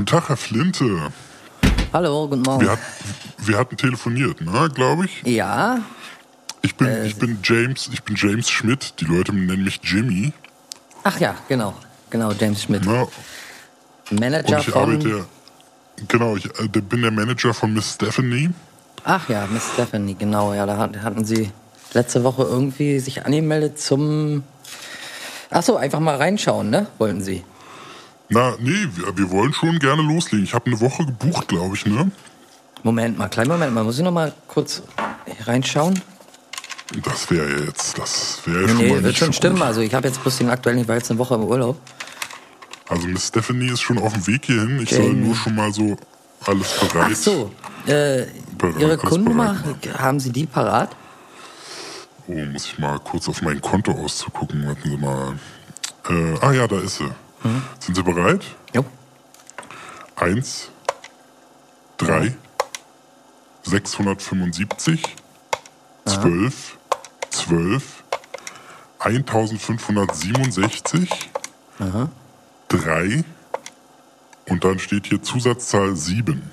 Guten 0.00 0.06
Tag, 0.16 0.28
Herr 0.30 0.36
Flinte. 0.38 1.12
Hallo, 1.92 2.26
guten 2.26 2.40
Morgen. 2.40 2.62
Wir, 2.62 2.70
hat, 2.70 2.78
wir 3.36 3.58
hatten 3.58 3.76
telefoniert, 3.76 4.40
ne, 4.40 4.70
glaube 4.74 5.04
ich. 5.04 5.22
Ja, 5.26 5.80
Ich 6.62 6.74
bin, 6.74 6.86
Äh, 6.88 7.06
ich 7.06 7.16
bin 7.16 7.38
James, 7.44 7.90
ich 7.92 8.02
bin 8.02 8.16
James 8.16 8.48
Schmidt. 8.48 8.94
Die 8.98 9.04
Leute 9.04 9.34
nennen 9.34 9.62
mich 9.62 9.78
Jimmy. 9.84 10.32
ach 11.04 11.20
ja, 11.20 11.34
genau. 11.48 11.74
Genau, 12.08 12.32
James 12.32 12.62
Schmidt. 12.62 12.86
Ne? 12.86 13.08
Manager 14.10 14.54
Und 14.56 14.58
ich 14.60 14.70
von... 14.70 14.82
arbeite, 14.82 15.24
genau, 16.08 16.34
ich 16.36 16.46
äh, 16.46 16.68
bin 16.68 17.02
der 17.02 17.10
Manager 17.10 17.52
von 17.52 17.74
Miss 17.74 17.92
Stephanie. 17.96 18.48
Ach 19.04 19.28
ja, 19.28 19.46
Miss 19.52 19.64
Stephanie, 19.74 20.14
genau. 20.18 20.54
Ja, 20.54 20.64
da 20.64 20.78
hat- 20.78 20.96
hatten 21.02 21.26
Sie 21.26 21.50
letzte 21.92 22.24
Woche 22.24 22.44
irgendwie 22.44 23.00
sich 23.00 23.26
angemeldet 23.26 23.78
zum... 23.78 24.44
Ach 25.50 25.62
so, 25.62 25.76
einfach 25.76 26.00
mal 26.00 26.16
reinschauen, 26.16 26.70
ne? 26.70 26.86
Wollten 26.96 27.20
Sie. 27.20 27.44
Na, 28.30 28.54
nee, 28.60 28.86
wir, 28.94 29.16
wir 29.16 29.30
wollen 29.30 29.52
schon 29.52 29.78
gerne 29.80 30.02
loslegen. 30.02 30.44
Ich 30.44 30.54
habe 30.54 30.66
eine 30.66 30.80
Woche 30.80 31.04
gebucht, 31.04 31.48
glaube 31.48 31.74
ich, 31.74 31.84
ne? 31.84 32.10
Moment 32.84 33.18
mal, 33.18 33.28
kleinen 33.28 33.50
Moment 33.50 33.74
mal. 33.74 33.82
Muss 33.84 33.98
ich 33.98 34.04
noch 34.04 34.12
mal 34.12 34.32
kurz 34.46 34.82
reinschauen? 35.44 36.00
Das 37.04 37.30
wäre 37.30 37.64
jetzt, 37.66 37.98
das 37.98 38.40
wäre 38.44 38.62
ja 38.62 38.66
Nee, 38.66 38.68
schon 38.68 38.88
mal 38.88 38.96
nee, 38.98 39.02
wird 39.04 39.16
schon 39.16 39.26
so 39.28 39.32
stimmen. 39.32 39.56
Gut. 39.56 39.64
Also 39.64 39.80
ich 39.80 39.92
habe 39.94 40.08
jetzt 40.08 40.22
bloß 40.22 40.38
den 40.38 40.50
aktuellen, 40.50 40.78
ich 40.78 40.88
war 40.88 40.96
jetzt 40.96 41.10
eine 41.10 41.18
Woche 41.18 41.34
im 41.34 41.44
Urlaub. 41.44 41.76
Also 42.88 43.06
Miss 43.08 43.28
Stephanie 43.28 43.70
ist 43.70 43.80
schon 43.80 43.98
auf 43.98 44.12
dem 44.12 44.26
Weg 44.26 44.46
hierhin. 44.46 44.80
Ich 44.80 44.90
soll 44.90 45.04
Jamie. 45.06 45.26
nur 45.26 45.34
schon 45.36 45.54
mal 45.54 45.72
so 45.72 45.96
alles 46.46 46.78
bereit. 46.80 47.10
Ach 47.12 47.16
so, 47.16 47.50
äh, 47.86 48.26
Bereit, 48.58 48.80
Ihre 48.80 48.96
Kundennummer, 48.96 49.56
haben 49.98 50.18
Sie 50.20 50.30
die 50.30 50.46
parat? 50.46 50.90
Oh, 52.26 52.34
muss 52.34 52.66
ich 52.66 52.78
mal 52.78 52.98
kurz 53.00 53.28
auf 53.28 53.42
mein 53.42 53.60
Konto 53.60 53.92
auszugucken. 53.92 54.66
Warten 54.66 54.88
Sie 54.90 54.96
mal. 54.96 55.34
Äh, 56.08 56.38
ah 56.40 56.52
ja, 56.52 56.66
da 56.66 56.78
ist 56.80 56.96
sie. 56.98 57.10
Mhm. 57.42 57.62
Sind 57.78 57.94
Sie 57.94 58.02
bereit? 58.02 58.44
Jo. 58.74 58.84
Eins, 60.16 60.68
drei, 61.96 62.36
675, 63.62 65.16
zwölf, 66.04 66.76
zwölf, 67.30 68.02
1567, 68.98 71.30
drei 72.68 73.24
und 74.48 74.64
dann 74.64 74.78
steht 74.78 75.06
hier 75.06 75.22
Zusatzzahl 75.22 75.96
7. 75.96 76.52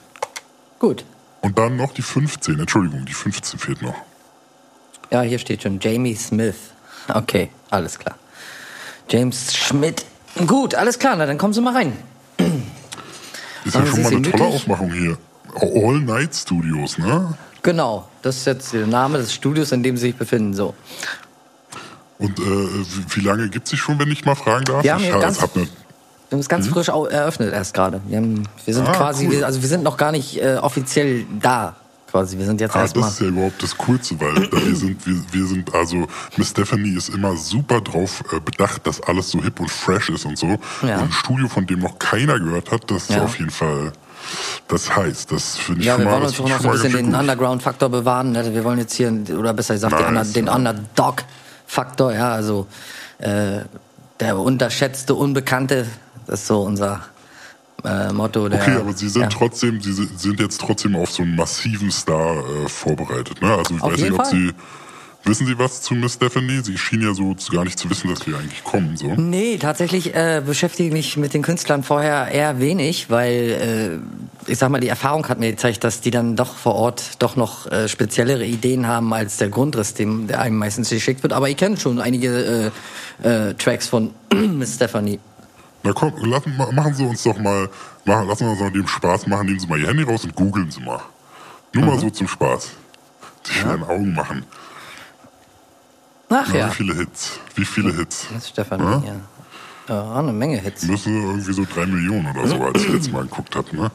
Gut. 0.79 1.03
Und 1.41 1.57
dann 1.57 1.75
noch 1.75 1.93
die 1.93 2.01
15. 2.01 2.59
Entschuldigung, 2.59 3.05
die 3.05 3.13
15 3.13 3.59
fehlt 3.59 3.81
noch. 3.81 3.95
Ja, 5.11 5.21
hier 5.21 5.39
steht 5.39 5.63
schon 5.63 5.79
Jamie 5.79 6.15
Smith. 6.15 6.57
Okay, 7.07 7.49
alles 7.69 7.97
klar. 7.97 8.17
James 9.09 9.55
Schmidt. 9.55 10.05
Gut, 10.45 10.75
alles 10.75 10.99
klar, 10.99 11.15
na 11.15 11.25
dann 11.25 11.37
kommen 11.37 11.53
Sie 11.53 11.61
mal 11.61 11.73
rein. 11.73 11.93
Ist 13.65 13.75
ja 13.75 13.85
schon 13.85 14.03
mal 14.03 14.11
eine 14.13 14.31
tolle? 14.31 14.43
Aufmachung 14.45 14.91
hier. 14.93 15.17
All 15.55 15.99
Night 15.99 16.35
Studios, 16.35 16.97
ne? 16.97 17.33
Genau, 17.63 18.07
das 18.21 18.37
ist 18.37 18.45
jetzt 18.45 18.73
der 18.73 18.87
Name 18.87 19.17
des 19.17 19.33
Studios, 19.33 19.71
in 19.71 19.81
dem 19.83 19.97
Sie 19.97 20.07
sich 20.07 20.15
befinden. 20.15 20.53
So. 20.53 20.73
Und 22.19 22.37
äh, 22.39 22.43
wie, 22.43 23.21
lange 23.21 23.49
gibt 23.49 23.65
es 23.65 23.71
sich 23.71 23.79
schon, 23.79 23.99
wenn 23.99 24.09
ich 24.11 24.25
mal 24.25 24.35
fragen 24.35 24.65
darf? 24.65 24.83
Wir 24.83 24.93
haben 24.93 25.03
ich 25.03 25.11
ganz- 25.11 25.41
hab 25.41 25.55
ne, 25.55 25.63
Wir 25.63 26.35
haben 26.35 26.39
es 26.39 26.49
ganz 26.49 26.67
frisch 26.67 26.89
au- 26.89 27.07
eröffnet 27.07 27.53
erst 27.53 27.73
gerade. 27.73 28.01
Wir, 28.07 28.17
haben- 28.17 28.43
wir 28.65 28.73
sind 28.73 28.87
Ah, 28.87 28.91
quasi, 28.93 29.25
cool. 29.25 29.31
wir, 29.33 29.45
also 29.45 29.61
wir 29.61 29.67
sind 29.69 29.83
noch 29.83 29.97
gar 29.97 30.11
nicht 30.11 30.41
äh, 30.41 30.57
offiziell 30.61 31.25
da. 31.41 31.75
Quasi, 32.09 32.37
wir 32.37 32.45
sind 32.45 32.61
jetzt 32.61 32.75
ah, 32.75 32.81
erstmal. 32.81 33.03
das 33.05 33.13
ist 33.15 33.19
ja 33.21 33.27
überhaupt 33.27 33.61
das 33.61 33.77
Coolste, 33.77 34.19
weil 34.19 34.47
da 34.47 34.57
wir 34.65 34.75
sind, 34.75 35.05
wir, 35.05 35.15
wir 35.31 35.45
sind, 35.45 35.73
also 35.75 36.07
Miss 36.37 36.49
Stephanie 36.51 36.95
ist 36.95 37.09
immer 37.09 37.35
super 37.35 37.81
drauf 37.81 38.23
äh, 38.31 38.39
bedacht, 38.39 38.87
dass 38.87 39.01
alles 39.01 39.29
so 39.29 39.41
hip 39.43 39.59
und 39.59 39.69
fresh 39.69 40.09
ist 40.09 40.25
und 40.25 40.37
so. 40.37 40.47
Ja. 40.83 40.99
Und 40.99 41.03
ein 41.03 41.11
Studio, 41.11 41.47
von 41.49 41.67
dem 41.67 41.79
noch 41.79 41.99
keiner 41.99 42.39
gehört 42.39 42.71
hat, 42.71 42.89
das 42.89 43.03
ist 43.03 43.15
Ja. 43.15 43.23
auf 43.23 43.37
jeden 43.37 43.51
Fall 43.51 43.91
das 44.67 44.93
heißt. 44.95 45.31
Das 45.31 45.57
finde 45.57 45.81
ich 45.81 45.87
Ja, 45.87 45.93
schon 45.93 46.01
wir 46.01 46.05
mal, 46.05 46.11
wollen 46.13 46.23
das 46.23 46.31
uns 46.31 46.37
find 46.37 46.49
schon 46.49 46.57
ich 46.59 46.63
noch 46.65 46.73
so 46.75 46.79
ein 46.87 46.91
bisschen 46.91 47.11
den. 47.11 47.15
Underground-Faktor 47.19 47.89
bewahren. 47.89 48.31
ne? 48.31 48.53
Wir 48.53 48.63
wollen 48.63 48.79
jetzt 48.79 48.93
hier, 48.93 49.13
oder 49.37 49.53
besser 49.53 49.73
gesagt, 49.75 49.93
den, 49.99 50.13
Nice, 50.13 50.27
Under, 50.27 50.33
den 50.33 50.45
ja. 50.47 50.55
Underdog-Faktor, 50.55 52.13
ja, 52.13 52.31
also 52.31 52.67
äh, 53.19 53.59
der 54.19 54.37
unterschätzte 54.37 55.13
Unbekannte, 55.13 55.87
das 56.25 56.41
ist 56.41 56.47
so 56.47 56.61
unser 56.61 57.01
äh, 57.83 58.11
Motto. 58.13 58.49
Der, 58.49 58.61
Okay, 58.61 58.75
aber 58.75 58.93
Sie 58.93 59.09
sind 59.09 59.23
ja. 59.23 59.29
trotzdem, 59.29 59.81
Sie 59.81 59.93
sind 59.93 60.39
jetzt 60.39 60.59
trotzdem 60.59 60.95
auf 60.95 61.11
so 61.11 61.23
einen 61.23 61.35
massiven 61.35 61.91
Star 61.91 62.37
äh, 62.37 62.67
vorbereitet, 62.67 63.41
ne? 63.41 63.53
Also 63.53 63.75
ich 63.75 63.81
Auf 63.81 63.93
weiß 63.93 64.01
nicht, 64.01 64.11
ob 64.11 64.17
Fall. 64.17 64.31
Sie 64.31 64.53
wissen 65.27 65.45
Sie 65.45 65.59
was 65.59 65.81
zu 65.81 65.93
Miss 65.93 66.13
Stephanie? 66.13 66.61
Sie 66.63 66.77
schien 66.77 67.01
ja 67.01 67.13
so 67.13 67.35
gar 67.51 67.63
nicht 67.63 67.77
zu 67.77 67.89
wissen, 67.89 68.09
dass 68.09 68.25
wir 68.25 68.37
eigentlich 68.37 68.63
kommen, 68.63 68.97
so. 68.97 69.13
Nee, 69.15 69.57
tatsächlich 69.57 70.15
äh, 70.15 70.41
beschäftige 70.45 70.87
ich 70.87 70.93
mich 70.93 71.17
mit 71.17 71.33
den 71.33 71.41
Künstlern 71.41 71.83
vorher 71.83 72.29
eher 72.29 72.59
wenig, 72.59 73.09
weil 73.09 74.01
äh, 74.47 74.51
ich 74.51 74.57
sag 74.57 74.69
mal, 74.69 74.79
die 74.79 74.87
Erfahrung 74.87 75.27
hat 75.27 75.39
mir 75.39 75.51
gezeigt, 75.51 75.83
dass 75.83 76.01
die 76.01 76.11
dann 76.11 76.35
doch 76.35 76.55
vor 76.55 76.75
Ort 76.75 77.03
doch 77.19 77.35
noch 77.35 77.69
äh, 77.71 77.87
speziellere 77.87 78.45
Ideen 78.45 78.87
haben 78.87 79.13
als 79.13 79.37
der 79.37 79.49
Grundriss, 79.49 79.93
dem 79.93 80.27
der 80.27 80.41
einem 80.41 80.57
meistens 80.57 80.89
geschickt 80.89 81.23
wird. 81.23 81.33
Aber 81.33 81.49
ich 81.49 81.57
kenne 81.57 81.77
schon 81.77 81.99
einige 81.99 82.71
äh, 83.23 83.29
äh, 83.49 83.53
Tracks 83.55 83.87
von 83.87 84.11
Miss 84.33 84.75
Stephanie. 84.75 85.19
Na 85.83 85.93
komm, 85.93 86.13
lassen, 86.25 86.55
ma- 86.57 86.71
machen 86.71 86.93
Sie 86.93 87.05
uns 87.05 87.23
doch 87.23 87.37
mal, 87.37 87.69
machen, 88.05 88.27
lassen 88.27 88.45
wir 88.45 88.51
uns 88.51 88.59
mal 88.59 88.71
dem 88.71 88.87
Spaß 88.87 89.27
machen, 89.27 89.45
nehmen 89.47 89.59
Sie 89.59 89.67
mal 89.67 89.79
Ihr 89.79 89.87
Handy 89.87 90.03
raus 90.03 90.23
und 90.23 90.35
googeln 90.35 90.69
Sie 90.71 90.81
mal. 90.81 91.01
Nur 91.73 91.83
Mhm. 91.83 91.89
mal 91.89 91.99
so 91.99 92.09
zum 92.09 92.27
Spaß. 92.27 92.69
Sich 93.43 93.61
in 93.61 93.69
den 93.69 93.83
Augen 93.83 94.13
machen. 94.13 94.45
Ach 96.29 96.45
Na, 96.49 96.55
ja, 96.57 96.67
Wie 96.69 96.73
viele 96.75 96.93
Hits? 96.95 97.39
Wie 97.55 97.63
viele 97.65 97.93
Hits? 97.93 98.27
Miss 98.33 98.49
Stephanie, 98.49 98.83
Ja? 98.83 99.01
ja. 99.05 99.15
Ja, 99.89 100.15
eine 100.15 100.33
Menge 100.33 100.57
Hits. 100.57 100.83
Müssen 100.83 101.15
irgendwie 101.23 101.53
so 101.53 101.63
drei 101.73 101.85
Millionen 101.85 102.29
oder 102.35 102.45
so, 102.45 102.61
als 102.61 102.81
ich 102.83 102.89
letztes 102.89 103.13
Mal 103.13 103.21
geguckt 103.23 103.55
habe. 103.55 103.73
Ne? 103.73 103.89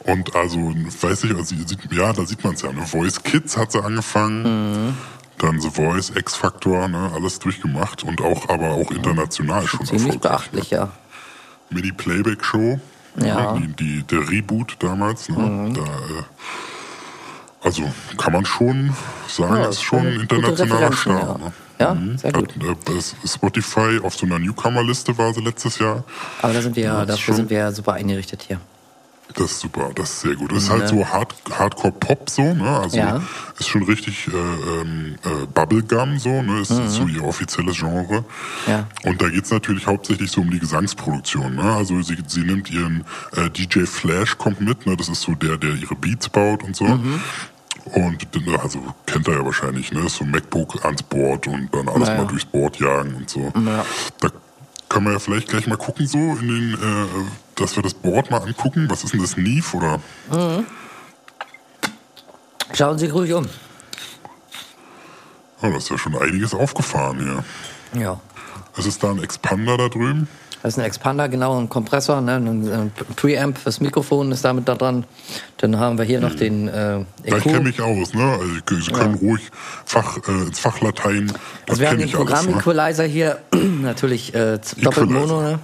Und 0.00 0.34
also, 0.34 0.58
weiß 1.02 1.22
ich, 1.22 1.36
also, 1.36 1.54
ja, 1.92 2.12
da 2.12 2.26
sieht 2.26 2.42
man 2.42 2.54
es 2.54 2.62
ja. 2.62 2.72
Ne? 2.72 2.84
Voice 2.84 3.22
Kids 3.22 3.56
hat 3.56 3.70
sie 3.70 3.80
angefangen. 3.80 4.96
Dann 5.38 5.60
The 5.60 5.70
Voice, 5.70 6.10
X-Factor, 6.16 6.88
ne? 6.88 7.12
alles 7.14 7.38
durchgemacht 7.38 8.02
und 8.02 8.20
auch, 8.22 8.48
aber 8.48 8.70
auch 8.70 8.90
international 8.90 9.64
schon 9.68 9.86
Ziemlich 9.86 10.06
erfolgreich. 10.14 10.20
beachtlich, 10.50 10.70
ja. 10.70 10.88
Mini 11.70 11.92
Playback 11.92 12.44
Show, 12.44 12.78
Ja. 13.20 13.54
die, 13.54 13.68
die, 13.68 14.02
der 14.04 14.28
Reboot 14.28 14.76
damals. 14.78 15.28
Ne? 15.28 15.72
Da, 15.74 15.80
äh, 15.82 16.22
also 17.62 17.82
kann 18.16 18.32
man 18.32 18.44
schon 18.44 18.92
sagen, 19.28 19.56
Ja, 19.56 19.68
ist 19.68 19.82
schon 19.82 20.06
ein 20.06 20.18
gute 20.20 20.36
internationaler 20.36 20.92
Star. 20.92 21.38
ja. 21.78 21.94
Ne? 21.94 22.12
Ja, 22.12 22.18
sehr 22.18 22.32
Hat, 22.32 22.36
gut. 22.36 22.54
äh, 22.88 23.28
Spotify 23.28 24.00
auf 24.02 24.14
so 24.16 24.24
einer 24.26 24.38
Newcomer-Liste 24.38 25.16
war 25.18 25.34
sie 25.34 25.40
letztes 25.42 25.78
Jahr. 25.78 26.04
Aber 26.40 26.52
da 26.54 26.62
sind 26.62 26.74
wir 26.76 26.84
ja, 26.84 27.04
dafür 27.04 27.34
sind 27.34 27.50
wir 27.50 27.58
ja 27.58 27.72
super 27.72 27.94
eingerichtet 27.94 28.42
hier. 28.46 28.60
Das 29.34 29.50
ist 29.50 29.60
super, 29.60 29.90
das 29.94 30.10
ist 30.10 30.20
sehr 30.20 30.34
gut. 30.36 30.50
Das 30.52 30.62
ist 30.62 30.70
halt 30.70 30.88
so 30.88 31.04
Hard, 31.06 31.34
Hardcore-Pop 31.50 32.30
so, 32.30 32.54
ne? 32.54 32.78
Also 32.78 32.96
Ja. 32.96 33.20
ist 33.58 33.68
schon 33.68 33.82
richtig 33.82 34.28
äh, 34.28 34.30
ähm, 34.80 35.16
äh, 35.24 35.46
Bubblegum 35.52 36.18
so, 36.18 36.42
ne? 36.42 36.60
Ist, 36.60 36.70
ist 36.70 36.94
so 36.94 37.06
ihr 37.06 37.22
offizielles 37.24 37.76
Genre. 37.76 38.24
Ja. 38.66 38.86
Und 39.04 39.20
da 39.20 39.28
geht's 39.28 39.50
natürlich 39.50 39.86
hauptsächlich 39.86 40.30
so 40.30 40.40
um 40.40 40.50
die 40.50 40.58
Gesangsproduktion, 40.60 41.56
ne? 41.56 41.62
Also 41.74 42.00
sie, 42.02 42.16
sie 42.26 42.40
nimmt 42.44 42.70
ihren 42.70 43.04
äh, 43.34 43.50
DJ 43.50 43.84
Flash 43.84 44.38
kommt 44.38 44.60
mit, 44.60 44.86
ne? 44.86 44.96
Das 44.96 45.08
ist 45.08 45.20
so 45.22 45.34
der, 45.34 45.58
der 45.58 45.74
ihre 45.74 45.96
Beats 45.96 46.28
baut 46.28 46.62
und 46.62 46.74
so. 46.74 46.84
Und 46.84 48.22
äh, 48.36 48.56
also 48.62 48.80
kennt 49.06 49.28
er 49.28 49.34
ja 49.34 49.44
wahrscheinlich, 49.44 49.92
ne? 49.92 50.08
So 50.08 50.24
MacBook 50.24 50.82
ans 50.84 51.02
Board 51.02 51.46
und 51.46 51.68
dann 51.74 51.88
alles 51.88 52.08
Ja, 52.08 52.14
ja. 52.14 52.22
mal 52.22 52.28
durchs 52.28 52.44
Board 52.46 52.78
jagen 52.80 53.14
und 53.16 53.28
so. 53.28 53.52
Ja. 53.54 53.84
Da 54.20 54.28
können 54.88 55.06
wir 55.06 55.12
ja 55.12 55.18
vielleicht 55.18 55.48
gleich 55.48 55.66
mal 55.66 55.76
gucken, 55.76 56.06
so 56.06 56.18
in 56.18 56.48
den, 56.48 56.74
äh, 56.74 57.06
dass 57.54 57.76
wir 57.76 57.82
das 57.82 57.94
Board 57.94 58.30
mal 58.30 58.42
angucken. 58.42 58.86
Was 58.88 59.04
ist 59.04 59.12
denn 59.14 59.20
das 59.20 59.36
Neve 59.36 59.76
oder? 59.76 60.00
Schauen 62.72 62.98
Sie 62.98 63.06
ruhig 63.06 63.32
um. 63.32 63.46
Oh, 65.62 65.70
das 65.70 65.84
ist 65.84 65.90
ja 65.90 65.98
schon 65.98 66.16
einiges 66.16 66.54
aufgefahren 66.54 67.18
hier. 67.92 68.02
Ja. 68.02 68.20
Es 68.76 68.84
ist 68.86 69.02
da 69.02 69.10
ein 69.10 69.22
Expander 69.22 69.78
da 69.78 69.88
drüben. 69.88 70.28
Das 70.66 70.74
ist 70.74 70.80
ein 70.80 70.84
Expander, 70.86 71.28
genau, 71.28 71.60
ein 71.60 71.68
Kompressor, 71.68 72.20
ne, 72.20 72.34
ein, 72.38 72.90
Preamp 73.14 73.56
fürs 73.56 73.78
Mikrofon 73.80 74.32
ist 74.32 74.44
damit 74.44 74.66
da 74.66 74.74
dran. 74.74 75.04
Dann 75.58 75.78
haben 75.78 75.96
wir 75.96 76.04
hier 76.04 76.20
noch 76.20 76.34
den 76.34 76.66
äh, 76.66 76.94
Ja, 76.98 77.04
ich 77.22 77.34
EQ. 77.34 77.42
kenne 77.44 77.60
mich 77.60 77.80
aus, 77.80 78.14
ne? 78.14 78.24
Also 78.32 78.44
ich- 78.76 78.84
Sie 78.84 78.90
können 78.90 79.14
ruhig 79.14 79.42
Fach, 79.84 80.18
äh, 80.26 80.32
ins 80.48 80.58
Fachlatein. 80.58 81.32
Also 81.68 81.80
wir 81.80 81.88
haben 81.88 81.98
den 81.98 82.08
ich 82.08 82.16
alles, 82.16 82.28
ne? 82.28 82.34
Programm-Equalizer 82.34 83.04
hier, 83.04 83.38
natürlich 83.54 84.34
äh, 84.34 84.58
doppelt. 84.82 85.08
Mono, 85.08 85.40
ne? 85.40 85.60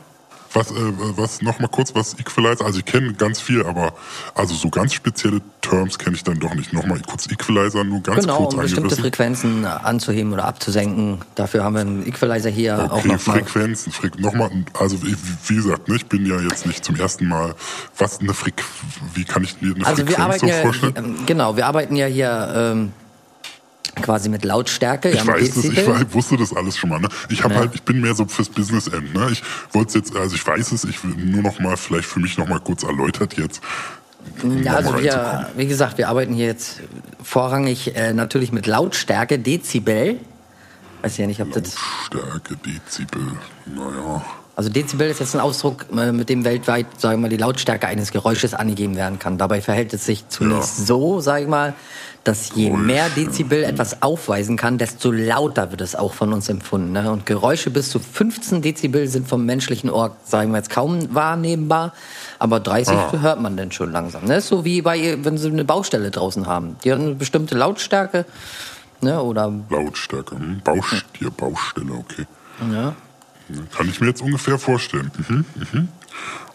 Was, 0.54 0.70
äh, 0.70 0.74
was 1.16 1.40
noch 1.40 1.58
mal 1.60 1.68
kurz, 1.68 1.94
was 1.94 2.18
Equalizer, 2.18 2.64
also 2.66 2.78
ich 2.80 2.84
kenne 2.84 3.14
ganz 3.14 3.40
viel, 3.40 3.64
aber 3.64 3.94
also 4.34 4.54
so 4.54 4.68
ganz 4.68 4.92
spezielle 4.92 5.40
Terms 5.62 5.98
kenne 5.98 6.14
ich 6.16 6.24
dann 6.24 6.38
doch 6.40 6.54
nicht. 6.54 6.72
Nochmal 6.74 7.00
kurz 7.08 7.26
Equalizer, 7.30 7.84
nur 7.84 8.02
ganz 8.02 8.20
Genau, 8.20 8.36
kurz 8.38 8.54
um 8.54 8.60
bestimmte. 8.60 8.96
Frequenzen 8.96 9.64
anzuheben 9.64 10.32
oder 10.32 10.44
abzusenken. 10.44 11.20
Dafür 11.36 11.64
haben 11.64 11.74
wir 11.74 11.80
einen 11.80 12.06
Equalizer 12.06 12.50
hier 12.50 12.78
auch 12.92 12.98
Okay, 12.98 13.08
nochmal. 13.08 13.38
Frequenzen, 13.44 13.92
Freq 13.92 14.18
nochmal, 14.20 14.50
also 14.78 15.02
wie, 15.02 15.16
wie 15.46 15.56
gesagt, 15.56 15.88
ne, 15.88 15.96
ich 15.96 16.06
bin 16.06 16.26
ja 16.26 16.38
jetzt 16.40 16.66
nicht 16.66 16.84
zum 16.84 16.96
ersten 16.96 17.28
Mal, 17.28 17.54
was 17.96 18.20
eine 18.20 18.34
Freq, 18.34 18.62
wie 19.14 19.24
kann 19.24 19.44
ich 19.44 19.60
mir 19.62 19.74
eine 19.74 19.86
Also 19.86 20.06
wir 20.06 20.16
Frequenz 20.16 20.20
arbeiten 20.20 20.46
so 20.46 20.52
ja, 20.52 20.62
vorstellen? 20.62 20.94
ähm, 20.96 21.16
genau, 21.26 21.56
wir 21.56 21.66
arbeiten 21.66 21.96
ja 21.96 22.06
hier 22.06 22.52
ähm, 22.54 22.92
quasi 24.00 24.28
mit 24.28 24.44
Lautstärke. 24.44 25.10
Ich 25.10 25.16
ja, 25.16 25.26
weiß 25.26 25.54
das, 25.54 25.64
ich 25.64 25.86
war- 25.86 26.14
wusste 26.14 26.36
das 26.36 26.54
alles 26.54 26.76
schon 26.76 26.90
mal. 26.90 26.98
Ne? 27.00 27.08
Ich 27.28 27.42
habe 27.44 27.54
Ja. 27.54 27.60
halt, 27.60 27.74
ich 27.74 27.82
bin 27.82 28.00
mehr 28.00 28.14
so 28.14 28.24
fürs 28.26 28.48
Business 28.48 28.86
End. 28.88 29.14
Ne? 29.14 29.28
Ich 29.32 29.42
wollte 29.72 29.98
jetzt, 29.98 30.16
also 30.16 30.34
ich 30.34 30.46
weiß 30.46 30.72
es, 30.72 30.84
ich 30.84 31.02
will 31.04 31.14
nur 31.16 31.42
noch 31.42 31.58
mal, 31.60 31.76
vielleicht 31.76 32.06
für 32.08 32.20
mich 32.20 32.38
noch 32.38 32.48
mal 32.48 32.60
kurz 32.60 32.82
erläutert 32.84 33.36
jetzt. 33.36 33.60
um 34.42 34.62
Ja, 34.62 34.74
also 34.76 34.98
wir, 34.98 35.50
wie 35.56 35.66
gesagt, 35.66 35.98
wir 35.98 36.08
arbeiten 36.08 36.32
hier 36.32 36.46
jetzt 36.46 36.80
vorrangig 37.22 37.94
äh, 37.96 38.12
natürlich 38.12 38.52
mit 38.52 38.66
Lautstärke, 38.66 39.38
Dezibel. 39.38 40.18
Weiß 41.02 41.16
ja 41.18 41.26
nicht, 41.26 41.40
ob 41.42 41.52
das. 41.52 41.74
Stärke, 42.06 42.56
Dezibel, 42.56 43.22
naja. 43.66 44.24
Also 44.54 44.68
Dezibel 44.68 45.08
ist 45.08 45.18
jetzt 45.18 45.34
ein 45.34 45.40
Ausdruck, 45.40 45.86
äh, 45.96 46.12
mit 46.12 46.28
dem 46.28 46.44
weltweit, 46.44 46.86
sagen 47.00 47.16
wir 47.18 47.22
mal, 47.22 47.28
die 47.30 47.38
Lautstärke 47.38 47.88
eines 47.88 48.12
Geräusches 48.12 48.52
angegeben 48.54 48.96
werden 48.96 49.18
kann. 49.18 49.38
Dabei 49.38 49.60
verhält 49.62 49.92
es 49.94 50.04
sich 50.04 50.28
zunächst 50.28 50.86
so, 50.86 51.20
sage 51.20 51.44
ich 51.44 51.48
mal, 51.48 51.72
dass 52.24 52.54
je 52.54 52.70
mehr 52.70 53.08
Dezibel 53.10 53.64
etwas 53.64 54.02
aufweisen 54.02 54.56
kann, 54.56 54.78
desto 54.78 55.10
lauter 55.10 55.70
wird 55.72 55.80
es 55.80 55.96
auch 55.96 56.12
von 56.14 56.32
uns 56.32 56.48
empfunden. 56.48 56.92
Ne? 56.92 57.10
Und 57.10 57.26
Geräusche 57.26 57.70
bis 57.70 57.90
zu 57.90 57.98
15 57.98 58.62
Dezibel 58.62 59.08
sind 59.08 59.26
vom 59.28 59.44
menschlichen 59.44 59.90
Ohr, 59.90 60.16
sagen 60.24 60.52
wir 60.52 60.58
jetzt, 60.58 60.70
kaum 60.70 61.12
wahrnehmbar. 61.14 61.92
Aber 62.38 62.60
30 62.60 62.94
Ah. 62.96 63.12
hört 63.20 63.40
man 63.40 63.56
denn 63.56 63.72
schon 63.72 63.90
langsam. 63.90 64.24
Ne? 64.24 64.40
So 64.40 64.64
wie 64.64 64.82
bei, 64.82 65.18
wenn 65.22 65.36
sie 65.36 65.48
eine 65.48 65.64
Baustelle 65.64 66.10
draußen 66.10 66.46
haben. 66.46 66.76
Die 66.84 66.92
hat 66.92 67.00
eine 67.00 67.14
bestimmte 67.14 67.56
Lautstärke. 67.56 68.24
Ne? 69.00 69.20
Oder 69.20 69.52
Lautstärke, 69.68 70.36
hm? 70.36 70.60
Baust 70.62 71.04
hier, 71.18 71.30
Baustelle, 71.30 71.92
okay. 71.92 72.26
ja. 72.72 72.94
Kann 73.76 73.88
ich 73.88 74.00
mir 74.00 74.06
jetzt 74.06 74.22
ungefähr 74.22 74.58
vorstellen. 74.58 75.10
Mhm, 75.28 75.44
mhm. 75.72 75.88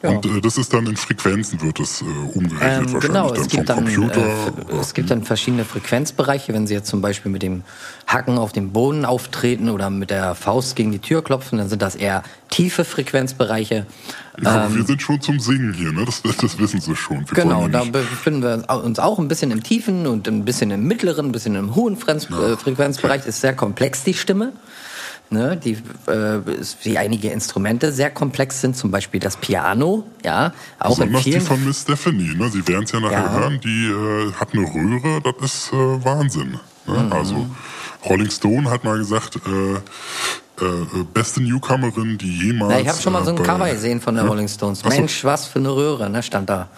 Ja. 0.03 0.09
Und 0.11 0.25
äh, 0.25 0.41
das 0.41 0.57
ist 0.57 0.73
dann 0.73 0.85
in 0.85 0.95
Frequenzen 0.95 1.59
wird 1.61 1.79
es 1.79 2.01
äh, 2.01 2.05
umgerechnet 2.05 2.61
Ähm, 2.61 2.93
wahrscheinlich 2.93 3.01
genau, 3.01 3.27
dann 3.29 3.41
es 3.41 3.47
gibt 3.47 3.67
vom 3.67 3.75
dann, 3.77 3.95
Computer. 3.95 4.21
äh, 4.21 4.79
es 4.79 4.93
gibt 4.93 5.09
dann 5.09 5.23
verschiedene 5.23 5.65
Frequenzbereiche, 5.65 6.53
wenn 6.53 6.67
Sie 6.67 6.75
jetzt 6.75 6.87
zum 6.87 7.01
Beispiel 7.01 7.31
mit 7.31 7.41
dem 7.41 7.63
Hacken 8.05 8.37
auf 8.37 8.51
dem 8.51 8.73
Boden 8.73 9.05
auftreten 9.05 9.69
oder 9.69 9.89
mit 9.89 10.11
der 10.11 10.35
Faust 10.35 10.75
gegen 10.75 10.91
die 10.91 10.99
Tür 10.99 11.23
klopfen, 11.23 11.57
dann 11.57 11.67
sind 11.67 11.81
das 11.81 11.95
eher 11.95 12.21
tiefe 12.51 12.85
Frequenzbereiche. 12.85 13.87
ja, 14.39 14.49
aber 14.49 14.75
wir 14.75 14.83
sind 14.85 15.01
schon 15.01 15.19
zum 15.19 15.39
Singen 15.39 15.73
hier, 15.73 15.91
ne? 15.91 16.05
Das, 16.05 16.21
das 16.21 16.59
wissen 16.59 16.79
Sie 16.79 16.95
schon. 16.95 17.25
Wir 17.29 17.37
ähm, 17.39 17.49
Genau, 17.49 17.67
da 17.67 17.83
ja 17.83 17.89
befinden 17.91 18.43
wir 18.43 18.83
uns 18.83 18.99
auch 18.99 19.17
ein 19.17 19.27
bisschen 19.27 19.49
im 19.49 19.63
tiefen 19.63 20.05
und 20.05 20.27
ein 20.27 20.45
bisschen 20.45 20.69
im 20.69 20.83
mittleren, 20.83 21.27
ein 21.27 21.31
bisschen 21.31 21.55
im 21.55 21.73
hohen 21.73 21.97
Frenz 21.97 22.29
äh, 22.29 22.55
Frequenzbereich. 22.55 23.25
Ist 23.25 23.41
sehr 23.41 23.55
komplex 23.55 24.03
die 24.03 24.13
Stimme. 24.13 24.53
Ne, 25.29 25.57
die, 25.57 25.73
äh, 26.09 26.39
wie 26.83 26.97
einige 26.97 27.29
Instrumente 27.31 27.91
sehr 27.91 28.09
komplex 28.09 28.61
sind, 28.61 28.77
zum 28.77 28.91
Beispiel 28.91 29.19
das 29.19 29.35
Piano, 29.35 30.05
ja, 30.23 30.53
auch 30.79 30.91
in 30.91 31.11
Besonders 31.11 31.23
die 31.23 31.31
vielen 31.31 31.43
von 31.45 31.65
Miss 31.65 31.81
Stephanie, 31.81 32.33
ne? 32.33 32.49
Sie 32.49 32.65
werden 32.65 32.85
es 32.85 32.93
ja 32.93 33.01
nachher 33.01 33.23
Ja. 33.23 33.31
hören, 33.33 33.59
die 33.61 33.87
äh, 33.87 34.31
hat 34.39 34.53
eine 34.53 34.61
Röhre, 34.63 35.21
das 35.21 35.53
ist 35.53 35.73
äh, 35.73 35.75
Wahnsinn. 36.05 36.57
Ne? 36.85 37.03
Mhm. 37.03 37.11
Also 37.11 37.45
Rolling 38.05 38.29
Stone 38.31 38.69
hat 38.71 38.85
mal 38.85 38.97
gesagt, 38.99 39.35
äh, 39.45 40.63
äh, 40.63 41.03
beste 41.13 41.43
Newcomerin, 41.43 42.17
die 42.17 42.45
jemals. 42.47 42.71
Ja, 42.71 42.79
ich 42.79 42.87
habe 42.87 43.01
schon 43.01 43.11
mal 43.11 43.25
so 43.25 43.31
ein 43.31 43.37
äh, 43.37 43.43
Cover 43.43 43.69
gesehen 43.69 43.99
von 43.99 44.15
der 44.15 44.23
Ja? 44.23 44.29
Rolling 44.29 44.47
Stones. 44.47 44.79
So. 44.79 44.87
Mensch, 44.87 45.25
was 45.25 45.45
für 45.45 45.59
eine 45.59 45.75
Röhre, 45.75 46.09
ne, 46.09 46.23
stand 46.23 46.49
da. 46.49 46.69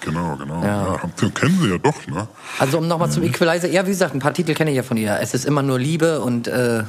Genau, 0.00 0.34
genau. 0.36 0.60
Ja. 0.64 0.94
Ja. 0.96 1.28
kennen 1.32 1.56
Sie 1.62 1.68
ja 1.68 1.78
doch, 1.78 2.04
ne? 2.08 2.26
Also 2.58 2.78
um 2.78 2.88
nochmal 2.88 3.06
Mhm. 3.06 3.12
zum 3.12 3.22
Equalizer, 3.22 3.68
ja, 3.68 3.86
wie 3.86 3.90
gesagt, 3.90 4.12
ein 4.12 4.18
paar 4.18 4.34
Titel 4.34 4.54
kenne 4.54 4.70
ich 4.72 4.76
ja 4.76 4.82
von 4.82 4.96
ihr. 4.96 5.20
Es 5.20 5.34
ist 5.34 5.44
immer 5.44 5.62
nur 5.62 5.78
Liebe 5.78 6.20
und 6.20 6.48
äh, 6.48 6.82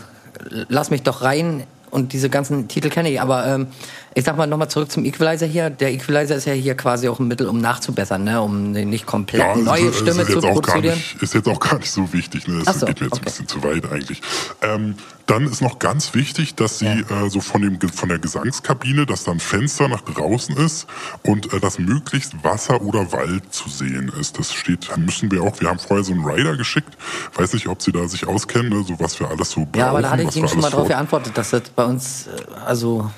Lass 0.68 0.90
mich 0.90 1.04
doch 1.04 1.22
rein 1.22 1.64
und 1.92 2.14
diese 2.14 2.30
ganzen 2.30 2.68
Titel 2.68 2.90
kenne 2.90 3.12
ich. 3.12 3.22
Aber 3.22 3.46
ähm, 3.46 3.68
ich 4.16 4.24
sag 4.24 4.38
mal 4.38 4.48
nochmal 4.48 4.70
zurück 4.70 4.92
zum 4.92 5.06
Equalizer 5.06 5.46
hier. 5.46 5.70
Der 5.70 5.92
Equalizer 5.92 6.36
ist 6.36 6.46
ja 6.46 6.54
hier 6.54 6.76
quasi 6.76 7.08
auch 7.08 7.20
ein 7.20 7.28
Mittel, 7.28 7.48
um 7.48 7.60
nachzubessern, 7.60 8.24
ne? 8.24 8.42
um 8.42 8.72
nicht 8.72 9.06
komplett 9.06 9.42
Ja, 9.42 9.56
neue 9.56 9.88
ist, 9.88 10.00
Stimme 10.00 10.22
ist 10.22 10.32
zu 10.32 10.40
produzieren. 10.40 10.84
nicht, 10.84 11.22
ist 11.22 11.34
jetzt 11.34 11.48
auch 11.48 11.60
gar 11.60 11.80
nicht 11.80 11.92
so 11.92 12.12
wichtig. 12.14 12.48
Ne? 12.48 12.62
Das 12.64 12.80
so, 12.80 12.86
geht 12.86 13.00
mir 13.00 13.08
jetzt 13.08 13.14
okay. 13.14 13.22
ein 13.22 13.26
bisschen 13.26 13.48
zu 13.48 13.64
weit 13.64 13.92
eigentlich. 13.92 14.22
Ähm, 14.62 14.96
dann 15.26 15.46
ist 15.46 15.62
noch 15.62 15.80
ganz 15.80 16.14
wichtig, 16.14 16.56
dass 16.56 16.80
Sie 16.80 16.86
äh, 16.86 17.30
so 17.30 17.40
von, 17.40 17.62
dem, 17.62 17.80
von 17.80 18.10
der 18.10 18.20
Gesangskabine, 18.20 19.06
dass 19.06 19.24
da 19.24 19.32
ein 19.32 19.40
Fenster 19.40 19.88
nach 19.88 20.02
draußen 20.02 20.58
ist 20.58 20.86
und 21.24 21.54
äh, 21.54 21.60
dass 21.60 21.80
möglichst 21.80 22.44
Wasser 22.44 22.82
oder 22.82 23.12
Wald 23.14 23.54
zu 23.54 23.70
sehen 23.70 24.12
ist. 24.20 24.38
Das 24.38 24.54
steht, 24.54 24.96
müssen 24.98 25.32
wir 25.32 25.42
auch, 25.44 25.60
wir 25.60 25.70
haben 25.70 25.80
vorher 25.80 26.04
so 26.04 26.14
einen 26.14 26.26
Rider 26.26 26.58
geschickt. 26.58 26.98
Weiß 27.36 27.54
nicht, 27.54 27.68
ob 27.68 27.82
Sie 27.82 27.92
da 27.92 28.08
sich 28.08 28.28
auskennen, 28.28 28.70
ne? 28.70 28.84
so 28.86 29.00
was 29.00 29.20
wir 29.20 29.30
alles 29.30 29.52
so 29.52 29.62
brauchen. 29.62 29.80
Ja, 29.80 29.90
aber 29.90 30.02
da 30.02 30.12
hatte 30.12 30.24
ich 30.24 30.36
Ihnen 30.36 30.48
schon 30.48 30.62
mal 30.62 30.70
darauf 30.70 30.88
geantwortet, 30.88 31.38
dass 31.38 31.52
das 31.52 31.64
bei 31.76 31.86
uns, 31.86 32.28
äh, 32.28 32.32
also 32.66 33.10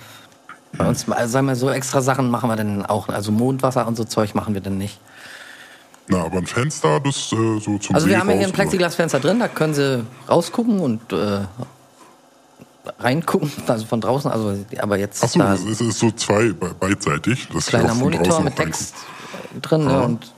bei 0.77 0.87
uns, 0.87 1.09
also 1.09 1.31
sagen 1.31 1.47
wir 1.47 1.55
so 1.55 1.69
extra 1.69 2.01
Sachen 2.01 2.29
machen 2.29 2.49
wir 2.49 2.55
denn 2.55 2.85
auch, 2.85 3.07
also 3.09 3.31
Mondwasser 3.31 3.87
und 3.87 3.95
so 3.95 4.03
Zeug 4.03 4.35
machen 4.35 4.53
wir 4.53 4.61
denn 4.61 4.77
nicht. 4.77 4.99
Na, 6.07 6.23
aber 6.23 6.37
ein 6.37 6.45
Fenster, 6.45 6.99
das 6.99 7.31
äh, 7.31 7.59
so 7.59 7.77
zum 7.79 7.95
Also 7.95 8.05
See 8.05 8.11
wir 8.11 8.19
haben 8.19 8.29
hier 8.29 8.45
ein? 8.45 8.51
Plexiglasfenster 8.51 9.19
drin, 9.19 9.39
da 9.39 9.47
können 9.47 9.73
Sie 9.73 10.03
rausgucken 10.29 10.79
und 10.79 11.11
äh, 11.11 11.39
reingucken, 12.99 13.51
also 13.67 13.85
von 13.85 14.01
draußen, 14.01 14.29
also 14.31 14.55
aber 14.77 14.97
jetzt 14.99 15.23
Ach 15.23 15.29
so, 15.29 15.39
da 15.39 15.53
es 15.55 15.63
ist, 15.81 15.99
so 15.99 16.11
zwei 16.11 16.51
be- 16.53 16.75
beidseitig. 16.79 17.47
Das 17.51 17.65
kleiner 17.67 17.95
Monitor 17.95 18.41
mit. 18.41 18.55
Text 18.55 18.93
drin 19.61 19.85
ne, 19.85 19.91
Ja. 19.91 20.01
und 20.01 20.31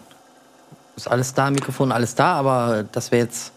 ist 0.95 1.09
alles 1.09 1.33
da, 1.33 1.49
Mikrofon 1.51 1.91
alles 1.91 2.15
da, 2.15 2.33
aber 2.35 2.85
das 2.91 3.11
wäre 3.11 3.25
jetzt 3.25 3.51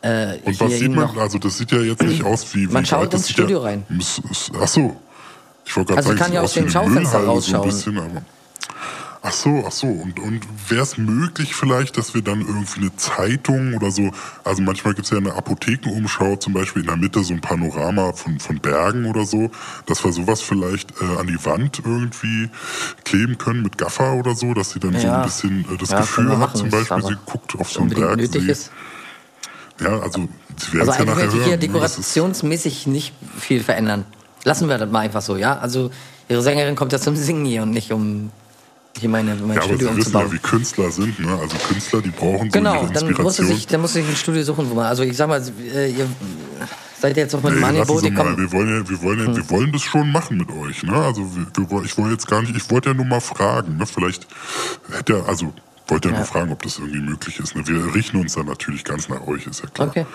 äh, 0.00 0.38
Und 0.44 0.58
was 0.60 0.72
sieht 0.72 0.92
man? 0.92 1.18
Also 1.18 1.38
das 1.38 1.58
sieht 1.58 1.70
ja 1.72 1.80
jetzt 1.80 2.02
nicht 2.02 2.24
aus 2.24 2.54
wie. 2.54 2.66
Man 2.66 2.82
wie 2.84 2.86
schaut 2.86 3.02
weit, 3.02 3.14
ins 3.14 3.28
Studio 3.30 3.58
ja, 3.58 3.64
rein. 3.64 3.84
Muss- 3.90 4.20
ist- 4.30 4.50
Ach 4.58 4.66
so. 4.68 4.96
Ich 5.68 5.76
wollte 5.76 5.88
gerade 5.92 5.98
Also 5.98 6.08
sagen, 6.08 6.18
kann 6.18 6.32
ja 6.32 6.40
aus 6.40 6.54
dem 6.54 6.70
Schaufenster 6.70 7.18
Müllhalle, 7.20 7.40
So 7.42 7.50
ein 7.50 7.56
rausschauen. 7.60 7.68
bisschen, 7.68 7.98
aber. 7.98 8.22
Ach 9.20 9.32
so, 9.32 9.64
ach 9.66 9.72
so. 9.72 9.86
Und, 9.88 10.18
und 10.20 10.40
wäre 10.68 10.80
es 10.82 10.96
möglich 10.96 11.54
vielleicht, 11.54 11.98
dass 11.98 12.14
wir 12.14 12.22
dann 12.22 12.40
irgendwie 12.40 12.80
eine 12.82 12.96
Zeitung 12.96 13.74
oder 13.74 13.90
so, 13.90 14.10
also 14.44 14.62
manchmal 14.62 14.94
gibt 14.94 15.04
es 15.06 15.10
ja 15.10 15.18
eine 15.18 15.34
Apothekenumschau, 15.34 16.36
zum 16.36 16.54
Beispiel 16.54 16.82
in 16.82 16.88
der 16.88 16.96
Mitte 16.96 17.22
so 17.22 17.34
ein 17.34 17.40
Panorama 17.42 18.12
von, 18.14 18.38
von 18.40 18.60
Bergen 18.60 19.04
oder 19.06 19.26
so, 19.26 19.50
dass 19.86 20.02
wir 20.04 20.12
sowas 20.12 20.40
vielleicht 20.40 20.92
äh, 21.02 21.18
an 21.18 21.26
die 21.26 21.44
Wand 21.44 21.82
irgendwie 21.84 22.48
kleben 23.04 23.36
können 23.36 23.62
mit 23.62 23.76
Gaffer 23.76 24.14
oder 24.14 24.34
so, 24.34 24.54
dass 24.54 24.70
sie 24.70 24.78
dann 24.80 24.98
so 24.98 25.06
Ja. 25.06 25.18
ein 25.18 25.24
bisschen 25.24 25.66
äh, 25.70 25.76
das 25.76 25.90
Ja, 25.90 26.00
Gefühl 26.00 26.30
hat, 26.30 26.38
machen, 26.38 26.56
zum 26.56 26.70
Beispiel, 26.70 27.02
sie 27.02 27.16
guckt 27.26 27.56
auf 27.58 27.70
so 27.70 27.80
einen 27.80 27.90
Berg. 27.90 28.16
nötig 28.16 28.48
ist. 28.48 28.70
Ja, 29.80 29.98
also 29.98 30.28
sie 30.56 30.72
werden 30.74 30.88
Also 30.88 30.92
es 30.92 30.98
ja 30.98 31.04
nachher 31.04 31.26
hören. 31.26 31.40
hier 31.42 31.46
ne? 31.52 31.58
Dekorationsmäßig 31.58 32.86
nicht 32.86 33.12
viel 33.38 33.62
verändern. 33.62 34.06
Lassen 34.44 34.68
wir 34.68 34.78
das 34.78 34.90
mal 34.90 35.00
einfach 35.00 35.22
so, 35.22 35.36
ja? 35.36 35.58
Also 35.58 35.90
Ihre 36.28 36.42
Sängerin 36.42 36.76
kommt 36.76 36.92
ja 36.92 36.98
zum 36.98 37.16
Singen 37.16 37.44
hier 37.44 37.62
und 37.62 37.70
nicht 37.70 37.92
um 37.92 38.30
hier 38.98 39.08
meine, 39.08 39.34
mein 39.36 39.56
Ja, 39.56 39.62
aber 39.62 39.74
Studio 39.74 39.90
Sie 39.92 39.96
wissen 39.98 40.12
ja, 40.12 40.32
wie 40.32 40.38
Künstler 40.38 40.90
sind, 40.90 41.18
ne? 41.20 41.38
Also 41.40 41.56
Künstler, 41.68 42.02
die 42.02 42.10
brauchen 42.10 42.50
so 42.50 42.58
Genau, 42.58 42.86
dann 42.86 43.12
muss 43.22 43.36
sich, 43.36 43.66
dann 43.66 43.80
muss 43.80 43.92
sich 43.92 44.06
ein 44.06 44.16
Studio 44.16 44.42
suchen, 44.42 44.68
wo 44.70 44.74
man, 44.74 44.86
also 44.86 45.02
ich 45.02 45.16
sag 45.16 45.28
mal, 45.28 45.42
äh, 45.72 45.90
ihr 45.90 46.06
seid 47.00 47.16
jetzt 47.16 47.34
auch 47.34 47.42
mit 47.42 47.54
Nee, 47.54 47.60
mal, 47.60 47.74
kommt, 47.86 48.02
wir 48.02 48.52
wollen 48.52 48.68
ja, 48.68 48.88
wir 48.88 49.02
wollen 49.02 49.18
ja, 49.20 49.36
wir 49.36 49.50
wollen 49.50 49.72
das 49.72 49.82
schon 49.82 50.10
machen 50.10 50.38
mit 50.38 50.50
euch, 50.50 50.82
ne? 50.82 50.94
Also 50.94 51.22
wir, 51.34 51.46
wir, 51.70 51.84
ich 51.84 51.96
wollte 51.96 52.12
jetzt 52.12 52.26
gar 52.26 52.42
nicht, 52.42 52.56
ich 52.56 52.70
wollte 52.70 52.90
ja 52.90 52.94
nur 52.94 53.06
mal 53.06 53.20
fragen, 53.20 53.76
ne? 53.76 53.86
Vielleicht 53.86 54.26
hätte 54.90 55.18
er, 55.18 55.28
also 55.28 55.52
wollte 55.88 56.08
ja, 56.08 56.12
Ja. 56.14 56.18
nur 56.20 56.26
fragen, 56.26 56.52
ob 56.52 56.62
das 56.62 56.78
irgendwie 56.78 57.00
möglich 57.00 57.38
ist. 57.40 57.56
Ne? 57.56 57.66
Wir 57.66 57.94
richten 57.94 58.18
uns 58.18 58.34
dann 58.34 58.46
natürlich 58.46 58.84
ganz 58.84 59.08
nach 59.08 59.26
euch, 59.26 59.46
ist 59.46 59.62
ja 59.62 59.68
klar. 59.70 59.88
okay, 59.88 60.06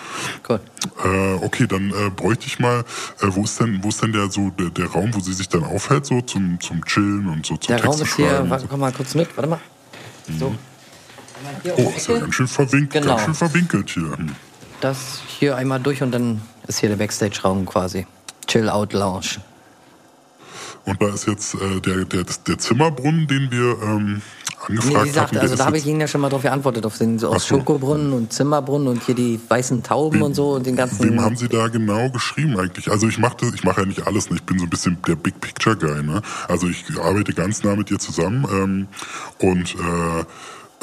gut. 0.44 0.62
Äh, 1.03 1.34
okay, 1.44 1.68
dann 1.68 1.89
äh, 1.92 2.10
bräuchte 2.10 2.46
ich 2.48 2.60
mal, 2.60 2.80
äh, 3.22 3.27
wo 3.30 3.44
ist 3.44 3.60
denn, 3.60 3.84
wo 3.84 3.89
ist 3.89 4.01
denn 4.01 4.12
der 4.13 4.30
so 4.32 4.50
der, 4.51 4.70
der 4.70 4.88
Raum, 4.88 5.13
wo 5.13 5.20
sie 5.20 5.34
sich 5.34 5.50
dann 5.50 5.63
aufhält, 5.63 6.06
so 6.06 6.22
zum 6.22 6.60
zum 6.62 6.84
Chillen 6.86 7.27
und 7.27 7.46
so 7.46 7.58
zum 7.58 7.75
Der 7.75 7.84
Raum 7.84 7.98
Texte 7.98 8.03
ist 8.10 8.15
hier, 8.15 8.50
warte, 8.50 8.63
so. 8.63 8.68
komm 8.70 8.80
mal 8.80 8.92
kurz 8.94 9.15
mit, 9.15 9.36
warte 9.36 9.50
mal. 9.50 9.60
So. 10.39 10.56
Hier 11.63 11.77
Oh, 11.77 11.94
ist 11.96 12.08
ja 12.08 12.20
ganz 12.20 12.36
schön 12.36 12.48
verwinkelt, 12.48 13.03
Genau. 13.03 13.15
ganz 13.15 13.25
schön 13.25 13.34
verwinkelt 13.36 13.89
hier. 13.89 14.18
Hm. 14.18 14.36
Das 14.80 15.22
hier 15.27 15.56
einmal 15.58 15.80
durch 15.80 16.01
und 16.01 16.12
dann 16.12 16.42
ist 16.68 16.80
hier 16.80 16.89
der 16.89 16.96
Backstage-Raum 16.98 17.65
quasi. 17.65 18.06
Chill-Out-Lounge. 18.48 19.42
Und 20.86 21.01
da 21.01 21.08
ist 21.13 21.27
jetzt 21.27 21.56
äh, 21.56 21.80
der, 21.80 22.06
der, 22.06 22.25
der 22.48 22.58
Zimmerbrunnen, 22.58 23.27
den 23.27 23.50
wir 23.51 23.82
ähm, 23.82 24.22
angefragt 24.67 25.05
Nee, 25.05 25.13
wie 25.13 25.20
hatten. 25.20 25.34
der 25.34 25.41
also 25.41 25.55
da 25.55 25.65
habe 25.65 25.77
ich 25.77 25.86
Ihnen 25.86 26.00
ja 26.00 26.08
schon 26.08 26.22
mal 26.22 26.29
drauf 26.29 26.41
geantwortet, 26.41 26.86
auf 26.86 26.98
den 26.98 27.20
so 27.20 27.29
aus 27.29 27.48
so. 27.48 27.55
Schokobrunnen 27.58 28.13
und 28.13 28.34
Zimmerbrunnen 28.34 28.88
und 28.88 29.03
hier 29.03 29.15
die 29.15 29.39
weißen 29.48 29.84
Tauben 29.84 30.22
und 30.22 30.34
so 30.36 30.51
und 30.53 30.65
den 30.65 30.75
ganzen. 30.75 31.03
Wem 31.03 31.22
haben 31.22 31.36
Sie 31.36 31.48
da 31.48 31.67
genau 31.67 32.10
geschrieben 32.10 32.58
eigentlich? 32.60 32.89
Also 32.89 33.08
ich 33.08 33.17
mache 33.17 33.38
ich 33.53 33.63
mache 33.63 33.82
ja 33.82 33.88
nicht 33.88 34.08
alles, 34.08 34.29
ne? 34.29 34.38
ich 34.38 34.43
bin 34.43 34.60
so 34.60 34.65
ein 34.65 34.70
bisschen 34.70 34.98
der 35.08 35.15
Big 35.15 35.39
Picture 35.41 35.75
Guy. 35.75 36.03
Ne? 36.03 36.22
Also 36.48 36.67
ich 36.67 36.86
arbeite 37.00 37.34
ganz 37.34 37.63
nah 37.63 37.75
mit 37.75 37.89
dir 37.89 38.00
zusammen 38.00 38.46
ähm, 38.51 38.88
und 39.39 39.75
äh, 39.75 40.24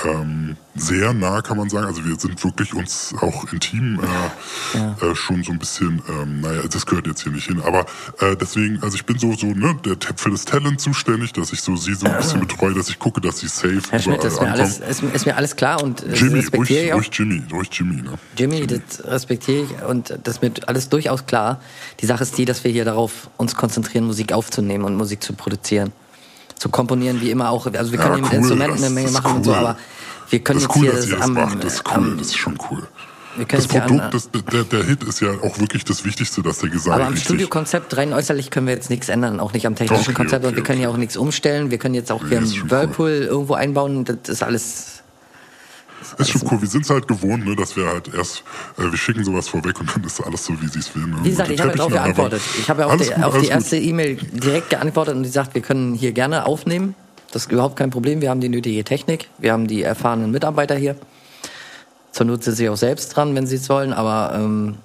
ähm, 0.04 0.56
sehr 0.74 1.12
nah 1.12 1.42
kann 1.42 1.56
man 1.56 1.68
sagen. 1.68 1.86
Also 1.86 2.04
wir 2.04 2.18
sind 2.18 2.42
wirklich 2.42 2.74
uns 2.74 3.14
auch 3.20 3.52
intim 3.52 4.00
äh, 4.00 5.06
äh, 5.06 5.14
schon 5.14 5.42
so 5.42 5.52
ein 5.52 5.58
bisschen. 5.58 6.02
Ähm, 6.08 6.40
naja, 6.40 6.62
das 6.70 6.86
gehört 6.86 7.06
jetzt 7.06 7.22
hier 7.22 7.32
nicht 7.32 7.46
hin. 7.46 7.60
Aber 7.64 7.86
äh, 8.20 8.36
deswegen, 8.36 8.82
also 8.82 8.94
ich 8.94 9.04
bin 9.04 9.18
so 9.18 9.32
so 9.34 9.46
ne 9.46 9.76
der 9.84 9.96
für 10.16 10.30
das 10.30 10.44
Talent 10.44 10.80
zuständig, 10.80 11.32
dass 11.32 11.52
ich 11.52 11.60
so 11.60 11.76
sie 11.76 11.94
so 11.94 12.06
ein 12.06 12.16
bisschen 12.16 12.40
betreue, 12.46 12.74
dass 12.74 12.88
ich 12.88 12.98
gucke, 12.98 13.20
dass 13.20 13.38
sie 13.40 13.48
safe 13.48 13.80
Herr 13.90 14.00
Schmidt, 14.00 14.24
ist 14.24 14.40
mir, 14.40 14.50
alles, 14.50 14.78
ist, 14.78 15.02
ist 15.02 15.26
mir 15.26 15.36
alles 15.36 15.56
klar 15.56 15.82
und 15.82 16.02
äh, 16.02 16.14
Jimmy, 16.14 16.40
respektiere 16.40 16.80
ruhig, 16.80 16.86
ich 16.86 16.92
auch. 16.92 16.96
ruhig 16.98 17.10
Jimmy, 17.12 17.42
ruhig 17.52 17.68
Jimmy. 17.72 18.02
Ne? 18.02 18.18
Jimmy, 18.36 18.66
das 18.66 19.04
respektiere 19.04 19.64
ich 19.64 19.82
und 19.82 20.18
das 20.22 20.36
ist 20.36 20.42
mir 20.42 20.52
alles 20.66 20.88
durchaus 20.88 21.26
klar. 21.26 21.60
Die 22.00 22.06
Sache 22.06 22.22
ist 22.22 22.38
die, 22.38 22.44
dass 22.44 22.64
wir 22.64 22.70
hier 22.70 22.84
darauf 22.84 23.28
uns 23.36 23.54
konzentrieren, 23.54 24.06
Musik 24.06 24.32
aufzunehmen 24.32 24.84
und 24.84 24.96
Musik 24.96 25.22
zu 25.22 25.32
produzieren. 25.32 25.92
Zu 26.60 26.68
komponieren, 26.68 27.20
wie 27.22 27.30
immer 27.30 27.48
auch. 27.48 27.66
Also 27.66 27.90
wir 27.90 27.98
können 27.98 28.10
Ja, 28.10 28.14
hier 28.16 28.22
mit 28.22 28.32
cool, 28.32 28.38
Instrumenten 28.38 28.76
das 28.76 28.84
eine 28.84 28.94
Menge 28.94 29.10
machen 29.12 29.36
und 29.36 29.44
so, 29.44 29.50
cool. 29.52 29.56
aber 29.56 29.76
wir 30.28 30.38
können 30.40 30.60
Das 30.60 30.68
jetzt 30.68 30.76
cool, 30.76 30.82
hier 30.82 30.92
dass 30.92 31.06
ihr 31.08 31.16
das 31.16 31.24
am, 31.24 31.32
macht. 31.32 31.64
Das 31.64 31.74
ist 31.74 31.82
cool, 31.88 31.94
am 31.94 32.18
das 32.18 32.26
ist 32.28 32.36
schon 32.36 32.58
cool. 32.70 32.86
Wir 33.36 33.44
können 33.46 33.62
Das 33.62 33.68
Produkt, 33.68 34.00
an, 34.02 34.10
das, 34.10 34.28
der, 34.52 34.64
der 34.64 34.84
Hit 34.84 35.02
ist 35.04 35.20
ja 35.20 35.30
auch 35.42 35.58
wirklich 35.58 35.84
das 35.84 36.04
Wichtigste, 36.04 36.42
dass 36.42 36.58
der 36.58 36.68
Gesang 36.68 36.92
aber 36.94 37.06
am. 37.06 37.16
Studiokonzept 37.16 37.96
rein 37.96 38.12
äußerlich 38.12 38.50
können 38.50 38.66
wir 38.66 38.74
jetzt 38.74 38.90
nichts 38.90 39.08
ändern, 39.08 39.40
auch 39.40 39.52
nicht 39.54 39.66
am 39.66 39.74
technischen 39.74 40.02
Okay, 40.02 40.12
Konzept 40.12 40.44
und 40.44 40.48
okay, 40.50 40.56
wir 40.56 40.62
können 40.64 40.78
okay. 40.80 40.84
ja 40.84 40.90
auch 40.92 40.96
nichts 40.98 41.16
umstellen. 41.16 41.70
Wir 41.70 41.78
können 41.78 41.94
jetzt 41.94 42.12
auch 42.12 42.22
Nee, 42.22 42.28
hier 42.28 42.38
ist 42.40 42.44
einen 42.50 42.54
schon 42.58 42.68
cool. 42.68 42.70
Whirlpool 42.70 43.10
irgendwo 43.10 43.54
einbauen. 43.54 44.04
Das 44.04 44.16
ist 44.28 44.42
alles. 44.42 44.99
Ist 46.18 46.30
schon 46.30 46.42
cool. 46.50 46.60
Wir 46.60 46.68
sind 46.68 46.84
es 46.84 46.90
halt 46.90 47.06
gewohnt, 47.08 47.46
ne, 47.46 47.56
dass 47.56 47.76
wir 47.76 47.86
halt 47.86 48.12
erst, 48.14 48.42
äh, 48.78 48.82
wir 48.82 48.96
schicken 48.96 49.24
sowas 49.24 49.48
vorweg 49.48 49.78
und 49.80 49.94
dann 49.94 50.04
ist 50.04 50.20
alles 50.20 50.44
so, 50.44 50.60
wie 50.60 50.66
sie 50.66 50.78
es 50.80 50.94
will. 50.94 51.06
Ne? 51.06 51.16
Wie 51.22 51.30
gesagt, 51.30 51.50
ich 51.50 51.60
habe 51.60 51.72
darauf 51.72 51.92
aber 51.92 52.02
geantwortet. 52.02 52.42
Ich 52.58 52.70
habe 52.70 52.82
ja 52.82 52.86
auf 52.88 52.96
die, 52.96 53.08
gut, 53.08 53.22
auf 53.24 53.38
die 53.38 53.48
erste 53.48 53.76
E-Mail 53.76 54.16
direkt 54.16 54.70
geantwortet 54.70 55.16
und 55.16 55.22
die 55.22 55.28
sagt, 55.28 55.54
wir 55.54 55.62
können 55.62 55.94
hier 55.94 56.12
gerne 56.12 56.46
aufnehmen. 56.46 56.94
Das 57.32 57.46
ist 57.46 57.52
überhaupt 57.52 57.76
kein 57.76 57.90
Problem. 57.90 58.20
Wir 58.20 58.30
haben 58.30 58.40
die 58.40 58.48
nötige 58.48 58.82
Technik. 58.84 59.28
Wir 59.38 59.52
haben 59.52 59.66
die 59.66 59.82
erfahrenen 59.82 60.30
Mitarbeiter 60.30 60.74
hier. 60.74 60.96
Zur 62.12 62.26
Not 62.26 62.42
sind 62.42 62.56
sie 62.56 62.68
auch 62.68 62.76
selbst 62.76 63.14
dran, 63.14 63.34
wenn 63.36 63.46
sie 63.46 63.56
es 63.56 63.68
wollen, 63.68 63.92
aber 63.92 64.32
ähm, 64.34 64.76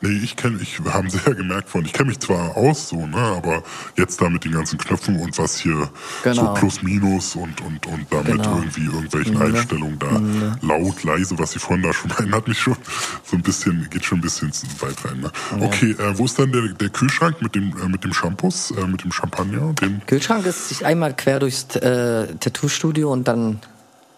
Nee, 0.00 0.20
ich 0.22 0.36
kenne, 0.36 0.58
ich 0.62 0.78
haben 0.92 1.10
sehr 1.10 1.34
gemerkt 1.34 1.68
von, 1.68 1.84
ich 1.84 1.92
kenne 1.92 2.10
mich 2.10 2.20
zwar 2.20 2.56
aus 2.56 2.88
so, 2.90 3.04
ne, 3.06 3.16
aber 3.16 3.64
jetzt 3.96 4.20
da 4.20 4.30
mit 4.30 4.44
den 4.44 4.52
ganzen 4.52 4.78
Knöpfen 4.78 5.18
und 5.18 5.36
was 5.38 5.58
hier 5.58 5.90
Genau. 6.22 6.54
so 6.54 6.54
plus 6.54 6.82
minus 6.82 7.34
und 7.34 7.60
und 7.62 7.84
und 7.86 8.06
damit 8.10 8.32
Genau. 8.32 8.58
irgendwie 8.58 8.84
irgendwelchen 8.84 9.36
Einstellungen 9.42 9.98
da 9.98 10.20
laut, 10.64 11.02
leise, 11.02 11.36
was 11.40 11.50
sie 11.52 11.58
vorhin 11.58 11.82
da 11.82 11.92
schon 11.92 12.10
meinen, 12.18 12.32
hat 12.32 12.46
mich 12.46 12.60
schon 12.60 12.76
so 13.24 13.34
ein 13.36 13.42
bisschen, 13.42 13.88
geht 13.90 14.04
schon 14.04 14.18
ein 14.18 14.22
bisschen 14.22 14.52
zu 14.52 14.66
weit 14.80 15.04
rein. 15.04 15.18
Ne? 15.20 15.32
Okay, 15.64 15.90
äh, 15.98 16.16
wo 16.16 16.26
ist 16.26 16.38
dann 16.38 16.52
der, 16.52 16.68
der 16.68 16.90
Kühlschrank 16.90 17.42
mit 17.42 17.56
dem 17.56 17.76
äh, 17.76 17.88
mit 17.88 18.04
dem 18.04 18.12
Shampoos, 18.12 18.70
äh, 18.70 18.86
mit 18.86 19.02
dem 19.02 19.10
Champagner, 19.10 19.72
den 19.74 20.00
Kühlschrank 20.06 20.46
ist 20.46 20.84
einmal 20.84 21.14
quer 21.16 21.40
durchs 21.40 21.74
äh, 21.74 22.28
Tattoo-Studio 22.38 23.12
und 23.12 23.26
dann 23.26 23.58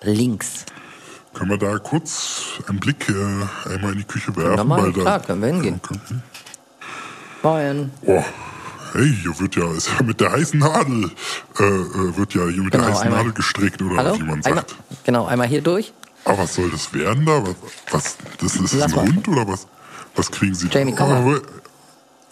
links. 0.03 0.67
Können 1.35 1.51
wir 1.51 1.59
da 1.59 1.79
kurz 1.79 2.43
einen 2.69 2.81
Blick 2.81 3.09
äh, 3.09 3.73
einmal 3.75 3.93
in 3.93 3.99
die 3.99 4.05
Küche 4.05 4.35
werfen, 4.37 4.57
wir 4.57 4.65
mal? 4.65 4.83
weil 4.83 4.93
da 4.93 5.01
Klar, 5.01 5.21
können 5.21 5.41
wir 5.43 5.49
hingehen. 5.49 5.81
Okay. 5.83 5.99
Moin. 7.43 7.91
Oh, 8.03 8.23
hey, 8.93 9.15
hier 9.23 9.39
wird 9.39 9.57
ja, 9.57 9.73
ist 9.73 9.89
ja 9.89 10.03
mit 10.05 10.21
der 10.21 10.33
heißen 10.33 10.59
Nadel, 10.59 11.11
äh, 11.59 11.63
äh, 11.65 12.17
wird 12.17 12.35
ja 12.35 12.47
hier 12.49 12.63
mit 12.63 12.73
Genau, 12.73 12.85
der 12.85 12.93
heißen 12.93 13.03
einmal- 13.05 13.19
Nadel 13.21 13.33
gestrickt 13.33 13.81
oder 13.81 13.97
Hallo? 13.97 14.17
wie 14.19 14.23
man 14.25 14.45
Einmal, 14.45 14.55
sagt. 14.67 14.77
genau, 15.05 15.27
einmal 15.27 15.47
hier 15.47 15.63
durch. 15.63 15.93
Aber 16.27 16.39
was 16.39 16.55
soll 16.55 16.69
das 16.71 16.93
werden 16.93 17.25
da? 17.25 17.43
Was, 17.43 17.55
was 17.93 18.17
das 18.39 18.57
ist 18.57 18.75
Lass 18.75 18.93
ein 18.93 18.97
mal. 18.97 19.07
Hund 19.07 19.27
oder 19.29 19.49
was? 19.49 19.67
Was 20.17 20.31
kriegen 20.31 20.55
Sie? 20.55 20.69
Jamie, 20.69 20.95
komm 20.95 21.09
mal. 21.09 21.41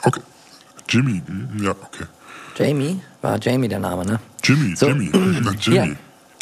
Oh, 0.04 0.08
okay. 0.08 0.20
Jimmy, 0.88 1.22
hm, 1.26 1.62
ja, 1.62 1.70
okay. 1.70 2.04
Jamie, 2.56 3.00
war 3.22 3.38
Jamie 3.40 3.68
der 3.68 3.78
Name, 3.78 4.04
ne? 4.04 4.20
Jimmy, 4.42 4.76
So. 4.76 4.88
Jimmy, 4.88 5.06
Jimmy. 5.60 5.86
Hier, 5.86 5.96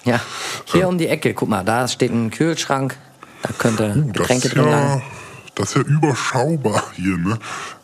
ja. 0.07 0.21
Hier 0.65 0.89
um 0.89 0.97
die 0.99 1.09
Ecke, 1.09 1.35
guck 1.35 1.49
mal, 1.49 1.63
da 1.65 1.87
steht 1.89 2.13
ein 2.13 2.31
Kühlschrank. 2.31 2.97
Da 3.43 3.51
könnte 3.59 3.95
Uh, 3.97 4.13
Getränke 4.13 4.49
drin 4.49 4.65
ja, 4.65 4.71
lang. 4.71 5.03
das 5.55 5.69
ist 5.69 5.77
ja 5.77 5.83
überschaubar 5.83 6.83
hier, 6.95 7.17
ne? 7.19 7.39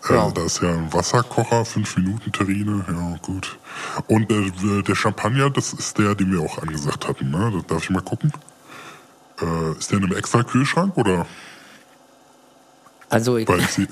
Ja. 0.08 0.28
Äh, 0.28 0.32
da 0.32 0.44
ist 0.44 0.62
ja 0.62 0.70
ein 0.70 0.92
Wasserkocher, 0.92 1.64
5 1.64 1.96
Minuten 1.98 2.32
Terrine, 2.32 2.84
ja 2.88 3.16
gut. 3.22 3.58
Und 4.06 4.30
äh, 4.32 4.82
der 4.82 4.94
Champagner, 4.94 5.50
das 5.50 5.72
ist 5.72 5.98
der, 5.98 6.14
den 6.14 6.32
wir 6.32 6.40
auch 6.40 6.58
angesagt 6.58 7.06
hatten, 7.06 7.30
ne? 7.30 7.62
Darf 7.68 7.84
ich 7.84 7.90
mal 7.90 8.02
gucken? 8.02 8.32
Äh, 9.40 9.78
ist 9.78 9.90
der 9.90 9.98
in 9.98 10.04
einem 10.04 10.16
extra 10.16 10.42
Kühlschrank 10.42 10.96
oder? 10.96 11.26
Also, 13.08 13.36
ich, 13.36 13.46
Weil 13.46 13.60
ich, 13.60 13.88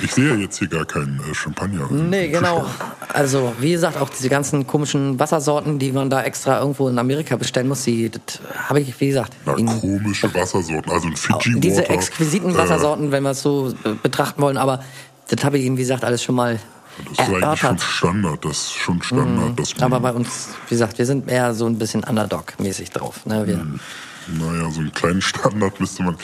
ich 0.00 0.12
sehe 0.12 0.28
ja 0.30 0.34
jetzt 0.34 0.58
hier 0.58 0.68
gar 0.68 0.84
keinen 0.84 1.20
äh, 1.20 1.34
Champagner. 1.34 1.86
nee, 1.90 2.28
genau. 2.28 2.66
Also, 3.12 3.54
wie 3.60 3.72
gesagt, 3.72 3.96
auch 3.96 4.08
diese 4.10 4.28
ganzen 4.28 4.66
komischen 4.66 5.18
Wassersorten, 5.18 5.78
die 5.78 5.92
man 5.92 6.10
da 6.10 6.22
extra 6.22 6.58
irgendwo 6.60 6.88
in 6.88 6.98
Amerika 6.98 7.36
bestellen 7.36 7.68
muss, 7.68 7.84
die 7.84 8.10
das 8.10 8.40
habe 8.68 8.80
ich, 8.80 8.98
wie 9.00 9.08
gesagt, 9.08 9.32
Na, 9.46 9.54
komische 9.54 10.32
Wassersorten, 10.34 10.90
also 10.90 11.06
ein 11.08 11.16
Fiji 11.16 11.60
diese 11.60 11.82
Water. 11.82 11.90
exquisiten 11.94 12.50
äh, 12.50 12.58
Wassersorten, 12.58 13.12
wenn 13.12 13.22
wir 13.22 13.30
es 13.30 13.42
so 13.42 13.70
äh, 13.84 13.90
betrachten 14.02 14.42
wollen, 14.42 14.56
aber 14.56 14.82
das 15.28 15.44
habe 15.44 15.58
ich 15.58 15.64
Ihnen, 15.64 15.76
wie 15.76 15.82
gesagt, 15.82 16.04
alles 16.04 16.22
schon 16.22 16.34
mal 16.34 16.58
Das 17.16 17.28
ist 17.28 17.34
eigentlich 17.34 17.60
schon. 17.60 17.78
Standard, 17.78 18.44
das 18.44 18.52
ist 18.52 18.72
schon 18.74 19.02
Standard. 19.02 19.56
man, 19.58 19.82
Aber 19.92 20.00
bei 20.00 20.12
uns, 20.12 20.48
wie 20.68 20.74
gesagt, 20.74 20.98
wir 20.98 21.06
sind 21.06 21.30
eher 21.30 21.54
so 21.54 21.66
ein 21.66 21.78
bisschen 21.78 22.04
Underdog-mäßig 22.04 22.90
drauf. 22.90 23.24
Ne? 23.26 23.46
Wir, 23.46 23.66
naja, 24.28 24.70
so 24.70 24.80
einen 24.80 24.92
kleinen 24.92 25.22
Standard 25.22 25.80
müsste 25.80 26.02
man 26.02 26.16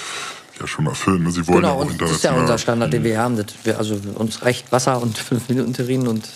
ja 0.61 0.67
schon 0.67 0.87
erfüllen. 0.87 1.23
Ne? 1.23 1.31
Sie 1.31 1.47
wollen 1.49 1.63
ja 1.65 1.71
Genau, 1.71 1.83
auch 1.83 1.87
und 1.87 2.01
das 2.01 2.11
ist 2.13 2.23
ja 2.25 2.31
international. 2.31 2.41
unser 2.43 2.59
Standard, 2.59 2.93
den 2.93 3.05
wir 3.05 3.19
haben. 3.19 3.37
Das 3.37 3.47
wir, 3.65 3.79
also 3.79 3.99
uns 4.17 4.43
reicht 4.45 4.71
Wasser 4.73 5.01
und 5.01 5.17
fünf 5.31 5.49
Minuten 5.49 5.73
Terrin 5.73 6.07
und 6.09 6.29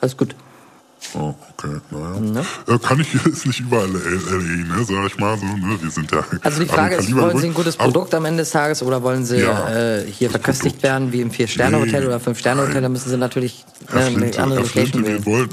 alles 0.00 0.16
gut. 0.16 0.34
Oh, 1.14 1.32
okay, 1.56 1.76
naja. 1.90 2.20
Ne? 2.20 2.78
Kann 2.80 3.00
ich, 3.00 3.14
ist 3.24 3.46
nicht 3.46 3.60
überall 3.60 3.88
LA, 3.88 4.76
ne, 4.76 4.84
sag 4.84 5.06
ich 5.06 5.16
mal 5.16 5.38
so, 5.38 5.44
ne? 5.46 5.78
Wir 5.80 5.90
sind 5.90 6.10
ja. 6.10 6.24
Also 6.42 6.60
die 6.60 6.66
Frage 6.68 6.96
ist, 6.96 7.14
wollen 7.14 7.38
Sie 7.38 7.46
ein 7.46 7.54
gutes 7.54 7.76
Produkt 7.76 8.12
am 8.14 8.24
Ende 8.24 8.42
des 8.42 8.50
Tages 8.50 8.82
oder 8.82 9.00
wollen 9.02 9.24
Sie 9.24 9.38
Ja, 9.38 9.70
äh, 9.70 10.04
hier 10.10 10.28
verköstigt 10.28 10.82
werden 10.82 11.12
wie 11.12 11.20
im 11.20 11.30
Vier-Sterne-Hotel 11.30 12.00
Nee, 12.00 12.06
oder 12.08 12.18
Fünf-Sterne-Hotel? 12.18 12.82
Da 12.82 12.88
müssen 12.88 13.08
Sie 13.10 13.16
natürlich 13.16 13.64
Herr 13.86 14.00
äh, 14.00 14.04
eine 14.06 14.16
Flinte, 14.18 14.42
andere 14.42 14.64
Flinte, 14.64 14.98
Location 14.98 15.04
wir 15.04 15.24
wählen. 15.24 15.26
wollen, 15.26 15.48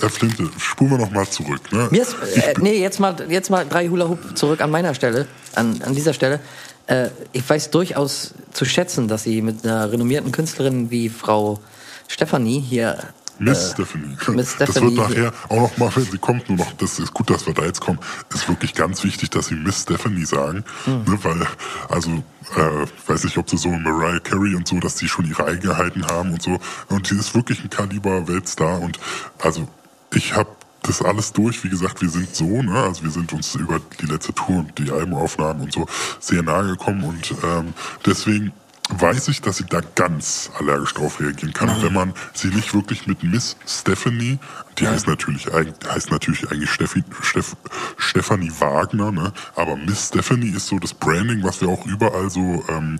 Herr 0.00 0.10
Flinte, 0.10 0.50
spulen 0.58 0.90
wir 0.90 0.98
noch 0.98 1.10
mal 1.10 1.26
zurück, 1.28 1.60
ne? 1.72 1.88
Mir 1.90 2.02
ist, 2.02 2.14
äh, 2.36 2.54
nee, 2.60 2.78
jetzt 2.80 3.00
mal, 3.00 3.16
jetzt 3.30 3.48
mal 3.48 3.66
drei 3.66 3.88
Hula 3.88 4.06
Hoop 4.06 4.36
zurück 4.36 4.60
an 4.60 4.70
meiner 4.70 4.94
Stelle, 4.94 5.26
an, 5.54 5.80
an 5.82 5.94
dieser 5.94 6.12
Stelle. 6.12 6.40
Äh, 6.90 7.10
ich 7.32 7.48
weiß 7.48 7.70
durchaus 7.70 8.34
zu 8.52 8.64
schätzen, 8.64 9.06
dass 9.06 9.22
Sie 9.22 9.42
mit 9.42 9.64
einer 9.64 9.90
renommierten 9.92 10.32
Künstlerin 10.32 10.90
wie 10.90 11.08
Frau 11.08 11.60
Stefanie 12.08 12.60
hier 12.60 12.98
Miss 13.38 13.70
Stephanie. 13.72 14.16
Miss 14.28 14.56
Das 14.58 14.70
Stephanie 14.70 14.96
wird 14.96 15.08
nachher 15.08 15.32
auch 15.48 15.60
noch 15.62 15.76
mal, 15.78 15.90
wenn 15.94 16.04
sie 16.04 16.18
kommt, 16.18 16.48
nur 16.50 16.58
noch, 16.58 16.72
das 16.72 16.98
ist 16.98 17.14
gut, 17.14 17.30
dass 17.30 17.46
wir 17.46 17.54
da 17.54 17.64
jetzt 17.64 17.80
kommen, 17.80 17.98
ist 18.34 18.48
wirklich 18.48 18.74
ganz 18.74 19.02
wichtig, 19.02 19.30
dass 19.30 19.46
sie 19.46 19.54
Miss 19.54 19.82
Stephanie 19.82 20.26
sagen, 20.26 20.64
Hm. 20.84 21.04
ne, 21.04 21.18
weil, 21.22 21.46
also, 21.88 22.10
äh, 22.10 22.86
weiß 23.06 23.24
nicht, 23.24 23.38
ob 23.38 23.48
sie 23.48 23.56
so 23.56 23.70
Mariah 23.70 24.20
Carey 24.20 24.54
und 24.54 24.68
so, 24.68 24.78
dass 24.78 24.96
die 24.96 25.08
schon 25.08 25.26
ihre 25.26 25.46
Eigenheiten 25.46 26.06
haben 26.06 26.34
und 26.34 26.42
so, 26.42 26.58
und 26.88 27.06
sie 27.06 27.16
ist 27.16 27.34
wirklich 27.34 27.64
ein 27.64 27.70
Kaliber 27.70 28.28
Weltstar 28.28 28.82
und, 28.82 28.98
also, 29.38 29.66
ich 30.12 30.34
habe 30.34 30.50
das 30.82 31.02
alles 31.02 31.32
durch, 31.32 31.62
wie 31.64 31.68
gesagt, 31.68 32.00
wir 32.00 32.08
sind 32.08 32.34
so, 32.34 32.62
ne, 32.62 32.74
also 32.74 33.02
wir 33.02 33.10
sind 33.10 33.32
uns 33.32 33.54
über 33.54 33.80
die 34.00 34.06
letzte 34.06 34.32
Tour 34.32 34.58
und 34.60 34.78
die 34.78 34.90
Albumaufnahmen 34.90 35.62
und 35.62 35.72
so 35.72 35.86
sehr 36.18 36.42
nahe 36.42 36.68
gekommen 36.68 37.04
und 37.04 37.34
ähm, 37.42 37.74
deswegen 38.04 38.52
weiß 38.90 39.28
ich, 39.28 39.40
dass 39.40 39.58
sie 39.58 39.66
da 39.66 39.80
ganz 39.94 40.50
allergisch 40.58 40.94
drauf 40.94 41.20
reagieren 41.20 41.52
kann. 41.52 41.68
Und 41.68 41.82
wenn 41.82 41.92
man 41.92 42.12
sie 42.34 42.48
nicht 42.48 42.74
wirklich 42.74 43.06
mit 43.06 43.22
Miss 43.22 43.56
Stephanie, 43.66 44.38
die 44.78 44.88
heißt 44.88 45.06
natürlich 45.06 45.46
heißt 45.46 46.10
natürlich 46.10 46.50
eigentlich 46.50 46.70
Steffi, 46.70 47.02
Steff, 47.22 47.56
Stephanie 47.96 48.52
Wagner, 48.58 49.12
ne? 49.12 49.32
Aber 49.54 49.76
Miss 49.76 50.08
Stephanie 50.08 50.50
ist 50.50 50.66
so 50.66 50.78
das 50.78 50.94
Branding, 50.94 51.42
was 51.42 51.60
wir 51.60 51.68
auch 51.68 51.84
überall 51.86 52.30
so 52.30 52.64
ähm, 52.68 52.98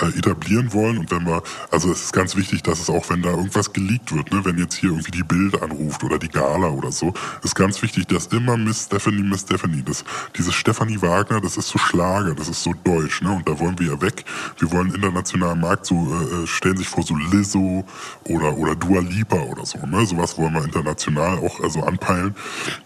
äh, 0.00 0.18
etablieren 0.18 0.72
wollen. 0.72 0.98
Und 0.98 1.10
wenn 1.10 1.24
wir, 1.26 1.42
also 1.70 1.90
es 1.90 2.04
ist 2.04 2.12
ganz 2.12 2.36
wichtig, 2.36 2.62
dass 2.62 2.80
es 2.80 2.90
auch, 2.90 3.08
wenn 3.10 3.22
da 3.22 3.30
irgendwas 3.30 3.72
geleakt 3.72 4.14
wird, 4.14 4.32
ne, 4.32 4.44
wenn 4.44 4.58
jetzt 4.58 4.74
hier 4.74 4.90
irgendwie 4.90 5.10
die 5.10 5.22
Bild 5.22 5.60
anruft 5.62 6.02
oder 6.04 6.18
die 6.18 6.28
Gala 6.28 6.68
oder 6.68 6.92
so, 6.92 7.12
ist 7.42 7.54
ganz 7.54 7.80
wichtig, 7.82 8.06
dass 8.08 8.26
immer 8.28 8.56
Miss 8.56 8.84
Stephanie, 8.84 9.22
Miss 9.22 9.42
Stephanie, 9.42 9.82
das, 9.82 10.04
dieses 10.36 10.54
Stephanie 10.54 11.00
Wagner, 11.00 11.40
das 11.40 11.56
ist 11.56 11.68
so 11.68 11.78
Schlager, 11.78 12.34
das 12.34 12.48
ist 12.48 12.62
so 12.62 12.74
deutsch, 12.84 13.22
ne? 13.22 13.32
Und 13.32 13.48
da 13.48 13.58
wollen 13.58 13.78
wir 13.78 13.92
ja 13.92 14.00
weg. 14.00 14.24
Wir 14.58 14.70
wollen 14.72 14.94
internationalen 14.94 15.60
Markt 15.60 15.86
so, 15.86 15.94
äh, 15.94 16.42
äh, 16.42 16.46
stellen 16.46 16.76
sich 16.76 16.88
vor 16.88 17.02
so 17.02 17.14
Lizzo 17.14 17.84
oder, 18.24 18.56
oder 18.56 18.74
Dua 18.74 19.00
Lipa 19.00 19.36
oder 19.36 19.64
so, 19.64 19.78
ne? 19.86 20.04
Sowas 20.06 20.36
wollen 20.38 20.54
wir 20.54 20.64
international 20.64 21.11
auch 21.18 21.60
also 21.60 21.82
anpeilen. 21.82 22.34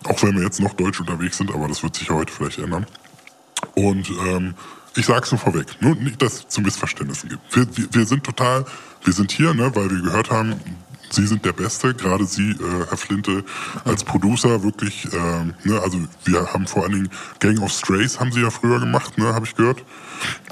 Auch 0.04 0.23
wenn 0.23 0.37
wir 0.37 0.42
jetzt 0.42 0.61
noch 0.61 0.75
deutsch 0.75 1.00
unterwegs 1.00 1.38
sind, 1.38 1.52
aber 1.52 1.68
das 1.68 1.83
wird 1.83 1.97
sich 1.97 2.09
ja 2.09 2.14
heute 2.14 2.33
vielleicht 2.33 2.59
ändern. 2.59 2.87
Und 3.75 4.11
ähm, 4.26 4.54
ich 4.97 5.06
sag's 5.06 5.30
nur 5.30 5.38
vorweg, 5.38 5.66
nur 5.80 5.95
nicht, 5.95 6.21
dass 6.23 6.35
es 6.35 6.49
zu 6.49 6.61
Missverständnissen 6.61 7.28
gibt. 7.28 7.56
Wir, 7.56 7.66
wir, 7.76 7.88
wir 7.92 8.06
sind 8.06 8.25
total, 8.25 8.64
wir 9.04 9.12
sind 9.12 9.30
hier, 9.30 9.52
ne, 9.54 9.71
weil 9.75 9.90
wir 9.90 10.02
gehört 10.02 10.30
haben, 10.30 10.54
Sie 11.09 11.26
sind 11.26 11.45
der 11.45 11.52
Beste, 11.52 11.95
gerade 11.95 12.25
Sie, 12.25 12.50
äh, 12.50 12.56
Herr 12.88 12.97
Flinte, 12.97 13.45
als 13.85 14.02
Producer 14.02 14.62
wirklich, 14.64 15.06
ähm, 15.12 15.54
ne, 15.64 15.80
also 15.80 15.99
wir 16.25 16.52
haben 16.52 16.66
vor 16.66 16.83
allen 16.83 16.92
Dingen 16.92 17.11
Gang 17.38 17.61
of 17.62 17.71
Strays 17.71 18.18
haben 18.18 18.33
Sie 18.33 18.40
ja 18.40 18.50
früher 18.50 18.80
gemacht, 18.80 19.16
ne, 19.16 19.33
habe 19.33 19.47
ich 19.47 19.54
gehört. 19.54 19.85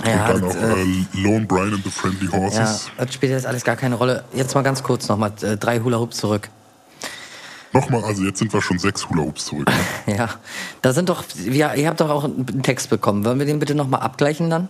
Ja, 0.05 0.31
Und 0.31 0.35
dann 0.35 0.43
das, 0.43 0.57
auch 0.57 0.77
äh, 0.77 1.07
Lone 1.23 1.47
Brian 1.47 1.75
and 1.75 1.85
the 1.85 1.91
Friendly 1.91 2.27
Ja, 2.27 2.33
Horses. 2.39 2.91
das 2.97 3.15
spielt 3.15 3.33
jetzt 3.33 3.47
alles 3.47 3.65
gar 3.65 3.77
keine 3.77 3.97
Rolle. 3.97 4.25
Jetzt 4.33 4.55
mal 4.55 4.63
ganz 4.63 4.83
kurz 4.83 5.09
nochmal 5.09 5.33
äh, 5.43 5.57
drei 5.57 5.81
Hula 5.81 5.99
Hoops 5.99 6.19
zurück. 6.19 6.49
Nochmal, 7.75 8.05
also 8.05 8.23
jetzt 8.23 8.39
sind 8.39 8.53
wir 8.53 8.63
schon 8.63 8.79
sechs 8.79 9.09
Hula 9.11 9.23
Hoops 9.23 9.47
zurück. 9.47 9.69
Ne? 10.07 10.15
Ja, 10.17 10.29
da 10.81 10.93
sind 10.93 11.09
doch, 11.09 11.25
ja, 11.45 11.75
ihr 11.75 11.89
habt 11.89 12.01
doch 12.01 12.09
auch 12.09 12.25
einen 12.25 12.63
Text 12.63 12.89
bekommen. 12.89 13.25
Wollen 13.25 13.39
wir 13.39 13.47
den 13.47 13.59
bitte 13.59 13.75
nochmal 13.75 14.01
abgleichen 14.01 14.49
dann? 14.49 14.69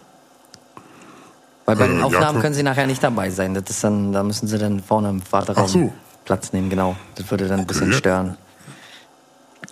Weil 1.67 1.77
bei 1.77 1.85
Äh, 1.85 1.89
den 1.89 1.99
ja, 1.99 2.05
Aufnahmen 2.05 2.31
klar. 2.31 2.43
können 2.43 2.55
Sie 2.55 2.63
nachher 2.63 2.87
nicht 2.87 3.03
dabei 3.03 3.31
sein. 3.31 3.55
Das 3.55 3.65
ist 3.69 3.85
dann, 3.85 4.13
da 4.13 4.23
müssen 4.23 4.49
Sie 4.49 4.59
dann 4.59 4.81
vorne 4.83 5.11
im 5.11 5.23
Warteraum 5.31 5.65
Ach 5.65 5.69
so. 5.69 5.93
Platz 6.25 6.53
nehmen, 6.53 6.71
genau. 6.71 6.97
Das 7.17 7.31
würde 7.31 7.47
dann 7.49 7.61
ein 7.61 7.67
bisschen 7.67 7.89
Okay. 7.89 7.99
stören. 7.99 8.37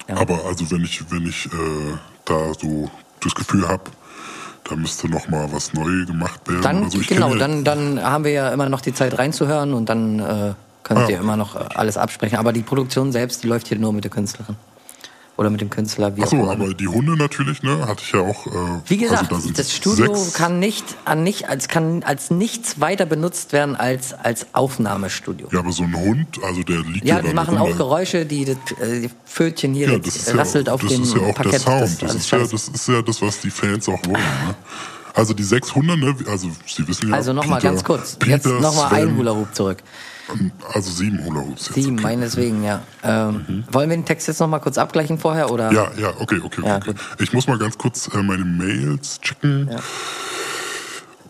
Ja. 0.08 0.16
Aber 0.18 0.44
also 0.44 0.70
wenn 0.70 0.82
ich, 0.84 1.10
wenn 1.10 1.26
ich 1.26 1.46
äh, 1.46 1.96
da 2.24 2.52
so 2.60 2.90
das 3.20 3.34
Gefühl 3.34 3.66
habe, 3.68 3.84
da 4.68 4.76
müsste 4.76 5.08
noch 5.08 5.28
mal 5.28 5.50
was 5.52 5.72
neu 5.74 6.04
gemacht 6.06 6.40
werden. 6.48 6.62
Dann, 6.62 6.80
oder 6.82 6.90
so. 6.90 7.00
Ich 7.00 7.06
genau, 7.08 7.30
ja- 7.32 7.38
dann, 7.38 7.64
dann 7.64 8.02
haben 8.02 8.24
wir 8.24 8.32
ja 8.32 8.48
immer 8.50 8.68
noch 8.68 8.80
die 8.80 8.92
Zeit 8.94 9.18
reinzuhören 9.18 9.72
und 9.74 9.88
dann 9.88 10.18
äh, 10.20 10.54
könnt 10.82 11.08
ihr 11.08 11.18
immer 11.18 11.36
noch 11.36 11.56
äh, 11.56 11.64
alles 11.74 11.96
absprechen. 11.96 12.38
Aber 12.38 12.52
die 12.52 12.62
Produktion 12.62 13.12
selbst, 13.12 13.42
die 13.42 13.48
läuft 13.48 13.68
hier 13.68 13.78
nur 13.78 13.92
mit 13.92 14.04
der 14.04 14.10
Künstlerin. 14.10 14.56
Oder 15.38 15.48
mit 15.48 15.62
dem 15.62 15.70
Künstler, 15.70 16.14
wie 16.14 16.22
Achso, 16.22 16.36
auch 16.36 16.40
immer. 16.42 16.50
aber 16.52 16.74
die 16.74 16.86
Hunde 16.86 17.16
natürlich, 17.16 17.62
ne, 17.62 17.86
hatte 17.88 18.02
ich 18.04 18.12
ja 18.12 18.20
auch. 18.20 18.46
Äh, 18.46 18.50
Wie 18.86 18.98
gesagt, 18.98 19.32
also 19.32 19.48
da 19.48 19.54
das 19.56 19.72
Studio 19.72 20.14
sechs- 20.14 20.34
kann 20.34 20.58
nicht 20.58 20.84
an 21.06 21.22
nicht 21.22 21.48
als 21.48 21.68
kann 21.68 22.02
als 22.02 22.30
nichts 22.30 22.80
weiter 22.82 23.06
benutzt 23.06 23.54
werden 23.54 23.74
als 23.74 24.12
als 24.12 24.46
Aufnahmestudio. 24.52 25.48
Ja, 25.50 25.60
aber 25.60 25.72
so 25.72 25.84
ein 25.84 25.96
Hund, 25.96 26.38
also 26.44 26.62
der 26.62 26.80
liegt 26.80 27.06
Ja, 27.06 27.16
ja, 27.16 27.22
die 27.22 27.32
machen 27.32 27.56
auch 27.56 27.74
Geräusche, 27.78 28.26
die 28.26 28.44
das 28.44 28.56
äh, 28.86 29.00
die 29.00 29.10
Pfötchen 29.26 29.72
hier 29.72 29.90
Ja, 29.92 29.98
das 29.98 30.16
ist 30.16 30.28
ja, 30.28 30.34
rasselt 30.34 30.68
auf 30.68 30.82
das 30.82 30.92
dem 30.92 31.02
ist 31.02 31.14
ja 31.16 31.22
auch 31.22 31.34
Parkett. 31.34 31.52
der 31.54 31.60
Sound. 31.60 31.80
Das 31.80 31.90
ist 31.92 32.02
Das 32.02 32.14
ist, 32.14 32.30
ja, 32.30 32.38
das 32.38 32.68
ist 32.68 32.88
ja 32.88 33.02
das, 33.02 33.22
was 33.22 33.40
die 33.40 33.50
Fans 33.50 33.88
auch 33.88 34.04
wollen. 34.04 34.12
Ne? 34.12 34.54
Also 35.14 35.32
die 35.32 35.44
sechs 35.44 35.74
Hunde, 35.74 35.96
ne, 35.96 36.14
also 36.28 36.50
Sie 36.66 36.86
wissen 36.86 37.08
ja. 37.08 37.14
Also 37.16 37.32
nochmal 37.32 37.58
Peter- 37.58 37.70
ganz 37.70 37.82
kurz. 37.84 38.16
Peter, 38.16 38.32
Jetzt 38.32 38.46
nochmal 38.46 38.92
ein 38.92 39.06
Sven, 39.08 39.16
Hula 39.16 39.34
Hoop 39.34 39.54
zurück. 39.54 39.78
Also 40.72 40.90
sieben 40.90 41.24
Hula 41.24 41.40
Hoops 41.40 41.66
jetzt. 41.66 41.74
Sieben, 41.74 41.94
okay. 41.94 42.02
meineswegen, 42.02 42.62
ja. 42.62 42.82
Ähm, 43.02 43.64
Wollen 43.70 43.90
wir 43.90 43.96
den 43.96 44.04
Text 44.06 44.28
jetzt 44.28 44.40
nochmal 44.40 44.60
kurz 44.60 44.78
abgleichen 44.78 45.18
vorher? 45.18 45.50
Oder? 45.50 45.72
Ja, 45.72 45.90
ja, 45.98 46.12
okay, 46.18 46.40
okay, 46.42 46.62
Ja, 46.64 46.76
okay. 46.76 46.92
gut. 46.92 46.96
Ich 47.20 47.32
muss 47.32 47.46
mal 47.46 47.58
ganz 47.58 47.76
kurz 47.76 48.08
äh, 48.14 48.22
meine 48.22 48.44
Mails 48.44 49.20
checken. 49.20 49.68
Ja. 49.70 49.78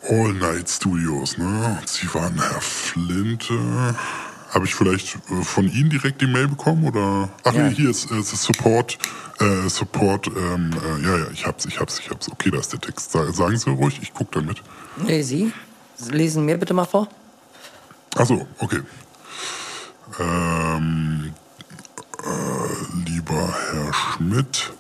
All 0.08 0.32
Night 0.34 0.68
Studios, 0.68 1.38
ne? 1.38 1.78
Sie 1.87 2.12
waren 2.12 2.34
Herr 2.34 2.61
Flinte. 2.61 3.94
Habe 4.50 4.66
ich 4.66 4.75
vielleicht 4.75 5.14
äh, 5.30 5.42
von 5.42 5.64
Ihnen 5.70 5.90
direkt 5.90 6.20
die 6.20 6.26
Mail 6.26 6.49
bekommen 6.49 6.84
oder? 6.84 7.28
Ach 7.44 7.54
Ja. 7.54 7.68
nee, 7.68 7.75
hier 7.75 7.90
ist, 7.90 8.11
äh, 8.11 8.18
ist 8.18 8.30
Support, 8.42 8.99
äh, 9.40 9.68
Support. 9.68 10.26
Ähm, 10.26 10.70
äh, 10.75 11.02
ja, 11.06 11.16
ja, 11.18 11.26
ich 11.32 11.46
hab's, 11.46 11.64
ich 11.66 11.78
hab's, 11.80 11.99
ich 12.00 12.11
hab's. 12.11 12.28
Okay, 12.30 12.50
da 12.50 12.58
ist 12.58 12.72
der 12.72 12.80
Text. 12.80 13.12
Sa- 13.12 13.32
Sagen 13.32 13.56
Sie 13.56 13.70
ruhig, 13.70 14.00
ich 14.02 14.12
guck 14.12 14.30
dann 14.32 14.44
mit. 14.46 14.62
Nee, 14.96 15.22
Sie? 15.22 15.52
Lesen 16.11 16.44
mir 16.44 16.58
bitte 16.58 16.75
mal 16.75 16.84
vor. 16.84 17.08
Ach 18.16 18.26
so, 18.26 18.47
okay. 18.59 18.81
Ähm, 20.21 21.33
äh, 22.23 23.09
lieber 23.09 23.54
Herr 23.73 23.92
Schmidt, 23.95 24.73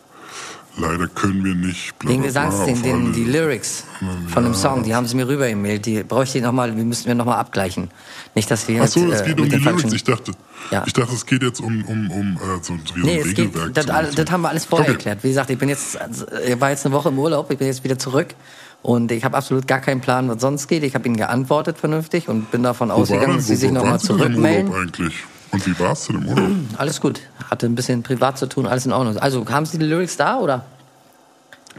leider 0.76 1.08
können 1.08 1.42
wir 1.44 1.54
nicht. 1.54 1.98
bla, 1.98 2.10
Den 2.10 2.20
bla, 2.22 2.30
bla, 2.50 2.64
den, 2.66 2.84
alle- 3.06 3.12
die 3.12 3.24
Lyrics 3.24 3.84
von 4.28 4.44
dem 4.44 4.52
Song, 4.54 4.82
die 4.82 4.94
haben 4.94 5.06
sie 5.06 5.16
mir 5.16 5.26
rüber 5.26 5.48
e-mailt. 5.48 5.86
Die 5.86 6.02
bräuchte 6.02 6.38
ich 6.38 6.44
noch 6.44 6.52
mal, 6.52 6.70
die 6.72 6.82
müssten 6.84 7.06
wir 7.06 7.14
nochmal 7.14 7.38
abgleichen. 7.38 7.90
Nicht, 8.34 8.50
dass 8.50 8.68
wir 8.68 8.82
Ach 8.82 8.88
so, 8.88 9.00
jetzt, 9.00 9.14
es 9.14 9.20
äh, 9.22 9.24
geht 9.28 9.36
um 9.38 9.44
mit 9.44 9.52
die 9.52 9.56
den 9.56 9.64
Lyrics. 9.76 9.92
Ich 9.94 10.04
dachte, 10.04 10.32
Ja. 10.70 10.84
ich 10.86 10.92
dachte, 10.92 11.14
es 11.14 11.24
geht 11.24 11.42
jetzt 11.42 11.60
um, 11.60 11.82
um, 11.86 12.10
um 12.10 12.36
äh, 12.36 12.38
so, 12.62 12.74
so 12.84 12.96
wie 12.96 13.00
Nee, 13.00 13.12
ein 13.22 13.28
es 13.28 13.34
geht, 13.34 13.54
Regelwerk. 13.54 13.74
das, 13.74 14.14
das 14.14 14.30
haben 14.30 14.42
wir 14.42 14.50
alles 14.50 14.66
vorher 14.66 14.86
Okay. 14.88 14.92
erklärt. 14.96 15.24
Wie 15.24 15.28
gesagt, 15.28 15.48
ich 15.48 15.58
bin 15.58 15.70
jetzt, 15.70 15.98
ich 16.46 16.60
war 16.60 16.68
jetzt 16.70 16.84
eine 16.84 16.94
Woche 16.94 17.08
im 17.08 17.18
Urlaub, 17.18 17.50
ich 17.50 17.56
bin 17.58 17.66
jetzt 17.68 17.82
wieder 17.82 17.98
zurück 17.98 18.34
und 18.82 19.12
ich 19.12 19.24
habe 19.24 19.36
absolut 19.36 19.66
gar 19.68 19.80
keinen 19.80 20.00
Plan, 20.00 20.28
was 20.28 20.40
sonst 20.40 20.68
geht. 20.68 20.82
Ich 20.82 20.94
habe 20.94 21.06
ihnen 21.06 21.16
geantwortet 21.16 21.78
vernünftig 21.78 22.28
und 22.28 22.50
bin 22.50 22.62
davon 22.62 22.88
Wo 22.88 22.94
ausgegangen, 22.94 23.36
dass 23.36 23.46
sie 23.46 23.56
sich 23.56 23.70
nochmal 23.70 24.00
zurückmelden. 24.00 24.72
eigentlich? 24.74 25.14
Und 25.52 25.66
wie 25.66 25.78
war 25.78 25.92
es 25.92 26.06
denn 26.06 26.16
im 26.16 26.28
Urlaub? 26.28 26.50
Alles 26.78 27.00
gut, 27.00 27.20
hatte 27.50 27.66
ein 27.66 27.74
bisschen 27.74 28.02
privat 28.02 28.38
zu 28.38 28.46
tun, 28.46 28.66
alles 28.66 28.86
in 28.86 28.92
Ordnung. 28.92 29.18
Also 29.18 29.46
haben 29.48 29.66
Sie 29.66 29.78
die 29.78 29.84
Lyrics 29.84 30.16
da 30.16 30.38
oder? 30.38 30.64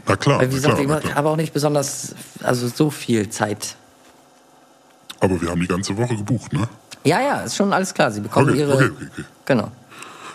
Na 0.06 0.16
klar, 0.16 0.40
Weil 0.40 0.50
wie 0.50 0.54
gesagt, 0.54 0.78
klar, 0.80 1.04
ich 1.04 1.14
habe 1.14 1.28
auch 1.28 1.36
nicht 1.36 1.52
besonders, 1.52 2.14
also 2.42 2.68
so 2.68 2.90
viel 2.90 3.28
Zeit. 3.30 3.76
Aber 5.20 5.40
wir 5.40 5.50
haben 5.50 5.60
die 5.60 5.66
ganze 5.66 5.96
Woche 5.96 6.16
gebucht, 6.16 6.52
ne? 6.52 6.68
Ja, 7.04 7.20
ja, 7.20 7.40
ist 7.40 7.56
schon 7.56 7.72
alles 7.72 7.92
klar. 7.94 8.10
Sie 8.10 8.20
bekommen 8.20 8.50
Okay, 8.50 8.58
ihre. 8.60 8.74
okay, 8.74 8.90
okay, 8.94 9.06
okay. 9.12 9.24
Genau. 9.44 9.70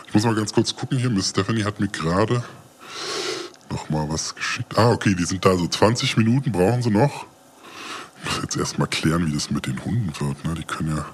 Ich 0.08 0.14
muss 0.14 0.24
mal 0.24 0.36
ganz 0.36 0.54
kurz 0.54 0.76
gucken 0.76 0.98
hier. 0.98 1.10
Miss 1.10 1.30
Stephanie 1.30 1.64
hat 1.64 1.80
mir 1.80 1.88
gerade 1.88 2.44
noch 3.72 3.90
mal 3.90 4.10
was 4.10 4.36
geschickt. 4.36 4.78
Ah, 4.78 4.92
okay, 4.92 5.16
die 5.16 5.26
sind 5.26 5.46
da 5.46 5.56
so 5.58 5.68
20 5.68 6.18
Minuten 6.18 6.52
brauchen 6.52 6.82
sie 6.82 6.92
noch. 6.92 7.26
Ich 8.24 8.26
muss 8.26 8.42
jetzt 8.44 8.58
erst 8.58 8.80
mal 8.80 8.88
klären, 8.88 9.28
wie 9.28 9.34
das 9.34 9.50
mit 9.50 9.66
den 9.66 9.84
Hunden 9.84 10.12
wird. 10.20 10.44
Ne? 10.46 10.54
Die 10.56 10.64
können 10.64 10.96
ja 10.96 11.06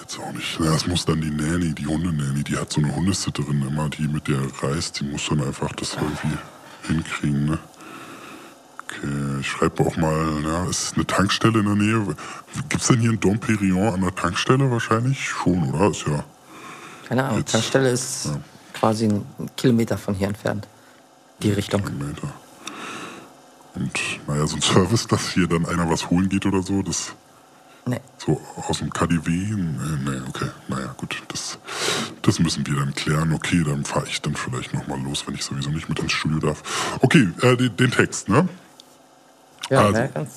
jetzt 0.00 0.18
auch 0.18 0.32
nicht. 0.32 0.60
Ja, 0.60 0.74
es 0.74 0.86
muss 0.86 1.04
dann 1.04 1.20
die 1.20 1.30
Nanny, 1.30 1.74
die 1.74 1.86
Hundenanny, 1.86 2.44
die 2.44 2.56
hat 2.56 2.72
so 2.72 2.80
eine 2.80 2.94
Hundesitterin 2.94 3.66
immer, 3.66 3.88
die 3.88 4.06
mit 4.06 4.28
der 4.28 4.40
reist. 4.62 5.00
Die 5.00 5.04
muss 5.04 5.26
dann 5.28 5.42
einfach 5.42 5.72
das 5.72 5.94
irgendwie 5.94 6.38
hinkriegen. 6.86 7.46
Ne? 7.46 7.58
Okay, 8.84 9.40
ich 9.40 9.48
schreibe 9.48 9.84
auch 9.84 9.96
mal, 9.96 10.42
ja, 10.44 10.68
ist 10.68 10.94
eine 10.94 11.06
Tankstelle 11.06 11.58
in 11.58 11.64
der 11.64 11.74
Nähe. 11.74 12.16
Gibt 12.68 12.82
es 12.82 12.88
denn 12.88 13.00
hier 13.00 13.10
in 13.10 13.20
Dom 13.20 13.40
Perignon 13.40 13.94
an 13.94 14.00
der 14.00 14.14
Tankstelle 14.14 14.70
wahrscheinlich? 14.70 15.28
Schon, 15.28 15.72
oder? 15.72 15.90
Ist 15.90 16.06
ja. 16.06 16.24
Keine 17.08 17.24
Ahnung. 17.24 17.38
Jetzt. 17.38 17.52
Tankstelle 17.52 17.90
ist 17.90 18.30
quasi 18.72 19.06
ein 19.06 19.26
Kilometer 19.56 19.98
von 19.98 20.14
hier 20.14 20.28
entfernt. 20.28 20.68
Die 21.42 21.52
Richtung. 21.52 21.82
Kilometer. 21.84 22.32
Und 23.74 23.92
naja, 24.26 24.46
so 24.46 24.56
ein 24.56 24.62
Service, 24.62 25.06
dass 25.06 25.28
hier 25.30 25.46
dann 25.46 25.66
einer 25.66 25.88
was 25.90 26.08
holen 26.10 26.28
geht 26.28 26.46
oder 26.46 26.62
so, 26.62 26.82
das 26.82 27.12
Nee. 27.88 28.00
so 28.18 28.40
aus 28.68 28.78
dem 28.78 28.90
KDW, 28.92 29.30
nee, 29.30 30.20
okay, 30.28 30.48
naja, 30.66 30.92
gut, 30.96 31.22
das, 31.28 31.56
das 32.22 32.40
müssen 32.40 32.66
wir 32.66 32.74
dann 32.74 32.92
klären. 32.94 33.32
Okay, 33.32 33.62
dann 33.64 33.84
fahre 33.84 34.06
ich 34.08 34.20
dann 34.22 34.34
vielleicht 34.34 34.74
nochmal 34.74 35.00
los, 35.02 35.24
wenn 35.26 35.34
ich 35.34 35.44
sowieso 35.44 35.70
nicht 35.70 35.88
mit 35.88 36.00
ins 36.00 36.10
Studio 36.10 36.40
darf. 36.40 36.98
Okay, 37.00 37.28
äh, 37.42 37.56
den, 37.56 37.76
den 37.76 37.90
Text, 37.92 38.28
ne? 38.28 38.48
Ja, 39.70 39.80
Also. 39.82 39.92
ne, 40.00 40.10
ganz. 40.12 40.30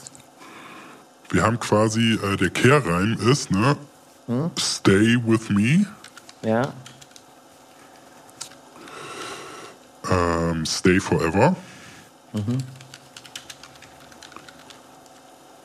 Wir 1.32 1.42
haben 1.44 1.60
quasi, 1.60 2.20
äh, 2.22 2.36
der 2.38 2.50
Kehrreim 2.52 3.14
ist, 3.28 3.50
ne? 3.52 3.78
Stay 4.60 5.18
with 5.26 5.50
me, 5.50 5.88
Ja. 6.44 6.72
Ähm, 10.10 10.66
stay 10.66 11.00
forever. 11.00 11.56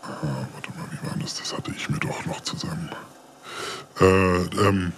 Ah, 0.02 0.46
warte 0.52 0.70
mal, 0.76 0.86
wie 0.90 1.06
war 1.08 1.16
das? 1.20 1.36
Das 1.36 1.52
hatte 1.56 1.70
ich 1.76 1.88
mir 1.88 1.98
doch 1.98 2.24
noch 2.26 2.40
zusammen. 2.42 2.90
Äh, 4.00 4.04
ähm, 4.04 4.92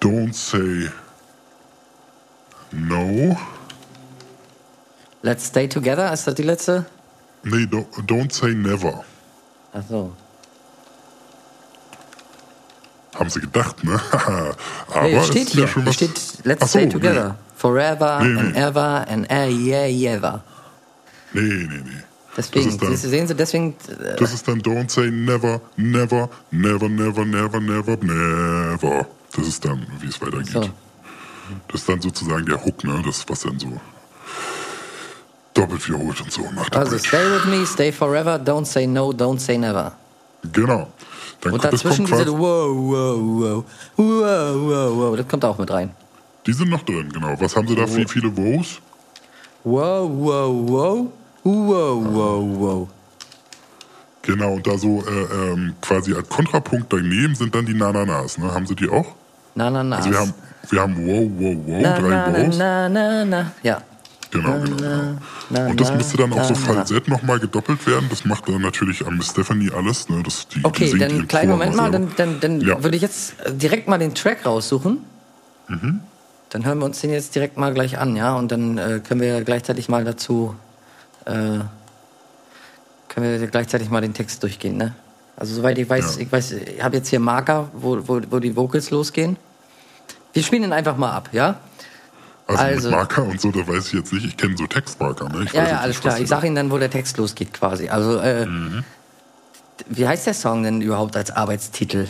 don't 0.00 0.32
say 0.32 0.90
no. 2.72 3.36
Let's 5.22 5.46
stay 5.46 5.68
together, 5.68 6.12
ist 6.12 6.26
das 6.26 6.34
die 6.34 6.42
letzte? 6.42 6.86
Nee, 7.42 7.64
don't, 7.64 7.86
don't 8.06 8.32
say 8.32 8.54
never. 8.54 9.04
Ach 9.72 9.82
so. 9.88 10.12
Haben 13.20 13.30
sie 13.30 13.40
gedacht, 13.40 13.84
ne? 13.84 14.00
Aber 14.12 14.56
Nee, 15.02 15.14
es 15.14 15.26
steht 15.28 15.48
ja 15.50 15.54
hier. 15.54 15.68
schon 15.68 15.86
was. 15.86 15.94
steht 15.94 16.10
Let's 16.44 16.62
Ach 16.62 16.66
so, 16.68 16.78
stay 16.78 16.88
together. 16.88 17.36
Forever 17.56 18.20
Nee, 18.22 18.40
and 18.40 18.52
nee. 18.54 18.58
ever 18.60 19.06
and 19.08 19.30
ever, 19.30 19.48
yeah, 19.50 20.14
ever. 20.16 20.42
Nee, 21.32 21.42
nee, 21.42 21.66
nee. 21.68 21.80
nee. 21.84 21.90
Deswegen, 22.36 22.64
das, 22.64 22.72
ist 22.74 22.82
dann, 23.04 23.10
sehen 23.10 23.26
Sie, 23.28 23.34
deswegen, 23.34 23.76
äh, 23.88 24.16
das 24.16 24.32
ist 24.32 24.48
dann 24.48 24.60
don't 24.62 24.88
say 24.90 25.10
never, 25.10 25.60
never, 25.76 26.30
never, 26.50 26.88
never, 26.88 27.24
never, 27.26 27.60
never, 27.60 27.96
never. 28.00 29.06
Das 29.36 29.46
ist 29.46 29.64
dann, 29.64 29.86
wie 30.00 30.06
es 30.08 30.20
weitergeht. 30.22 30.48
so. 30.52 30.70
Das 31.68 31.80
ist 31.82 31.88
dann 31.88 32.00
sozusagen 32.00 32.46
der 32.46 32.64
Hook, 32.64 32.82
ne? 32.84 33.02
Das, 33.04 33.24
was 33.28 33.40
dann 33.40 33.58
so 33.58 33.78
doppelt 35.54 35.86
wiederholt 35.88 36.20
und 36.20 36.32
so 36.32 36.42
der 36.42 36.78
Also 36.78 36.92
Bridge. 36.92 37.08
stay 37.08 37.18
with 37.30 37.44
me, 37.46 37.66
stay 37.66 37.92
forever, 37.92 38.36
don't 38.36 38.64
say 38.64 38.86
no, 38.86 39.10
don't 39.12 39.38
say 39.40 39.58
never. 39.58 39.92
Genau. 40.52 40.88
Dann 41.40 41.52
Und 41.54 41.64
dazwischen 41.64 42.06
kommt 42.06 42.20
diese 42.20 42.32
wow, 42.38 42.68
wow, 42.74 43.18
wow, 43.20 43.64
wow, 43.96 44.96
wow, 44.96 45.16
das 45.16 45.28
kommt 45.28 45.44
auch 45.44 45.58
mit 45.58 45.70
rein. 45.70 45.90
die 46.46 46.52
sind 46.52 46.70
noch 46.70 46.82
drin, 46.82 47.10
genau. 47.12 47.34
Was 47.38 47.56
haben 47.56 47.66
sie 47.68 47.74
da? 47.74 47.86
Wie 47.96 48.04
viele 48.06 48.34
Wows? 48.36 48.80
Wow, 49.64 50.08
wow, 50.10 50.50
wow, 50.68 51.06
wow, 51.44 52.04
wow, 52.14 52.60
wow. 52.60 52.88
Genau, 54.22 54.52
und 54.54 54.66
da 54.66 54.76
so 54.76 55.02
äh, 55.06 55.52
ähm, 55.52 55.74
quasi 55.80 56.14
als 56.14 56.28
Kontrapunkt 56.28 56.92
daneben 56.92 57.34
sind 57.34 57.54
dann 57.54 57.64
die 57.64 57.74
Nananas, 57.74 58.36
ne? 58.38 58.52
Haben 58.52 58.66
sie 58.66 58.74
die 58.76 58.88
auch? 58.88 59.14
Na, 59.54 59.70
na, 59.70 59.82
na. 59.82 59.96
Also 59.96 60.10
wir 60.10 60.18
haben, 60.18 60.34
wir 60.70 60.80
haben 60.80 61.06
wow, 61.06 61.30
wow, 61.38 61.56
wow, 61.66 61.80
na, 61.82 61.98
drei 61.98 62.08
na, 62.08 62.28
na, 62.30 62.46
Wows. 62.46 62.58
na, 62.58 62.88
na, 62.88 63.24
na. 63.24 63.52
Ja. 63.62 63.82
Genau, 64.30 64.60
genau. 64.60 64.76
genau. 64.76 65.18
na, 65.50 65.66
Und 65.66 65.80
das 65.80 65.92
müsste 65.92 66.16
dann 66.18 66.32
auch 66.32 66.44
so. 66.44 66.54
Falsett 66.54 67.08
nochmal 67.08 67.40
gedoppelt 67.40 67.84
werden. 67.86 68.06
Das 68.10 68.24
macht 68.24 68.48
dann 68.48 68.60
natürlich 68.62 69.04
am 69.06 69.20
Stephanie 69.22 69.70
alles. 69.72 70.08
Ne? 70.08 70.22
Das, 70.22 70.46
die, 70.48 70.60
die 70.60 70.64
Okay, 70.64 70.86
singt 70.86 71.02
dann 71.02 71.10
ihren 71.10 71.28
kleinen 71.28 71.50
Moment 71.50 71.74
mal, 71.74 71.90
dann, 71.90 72.12
dann, 72.16 72.38
dann 72.40 72.60
Ja. 72.60 72.82
würde 72.82 72.96
ich 72.96 73.02
jetzt 73.02 73.34
direkt 73.50 73.88
mal 73.88 73.98
den 73.98 74.14
Track 74.14 74.46
raussuchen. 74.46 74.98
Mhm. 75.68 76.00
Dann 76.50 76.64
hören 76.64 76.78
wir 76.78 76.84
uns 76.84 77.00
den 77.00 77.10
jetzt 77.10 77.34
direkt 77.34 77.56
mal 77.56 77.72
gleich 77.74 77.98
an, 77.98 78.16
ja? 78.16 78.34
Und 78.36 78.50
dann 78.52 78.78
äh, 78.78 79.00
können 79.06 79.20
wir 79.20 79.42
gleichzeitig 79.42 79.88
mal 79.88 80.04
dazu, 80.04 80.54
äh, 81.24 81.30
können 83.08 83.40
wir 83.40 83.46
gleichzeitig 83.48 83.90
mal 83.90 84.00
den 84.00 84.14
Text 84.14 84.42
durchgehen, 84.42 84.76
ne? 84.76 84.94
Also 85.36 85.54
soweit 85.54 85.78
ich 85.78 85.88
weiß, 85.88 86.16
Ja. 86.16 86.22
ich 86.22 86.30
weiß, 86.32 86.52
ich 86.52 86.82
habe 86.82 86.96
jetzt 86.98 87.08
hier 87.08 87.18
Marker, 87.20 87.68
wo, 87.72 87.98
wo, 88.06 88.20
wo 88.30 88.38
die 88.38 88.54
Vocals 88.56 88.90
losgehen. 88.90 89.36
Wir 90.32 90.42
spielen 90.42 90.64
ihn 90.64 90.72
einfach 90.72 90.96
mal 90.96 91.10
ab, 91.12 91.30
ja? 91.32 91.58
Also, 92.58 92.62
also- 92.64 92.88
mit 92.90 92.96
Marker 92.98 93.22
und 93.24 93.40
so, 93.40 93.50
da 93.50 93.66
weiß 93.66 93.86
ich 93.88 93.92
jetzt 93.94 94.12
nicht. 94.12 94.26
Ich 94.26 94.36
kenne 94.36 94.56
so 94.56 94.66
Textmarker. 94.66 95.28
Ne? 95.28 95.46
Ja, 95.52 95.66
ja, 95.68 95.78
alles 95.80 96.00
klar. 96.00 96.18
Ich 96.18 96.28
sage 96.28 96.46
Ihnen 96.46 96.56
dann, 96.56 96.70
wo 96.70 96.78
der 96.78 96.90
Text 96.90 97.16
losgeht 97.16 97.52
quasi. 97.52 97.88
Also, 97.88 98.18
äh, 98.18 98.46
Mhm. 98.46 98.84
wie 99.86 100.06
heißt 100.06 100.26
der 100.26 100.34
Song 100.34 100.62
denn 100.62 100.80
überhaupt 100.80 101.16
als 101.16 101.30
Arbeitstitel? 101.30 102.06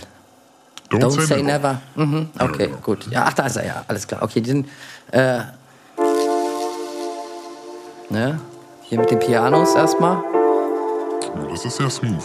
Don't, 0.90 1.00
Don't 1.03 1.20
say 1.26 1.40
never. 1.42 1.81
Mhm, 1.94 2.31
okay, 2.38 2.66
genau. 2.66 2.79
gut. 2.79 3.07
Ja, 3.11 3.26
ach, 3.29 3.33
da 3.35 3.46
ist 3.46 3.57
er, 3.57 3.64
ja, 3.66 3.85
alles 3.87 4.09
klar. 4.09 4.22
Okay, 4.22 4.40
den, 4.40 4.66
äh, 5.12 5.40
ne, 8.09 8.40
hier 8.83 8.98
mit 8.98 9.11
den 9.11 9.18
Pianos 9.20 9.74
erstmal. 9.76 10.16
Ja, 11.37 11.46
das 11.48 11.64
ist 11.64 11.76
sehr 11.76 11.90
smooth, 11.90 12.24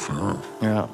ja. 0.62 0.68
Ja. 0.68 0.90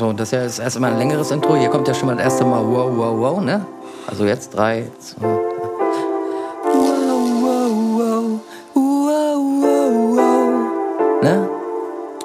So, 0.00 0.08
und 0.08 0.18
das 0.18 0.28
ist 0.28 0.32
ja 0.32 0.42
jetzt 0.44 0.58
erstmal 0.58 0.92
ein 0.92 0.98
längeres 0.98 1.30
Intro. 1.30 1.56
Hier 1.56 1.68
kommt 1.68 1.86
ja 1.86 1.92
schon 1.92 2.06
mal 2.06 2.16
das 2.16 2.24
erste 2.24 2.42
Mal 2.46 2.64
wow, 2.64 2.90
wow, 2.90 3.18
wow, 3.18 3.38
ne? 3.42 3.66
Also 4.06 4.24
jetzt 4.24 4.56
drei, 4.56 4.90
zwei. 4.98 5.26
Wow, 5.26 5.38
wow, 7.42 7.68
wow, 7.98 8.40
wow, 8.72 9.36
wow, 9.60 9.92
wow. 10.16 11.22
Ne? 11.22 11.46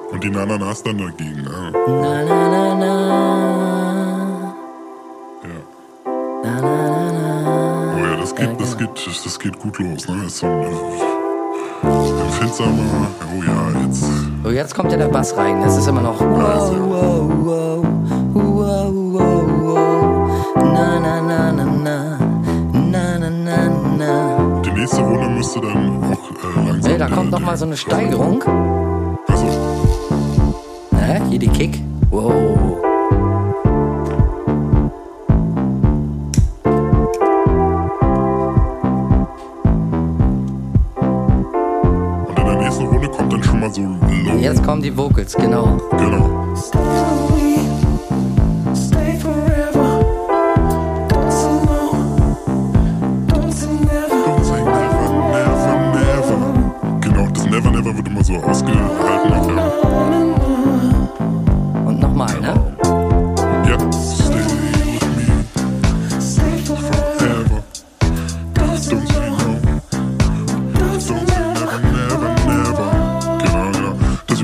Und 0.09 0.23
die 0.23 0.29
Nananas 0.29 0.83
dann 0.83 0.99
dagegen. 0.99 1.41
Ne? 1.41 1.73
Na, 1.85 2.23
na, 2.23 2.47
na, 2.47 2.75
na. 2.75 2.93
Ja. 5.43 5.49
Na, 6.43 6.61
na, 6.61 7.11
na, 7.11 7.11
na. 7.11 7.93
Oh 7.93 7.99
ja, 7.99 8.15
das 8.21 8.33
geht, 8.33 8.57
das 8.57 8.77
geht, 8.77 8.89
das 9.05 9.37
geht 9.37 9.59
gut 9.59 9.79
los. 9.79 10.07
Ne? 10.07 10.23
Ist 10.27 10.37
so 10.37 10.47
ein 10.47 10.63
äh, 10.63 12.21
empfindsamer. 12.21 13.09
Oh 13.35 13.43
ja, 13.43 13.81
jetzt. 13.81 14.24
So, 14.45 14.51
jetzt 14.51 14.75
kommt 14.75 14.91
ja 14.91 14.97
der 14.99 15.07
Bass 15.07 15.35
rein. 15.35 15.59
Das 15.63 15.75
ist 15.75 15.87
immer 15.87 16.01
noch 16.01 16.19
wow, 16.19 16.69
wow, 16.69 17.31
wow, 17.45 17.83
wow, 18.31 18.93
wow, 18.93 19.43
wow. 19.63 20.55
Na, 20.55 20.99
na, 20.99 21.19
na, 21.19 21.51
na, 21.51 21.65
na. 21.65 22.19
Na, 22.71 23.17
na, 23.17 23.29
na, 23.31 23.69
na. 23.97 24.61
Die 24.61 24.69
nächste 24.69 25.01
Runde 25.01 25.29
müsste 25.29 25.61
dann 25.61 25.99
auch 26.03 26.29
äh, 26.29 26.67
langsam. 26.67 26.91
Nee, 26.91 26.97
da 26.99 27.07
kommt 27.07 27.31
noch 27.31 27.39
mal 27.39 27.57
so 27.57 27.65
eine 27.65 27.75
Steigerung. 27.75 28.43
Also, 29.27 29.45
Ne? 30.91 31.21
Hier 31.31 31.39
die 31.39 31.47
Kick. 31.47 31.81
Wow. 32.11 32.64
Jetzt 44.45 44.61
kommen 44.61 44.83
die 44.83 44.95
Vocals, 44.95 45.33
genau. 45.33 45.81
Genau. 45.97 46.44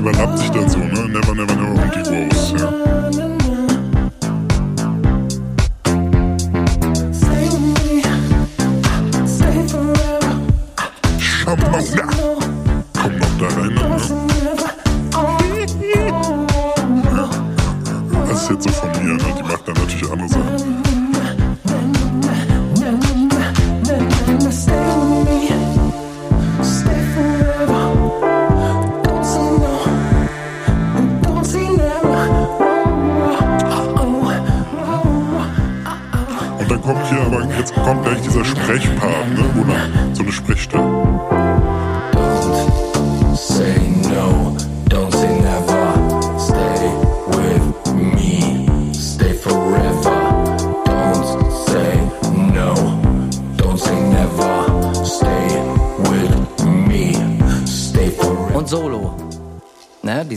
Überlappt 0.02 0.38
sich 0.38 0.50
dann 0.50 0.68
so, 0.68 0.78
ne? 0.78 1.08
Never, 1.08 1.34
never, 1.34 1.54
never 1.54 1.80
und 1.80 1.94
die 1.94 2.10
Wows, 2.10 2.54
ja. 2.58 2.91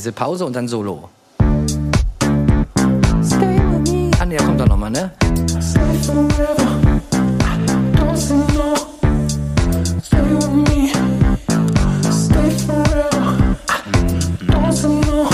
Diese 0.06 0.14
Pause 0.14 0.46
und 0.46 0.56
dann 0.56 0.68
Solo. 0.68 1.10
Ah, 4.20 4.26
ne, 4.28 4.38
kommt 4.38 4.64
nochmal, 4.68 4.92
ne? 4.92 5.10
Stay 5.60 5.80
forever. 6.06 7.02
Don't 7.96 8.16
say 8.16 8.36
no. 8.54 8.76
Stay 10.04 10.22
with 10.22 10.52
me. 10.70 10.92
Stay 12.12 12.52
forever. 12.52 13.56
Don't 14.46 14.72
say 14.72 14.90
no. 14.90 15.28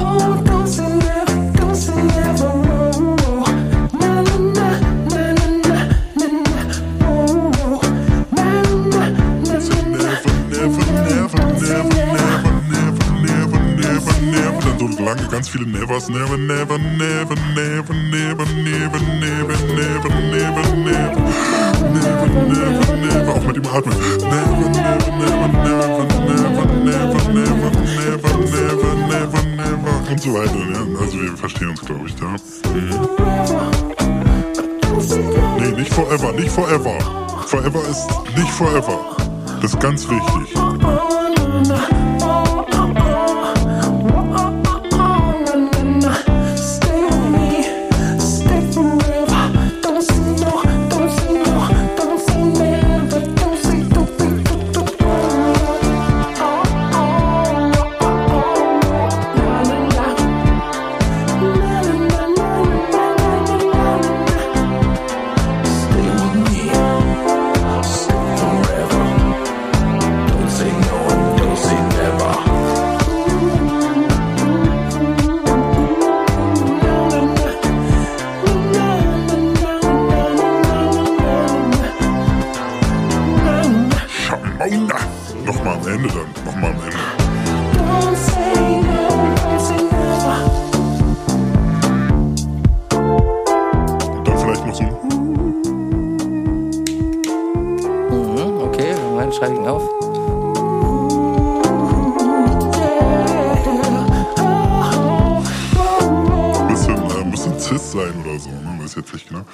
Oh, 0.00 0.42
don't 0.46 0.66
say 0.66 0.88
never. 0.88 1.52
Don't 1.52 1.76
say 1.76 2.02
never. 2.04 2.52
Oh, 2.54 3.16
oh. 3.26 3.44
Na 4.00 4.22
na 4.22 4.36
na 4.56 4.68
na 5.10 5.24
na 5.34 5.46
na 5.60 5.78
na 6.16 6.26
na. 6.40 6.60
Oh, 7.04 7.52
oh. 7.58 7.80
Na 8.32 8.44
na 8.62 8.72
na 8.88 9.10
na 9.44 9.58
na. 9.92 10.08
Never, 10.48 10.84
never, 10.90 11.12
never, 11.12 11.44
never, 11.44 11.84
never, 11.84 12.03
lange, 15.14 15.28
ganz 15.28 15.48
viele 15.48 15.66
Nevers. 15.66 16.08
Never, 16.08 16.36
never, 16.36 16.78
never, 16.78 17.34
never, 17.54 17.94
never, 17.94 18.44
never, 18.44 19.00
never, 19.14 19.58
never, 19.70 20.08
never, 20.08 20.64
never. 20.76 21.20
Never, 21.92 22.26
never, 22.26 22.96
never. 22.96 23.32
Auch 23.34 23.44
mit 23.46 23.56
dem 23.56 23.66
Atmen. 23.66 23.96
Never, 24.18 24.68
never, 24.70 25.12
never, 25.22 25.48
never, 25.64 26.44
never, 26.44 27.22
never, 27.32 27.32
never, 27.32 27.70
never, 27.84 28.32
never, 28.50 28.94
never, 29.08 29.42
never. 29.56 30.10
Und 30.10 30.20
so 30.20 30.34
weiter. 30.34 30.62
Ja? 30.72 31.00
Also 31.00 31.20
wir 31.20 31.36
verstehen 31.36 31.70
uns, 31.70 31.80
glaube 31.80 32.06
ich, 32.06 32.14
da. 32.16 32.36
Nee, 35.58 35.72
nicht 35.72 35.92
forever, 35.92 36.32
nicht 36.32 36.50
forever. 36.50 36.98
Forever 37.46 37.80
ist 37.88 38.08
nicht 38.36 38.50
forever. 38.50 39.16
Das 39.60 39.72
ist 39.72 39.80
ganz 39.80 40.08
wichtig. 40.08 40.54
Oder 108.24 108.38
so, 108.38 108.50
ne? 108.50 108.78
Weiß 108.80 108.94
jetzt 108.96 109.12
nicht 109.12 109.28
genau. 109.28 109.44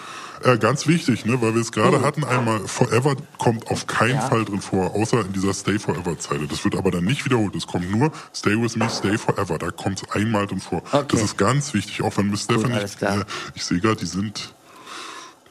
Äh, 0.42 0.56
ganz 0.58 0.86
wichtig, 0.86 1.24
ne? 1.24 1.40
Weil 1.40 1.54
wir 1.54 1.60
es 1.60 1.72
gerade 1.72 2.00
hatten, 2.02 2.24
einmal 2.24 2.60
Forever 2.66 3.14
kommt 3.38 3.66
auf 3.70 3.86
keinen 3.86 4.14
Ja. 4.14 4.28
Fall 4.28 4.44
drin 4.44 4.60
vor, 4.60 4.94
außer 4.94 5.20
in 5.20 5.32
dieser 5.32 5.52
Stay 5.54 5.78
Forever 5.78 6.18
Zeile. 6.18 6.46
Das 6.46 6.64
wird 6.64 6.76
aber 6.76 6.90
dann 6.90 7.04
nicht 7.04 7.24
wiederholt. 7.24 7.54
Es 7.54 7.66
kommt 7.66 7.90
nur 7.90 8.10
Stay 8.34 8.60
with 8.60 8.76
me, 8.76 8.88
Stay 8.88 9.18
Forever. 9.18 9.58
Da 9.58 9.70
kommt 9.70 10.02
es 10.02 10.10
einmal 10.10 10.46
drin 10.46 10.60
vor. 10.60 10.82
Okay. 10.92 11.06
Das 11.08 11.22
ist 11.22 11.36
ganz 11.36 11.74
wichtig, 11.74 12.02
auch 12.02 12.16
wenn 12.16 12.30
Miss 12.30 12.44
Stephanie, 12.44 12.78
klar. 12.96 13.20
äh, 13.20 13.24
ich 13.54 13.64
sehe 13.64 13.80
gerade, 13.80 13.96
die 13.96 14.06
sind 14.06 14.54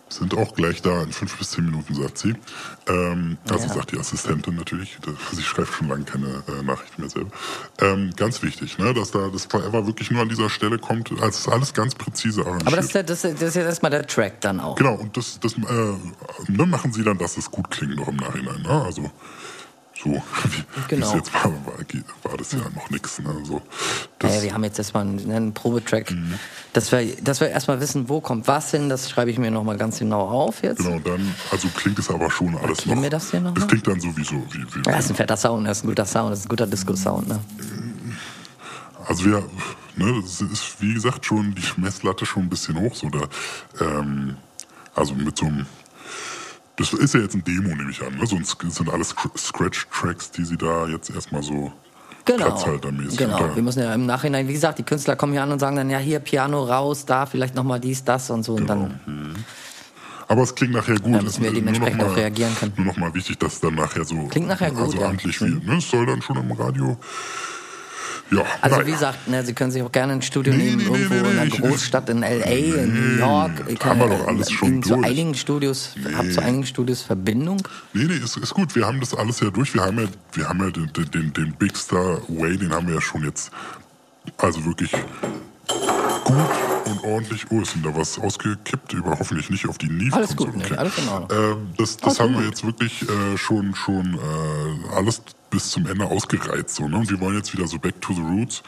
Sind 0.10 0.36
auch 0.36 0.56
gleich 0.56 0.82
da, 0.82 1.04
in 1.04 1.12
fünf 1.12 1.38
bis 1.38 1.52
zehn 1.52 1.66
Minuten, 1.66 1.94
sagt 1.94 2.18
sie. 2.18 2.34
Ähm, 2.88 3.38
also 3.50 3.68
Ja. 3.68 3.74
sagt 3.76 3.92
die 3.92 4.00
Assistentin 4.00 4.56
natürlich. 4.56 4.98
Sie 5.32 5.44
schreibt 5.44 5.70
schon 5.74 5.88
lange 5.88 6.04
keine 6.04 6.44
äh, 6.48 6.64
Nachrichten 6.64 7.02
mehr 7.02 7.10
selber. 7.12 7.30
Ähm, 7.80 8.12
ganz 8.16 8.42
wichtig, 8.42 8.78
ne, 8.80 8.94
dass 8.94 9.12
da 9.12 9.30
das 9.32 9.46
Forever 9.46 9.86
wirklich 9.86 10.10
nur 10.10 10.22
an 10.24 10.30
dieser 10.30 10.50
Stelle 10.50 10.80
kommt. 10.80 11.12
Also 11.12 11.28
es 11.28 11.40
ist 11.40 11.48
alles 11.50 11.74
ganz 11.74 11.94
präzise 11.94 12.42
arrangiert. 12.42 12.68
Aber 12.68 12.78
das 12.78 12.86
ist, 12.88 12.94
ja- 12.96 13.04
das, 13.04 13.22
das 13.22 13.32
ist 13.34 13.42
jetzt 13.56 13.58
erstmal 13.58 13.92
der 13.92 14.08
Track 14.08 14.42
dann 14.42 14.60
auch. 14.60 14.76
Genau, 14.76 14.96
und 14.96 15.16
das, 15.16 15.40
das 15.40 15.54
äh, 15.54 15.58
ne, 16.48 16.66
machen 16.66 16.92
sie 16.92 17.04
dann, 17.04 17.18
dass 17.20 17.38
es 17.38 17.52
gut 17.52 17.70
klingt 17.70 17.96
noch 17.96 18.08
im 18.08 18.16
Nachhinein. 18.18 18.62
Ne? 18.64 18.70
Also 18.84 19.12
so, 20.02 20.12
wie 20.46 20.64
Genau. 20.88 21.16
jetzt 21.16 21.34
war, 21.34 21.46
war, 21.46 21.52
war 22.24 22.38
das 22.38 22.52
ja 22.54 22.60
noch 22.74 22.90
nichts. 22.90 23.20
Ne? 23.20 23.36
So, 23.44 23.62
Naja, 24.24 24.42
wir 24.42 24.54
haben 24.54 24.64
jetzt 24.64 24.78
erstmal 24.80 25.04
einen, 25.04 25.32
einen 25.32 25.54
Probetrack, 25.54 26.12
Mhm. 26.12 26.36
dass, 26.74 26.92
wir, 26.92 27.16
dass 27.22 27.42
wir 27.42 27.50
erstmal 27.50 27.80
wissen, 27.82 28.08
wo 28.10 28.22
kommt 28.22 28.48
was 28.48 28.72
hin, 28.72 28.88
das 28.90 29.10
schreibe 29.10 29.30
ich 29.32 29.38
mir 29.38 29.52
nochmal 29.52 29.78
ganz 29.78 30.00
genau 30.00 30.22
auf 30.28 30.64
jetzt. 30.64 30.78
Genau, 30.84 31.00
dann, 31.00 31.36
also 31.52 31.68
klingt 31.76 32.00
es 32.00 32.10
aber 32.10 32.32
schon 32.32 32.56
alles 32.58 32.86
Markieren 32.86 32.96
noch. 32.96 33.04
wir 33.04 33.10
das 33.10 33.32
hier 33.32 33.42
noch 33.42 33.54
das 33.54 33.68
klingt 33.68 33.88
dann 33.88 34.00
sowieso 34.00 34.36
wie, 34.52 34.64
wie 34.74 34.82
Ja, 34.86 34.94
das 34.96 35.06
ist 35.06 35.12
ein 35.12 35.16
fetter 35.16 35.38
Sound, 35.38 35.68
das 35.68 35.80
ist 35.80 35.84
ein 35.84 35.88
guter 35.88 36.06
Sound, 36.06 36.32
das 36.32 36.40
ist 36.40 36.46
ein 36.46 36.50
guter 36.50 36.68
Disco-Sound. 36.68 37.28
Ne? 37.28 37.40
Also 39.08 39.26
wir, 39.26 39.44
ne, 39.96 40.22
das 40.22 40.42
ist 40.42 40.82
wie 40.82 40.94
gesagt 40.94 41.26
schon 41.26 41.56
die 41.56 41.82
Messlatte 41.82 42.26
schon 42.26 42.44
ein 42.44 42.50
bisschen 42.50 42.80
hoch, 42.80 42.94
so 42.96 43.10
da, 43.10 43.28
ähm, 43.82 44.38
also 44.96 45.14
mit 45.16 45.38
so 45.38 45.46
einem, 45.46 45.66
das 46.80 46.94
ist 46.94 47.14
ja 47.14 47.20
jetzt 47.20 47.36
ein 47.36 47.44
Demo, 47.44 47.76
nehme 47.76 47.92
ich 47.92 48.02
an, 48.02 48.16
ne? 48.16 48.26
Sonst 48.26 48.58
sind 48.62 48.90
alles 48.90 49.16
Scr- 49.16 49.38
Scratch-Tracks, 49.38 50.32
die 50.32 50.46
sie 50.46 50.58
da 50.58 50.88
jetzt 50.88 51.10
erstmal 51.12 51.44
so 51.44 51.72
Genau. 52.26 52.46
platzhaltermäßig 52.46 53.18
genau. 53.18 53.56
Wir 53.56 53.64
müssen 53.64 53.80
ja 53.82 53.94
im 53.94 54.06
Nachhinein, 54.06 54.48
wie 54.48 54.54
gesagt, 54.54 54.78
die 54.78 54.84
Künstler 54.84 55.16
kommen 55.16 55.34
hier 55.34 55.42
an 55.44 55.52
und 55.52 55.60
sagen 55.60 55.76
dann, 55.76 55.90
ja, 55.90 55.98
hier 55.98 56.20
Piano 56.20 56.64
raus, 56.64 57.06
da 57.06 57.26
vielleicht 57.26 57.56
nochmal 57.56 57.80
dies, 57.80 58.04
das 58.04 58.30
und 58.30 58.44
so. 58.44 58.54
Und 58.56 58.68
dann, 58.68 59.00
Aber 60.28 60.44
es 60.44 60.54
klingt 60.54 60.74
nachher 60.74 61.00
gut. 61.00 61.16
Da 61.16 61.22
müssen 61.24 61.42
wir 61.44 61.52
dementsprechend 61.52 62.04
auch 62.04 62.16
reagieren 62.16 62.56
können. 62.56 62.74
Nur 62.76 62.86
noch 62.88 62.98
mal 62.98 63.12
wichtig, 63.16 63.40
dass 63.40 63.60
dann 63.62 63.74
nachher 63.76 64.06
so 64.06 64.28
Klingt 64.28 64.48
nachher 64.48 64.70
gut, 64.70 64.82
also 64.82 65.00
ja. 65.00 65.10
amtlich 65.10 65.42
wird. 65.42 65.66
Ne? 65.66 65.78
Es 65.78 65.90
soll 65.90 66.06
dann 66.06 66.22
schon 66.22 66.38
im 66.38 66.52
Radio. 66.52 66.98
Ja, 68.32 68.44
also 68.62 68.76
naja. 68.76 68.88
wie 68.88 68.92
gesagt, 68.92 69.28
ne, 69.28 69.44
Sie 69.44 69.54
können 69.54 69.72
sich 69.72 69.82
auch 69.82 69.92
gerne 69.92 70.14
ein 70.14 70.22
Studio 70.22 70.54
Nee, 70.54 70.76
nehmen, 70.76 70.78
nee, 70.78 70.84
nee, 70.90 70.98
irgendwo 70.98 71.14
nee, 71.16 71.20
in 71.20 71.26
einer 71.40 71.46
nee, 71.46 71.50
Großstadt 71.58 72.10
in 72.10 72.22
L.A., 72.22 72.50
in 72.84 72.94
New 72.94 73.18
York. 73.18 73.52
Ich 73.68 73.84
haben 73.84 74.00
wir 74.00 74.08
kann- 74.08 74.18
doch 74.20 74.28
alles 74.28 74.52
schon 74.52 74.84
Zu 74.84 74.90
durch. 74.96 75.06
einigen 75.06 75.34
Studios, 75.36 75.96
hab 76.16 76.32
zu 76.32 76.42
einigen 76.42 76.66
Studios 76.66 77.02
Verbindung. 77.02 77.62
Nee, 77.94 78.04
nee, 78.06 78.18
ist, 78.18 78.38
ist 78.38 78.54
gut. 78.54 78.76
Wir 78.76 78.86
haben 78.86 79.00
das 79.00 79.16
alles 79.16 79.40
ja 79.40 79.50
durch. 79.50 79.74
Wir 79.74 79.82
haben 79.84 80.00
ja, 80.00 80.06
wir 80.34 80.48
haben 80.48 80.60
ja 80.60 80.70
den, 80.70 80.92
den- 81.12 81.34
den, 81.34 81.54
Big 81.54 81.76
Star 81.76 82.20
Way, 82.28 82.58
den 82.58 82.72
haben 82.72 82.88
wir 82.88 82.96
ja 82.96 83.02
schon 83.02 83.24
jetzt, 83.24 83.50
also 84.38 84.64
wirklich 84.66 84.92
gut 86.24 86.36
und 86.86 87.04
ordentlich. 87.04 87.46
Oh, 87.50 87.62
ist 87.62 87.74
denn 87.76 87.84
da 87.84 87.96
was 87.96 88.20
ausgekippt? 88.20 88.94
Über 88.94 89.18
hoffentlich 89.18 89.50
nicht 89.50 89.68
auf 89.68 89.78
die 89.78 89.90
Neve. 89.90 90.16
Alles 90.16 90.36
gut, 90.36 90.56
nee, 90.56 90.76
alles 90.76 90.98
in 91.00 91.08
Ordnung. 91.10 91.40
Ähm, 91.58 91.68
das 91.78 91.98
das 91.98 92.20
haben 92.20 92.34
wir 92.38 92.46
jetzt 92.46 92.64
wirklich 92.66 93.02
äh, 93.10 93.38
schon, 93.38 93.74
schon 93.76 94.14
äh, 94.16 94.96
alles 94.96 95.22
bis 95.50 95.72
zum 95.72 95.86
Ende 95.88 96.06
ausgereizt. 96.06 96.76
So, 96.76 96.88
ne? 96.88 96.98
Und 96.98 97.10
wir 97.10 97.20
wollen 97.20 97.38
jetzt 97.38 97.52
wieder 97.54 97.68
so 97.68 97.78
Back 97.80 98.00
to 98.02 98.14
the 98.14 98.22
Roots 98.22 98.62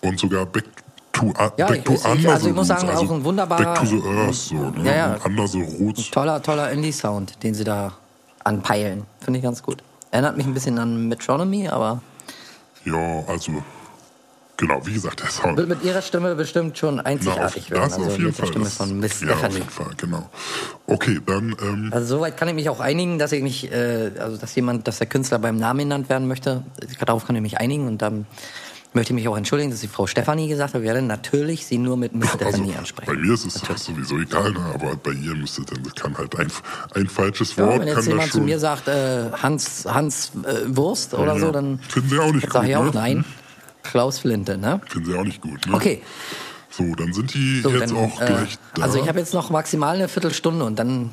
und 0.00 0.18
sogar 0.18 0.46
Back 0.46 0.64
to, 1.12 1.26
uh, 1.26 1.32
Ja, 1.56 1.66
back 1.68 1.84
to 1.84 1.92
ich- 1.94 2.00
ich- 2.00 2.04
Under 2.06 2.32
also 2.32 2.48
ich 2.48 2.54
muss 2.54 2.66
sagen, 2.66 2.88
auch 2.90 3.10
ein 3.10 3.24
wunderbarer- 3.24 3.64
Back 3.64 3.74
to 3.80 3.86
the 3.86 4.02
Earth, 4.08 4.34
so. 4.34 4.54
Ne? 4.56 4.84
Ja, 4.84 4.94
ja. 4.94 5.46
The 5.46 5.62
Roots. 5.80 6.10
Toller, 6.10 6.42
toller 6.42 6.70
Indie-Sound, 6.72 7.42
den 7.42 7.54
Sie 7.54 7.64
da 7.64 7.92
anpeilen. 8.42 9.04
Finde 9.20 9.38
ich 9.38 9.44
ganz 9.44 9.62
gut. 9.62 9.82
Erinnert 10.10 10.36
mich 10.36 10.46
ein 10.46 10.54
bisschen 10.54 10.78
an 10.78 11.08
Metronomy, 11.08 11.68
aber 11.68 12.00
Ja, 12.84 13.24
also, 13.26 13.62
genau, 14.56 14.80
wie 14.86 14.92
gesagt, 14.94 15.20
der 15.20 15.28
Sound. 15.30 15.56
wird 15.56 15.68
mit 15.68 15.82
Ihrer 15.84 16.02
Stimme 16.02 16.34
bestimmt 16.34 16.76
schon 16.78 16.96
Na, 16.96 17.00
auf, 17.02 17.06
einzigartig 17.06 17.70
werden. 17.70 17.82
das 17.84 17.92
Also 17.94 18.06
auf 18.06 18.12
jeden 18.12 18.24
mit 18.26 18.38
der 18.38 18.44
Fall. 18.44 18.48
Stimme 18.48 18.64
das, 18.64 18.74
von 18.76 18.98
Miss 18.98 19.20
ja, 19.20 19.28
auf 19.30 19.38
Stephanie. 19.38 19.54
jeden 19.58 19.70
Fall, 19.70 19.90
genau. 19.96 20.30
Okay, 20.86 21.20
dann, 21.26 21.56
ähm, 21.62 21.90
Also 21.92 22.16
soweit 22.18 22.36
kann 22.36 22.48
ich 22.48 22.54
mich 22.54 22.68
auch 22.68 22.80
einigen, 22.80 23.18
dass 23.18 23.32
ich 23.32 23.42
mich, 23.42 23.70
äh, 23.72 24.10
also 24.18 24.36
dass 24.36 24.54
jemand, 24.54 24.86
dass 24.88 24.98
der 24.98 25.06
Künstler 25.06 25.38
beim 25.38 25.56
Namen 25.56 25.80
genannt 25.80 26.08
werden 26.08 26.28
möchte. 26.28 26.62
Darauf 27.04 27.26
kann 27.26 27.36
ich 27.36 27.42
mich 27.42 27.58
einigen 27.58 27.86
und 27.86 28.02
dann 28.02 28.26
möchte 28.96 29.12
ich 29.12 29.16
mich 29.16 29.26
auch 29.26 29.36
entschuldigen, 29.36 29.72
dass 29.72 29.80
die 29.80 29.88
Frau 29.88 30.06
Stefanie 30.06 30.46
gesagt 30.46 30.74
hat, 30.74 30.82
wir 30.82 30.94
werden 30.94 31.08
natürlich 31.08 31.66
sie 31.66 31.78
nur 31.78 31.96
mit 31.96 32.14
Miss 32.14 32.30
also, 32.32 32.44
Stefanie 32.44 32.76
ansprechen. 32.76 33.12
bei 33.12 33.20
mir 33.20 33.34
ist 33.34 33.44
es 33.44 33.54
sowieso 33.84 34.18
egal, 34.20 34.52
ne? 34.52 34.60
aber 34.72 34.94
bei 34.94 35.10
ihr 35.10 35.34
müsste 35.34 35.62
dann, 35.62 35.82
das 35.82 35.96
kann 35.96 36.16
halt 36.16 36.38
ein, 36.38 36.46
ein 36.94 37.08
falsches 37.08 37.56
Ja, 37.56 37.66
Wort, 37.66 37.80
wenn 37.80 37.88
jetzt 37.88 38.06
jemand 38.06 38.30
zu 38.30 38.40
mir 38.40 38.60
sagt, 38.60 38.86
äh, 38.86 39.32
Hans, 39.42 39.84
Hans 39.88 40.30
äh, 40.44 40.76
Wurst 40.76 41.12
oder 41.14 41.32
Ja, 41.34 41.38
so, 41.40 41.50
dann 41.50 41.80
finden 41.88 42.08
Sie 42.10 42.18
auch 42.20 42.32
nicht 42.32 42.52
sage 42.52 42.68
ich 42.68 42.74
gut, 42.76 42.80
auch 42.82 42.94
ne? 42.94 43.00
nein. 43.00 43.24
Klaus 43.84 44.18
Flinte, 44.18 44.58
ne? 44.58 44.80
Finden 44.88 45.10
sie 45.12 45.18
auch 45.18 45.22
nicht 45.24 45.40
gut, 45.40 45.66
ne? 45.66 45.74
Okay. 45.74 46.02
So, 46.70 46.92
dann 46.96 47.12
sind 47.12 47.32
die 47.34 47.60
So, 47.60 47.70
jetzt 47.70 47.90
dann, 47.92 47.96
auch 47.98 48.20
äh, 48.20 48.26
gleich 48.26 48.58
da. 48.74 48.82
Also 48.82 48.98
ich 48.98 49.06
habe 49.08 49.20
jetzt 49.20 49.32
noch 49.32 49.50
maximal 49.50 49.94
eine 49.94 50.08
Viertelstunde 50.08 50.64
und 50.64 50.76
dann 50.76 51.10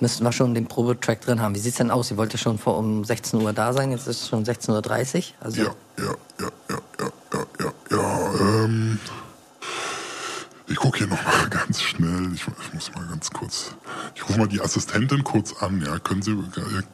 müssten 0.00 0.24
wir 0.24 0.32
schon 0.32 0.54
den 0.54 0.66
Probetrack 0.66 1.20
drin 1.20 1.40
haben. 1.40 1.54
Wie 1.54 1.60
sieht's 1.60 1.76
denn 1.76 1.90
aus? 1.92 2.10
Ihr 2.10 2.16
wollt 2.16 2.32
ja 2.32 2.38
schon 2.38 2.58
vor 2.58 2.76
um 2.76 3.04
16 3.04 3.40
Uhr 3.40 3.52
da 3.52 3.72
sein, 3.72 3.92
jetzt 3.92 4.08
ist 4.08 4.22
es 4.22 4.28
schon 4.28 4.44
16.30 4.44 5.16
Uhr. 5.18 5.22
Also 5.40 5.62
Ja, 5.62 5.74
ja, 5.98 6.04
ja, 6.40 6.48
ja, 6.68 6.78
ja, 7.00 7.12
ja, 7.32 7.72
ja, 7.90 7.96
ja, 7.96 8.64
ähm. 8.64 8.98
Ich 10.66 10.76
gucke 10.76 10.98
hier 10.98 11.06
nochmal 11.06 11.48
ganz 11.50 11.80
schnell. 11.82 12.32
Ich, 12.34 12.42
ich 12.42 12.74
muss 12.74 12.92
mal 12.94 13.06
ganz 13.06 13.30
kurz. 13.30 13.74
Ich 14.16 14.28
rufe 14.28 14.38
mal 14.38 14.48
die 14.48 14.60
Assistentin 14.60 15.22
kurz 15.22 15.52
an, 15.62 15.80
ja. 15.86 15.98
Können 15.98 16.22
Sie, 16.22 16.36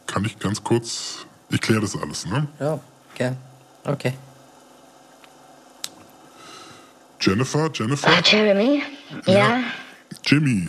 kann 0.07 0.25
ich 0.25 0.39
ganz 0.39 0.63
kurz. 0.63 1.25
Ich 1.49 1.61
kläre 1.61 1.81
das 1.81 1.97
alles, 1.97 2.27
ne? 2.27 2.49
Ja, 2.59 2.81
gern. 3.15 3.33
Okay. 3.33 3.50
Jennifer, 7.21 7.71
Jennifer, 7.73 8.09
Ah, 8.09 8.21
Jeremy? 8.25 8.83
Ja? 9.27 9.61
Jimmy, 10.25 10.69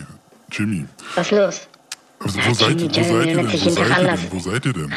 Jimmy. 0.51 0.85
Was 1.15 1.27
ist 1.27 1.37
los? 1.37 1.61
Also, 2.19 2.39
Ja, 2.39 2.49
wo, 2.49 2.53
seid, 2.53 2.69
Jimmy, 2.69 2.81
ihr- 2.83 2.89
wo 2.89 2.93
seid 2.93 3.25
Jeremy 3.25 3.31
ihr 3.31 3.37
Wo 3.41 3.59
seid 3.69 3.97
ihr 3.97 4.03
denn? 4.03 4.31
Wo 4.31 4.39
seid 4.39 4.65
ihr 4.65 4.73
denn? 4.73 4.93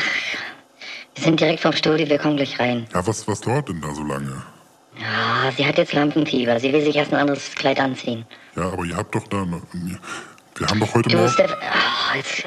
Wir 1.15 1.25
sind 1.25 1.41
direkt 1.41 1.61
vom 1.61 1.73
Studio, 1.73 2.09
wir 2.09 2.19
kommen 2.19 2.37
gleich 2.37 2.59
rein. 2.59 2.87
Ja, 2.93 3.07
was, 3.07 3.27
was 3.29 3.41
dauert 3.41 3.69
denn 3.69 3.81
da 3.81 3.95
so 3.95 4.03
lange? 4.03 4.43
Ja, 4.99 5.51
sie 5.57 5.65
hat 5.67 5.79
jetzt 5.79 5.93
Lampenfieber. 5.93 6.59
Sie 6.59 6.73
will 6.73 6.85
sich 6.85 6.97
erst 6.97 7.13
ein 7.13 7.21
anderes 7.21 7.53
Kleid 7.55 7.79
anziehen. 7.81 8.25
Ja, 8.57 8.65
aber 8.73 8.85
ihr 8.85 8.97
habt 8.97 9.15
doch 9.15 9.27
da. 9.29 9.45
noch- 9.45 9.63
Wir 10.57 10.69
haben 10.69 10.81
doch 10.81 10.95
heute 10.95 11.09
Du, 11.09 11.17
Morgen. 11.17 11.31
Steph 11.33 11.53
oh, 11.53 12.17
jetzt, 12.17 12.45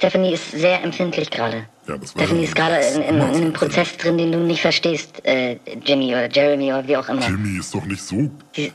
Stephanie 0.00 0.32
ist 0.32 0.52
sehr 0.52 0.82
empfindlich 0.82 1.30
gerade. 1.30 1.66
Ja, 1.86 1.96
Stephanie 2.02 2.44
ist 2.44 2.56
gerade 2.56 2.76
in, 2.94 3.02
in, 3.02 3.14
in 3.16 3.20
einem 3.20 3.52
Prozess 3.52 3.94
drin, 3.98 4.16
den 4.16 4.32
du 4.32 4.38
nicht 4.38 4.62
verstehst, 4.62 5.22
äh, 5.26 5.56
Jimmy 5.84 6.06
oder 6.12 6.26
Jeremy 6.30 6.72
oder 6.72 6.88
wie 6.88 6.96
auch 6.96 7.06
immer. 7.10 7.20
Jimmy 7.28 7.58
ist 7.58 7.74
doch 7.74 7.84
nicht 7.84 8.00
so. 8.02 8.30
Sie, 8.56 8.72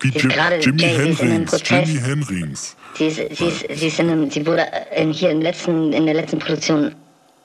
Wie 0.00 0.10
Sie 0.12 0.18
Jim, 0.18 0.30
gerade- 0.30 0.56
Jimmy 0.56 0.80
Jay, 0.82 0.96
sie 0.96 1.08
ist 1.10 1.20
in 1.20 1.26
einem 1.26 1.30
Henrings. 1.32 1.50
Prozess. 1.50 1.88
Jimmy 1.88 2.00
Henrings. 2.00 2.76
sie, 2.96 3.06
ist, 3.06 3.16
sie, 3.36 3.44
ist, 3.48 3.66
sie 3.80 3.86
ist 3.88 3.98
in 4.00 4.08
einem, 4.10 4.30
sie 4.30 4.46
wurde 4.46 4.66
in, 4.96 5.12
hier 5.12 5.28
im 5.30 5.42
letzten, 5.42 5.92
in 5.92 6.06
der 6.06 6.14
letzten 6.14 6.38
Produktion 6.38 6.94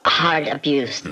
hard 0.06 0.50
abused. 0.50 1.06
Ja. 1.06 1.12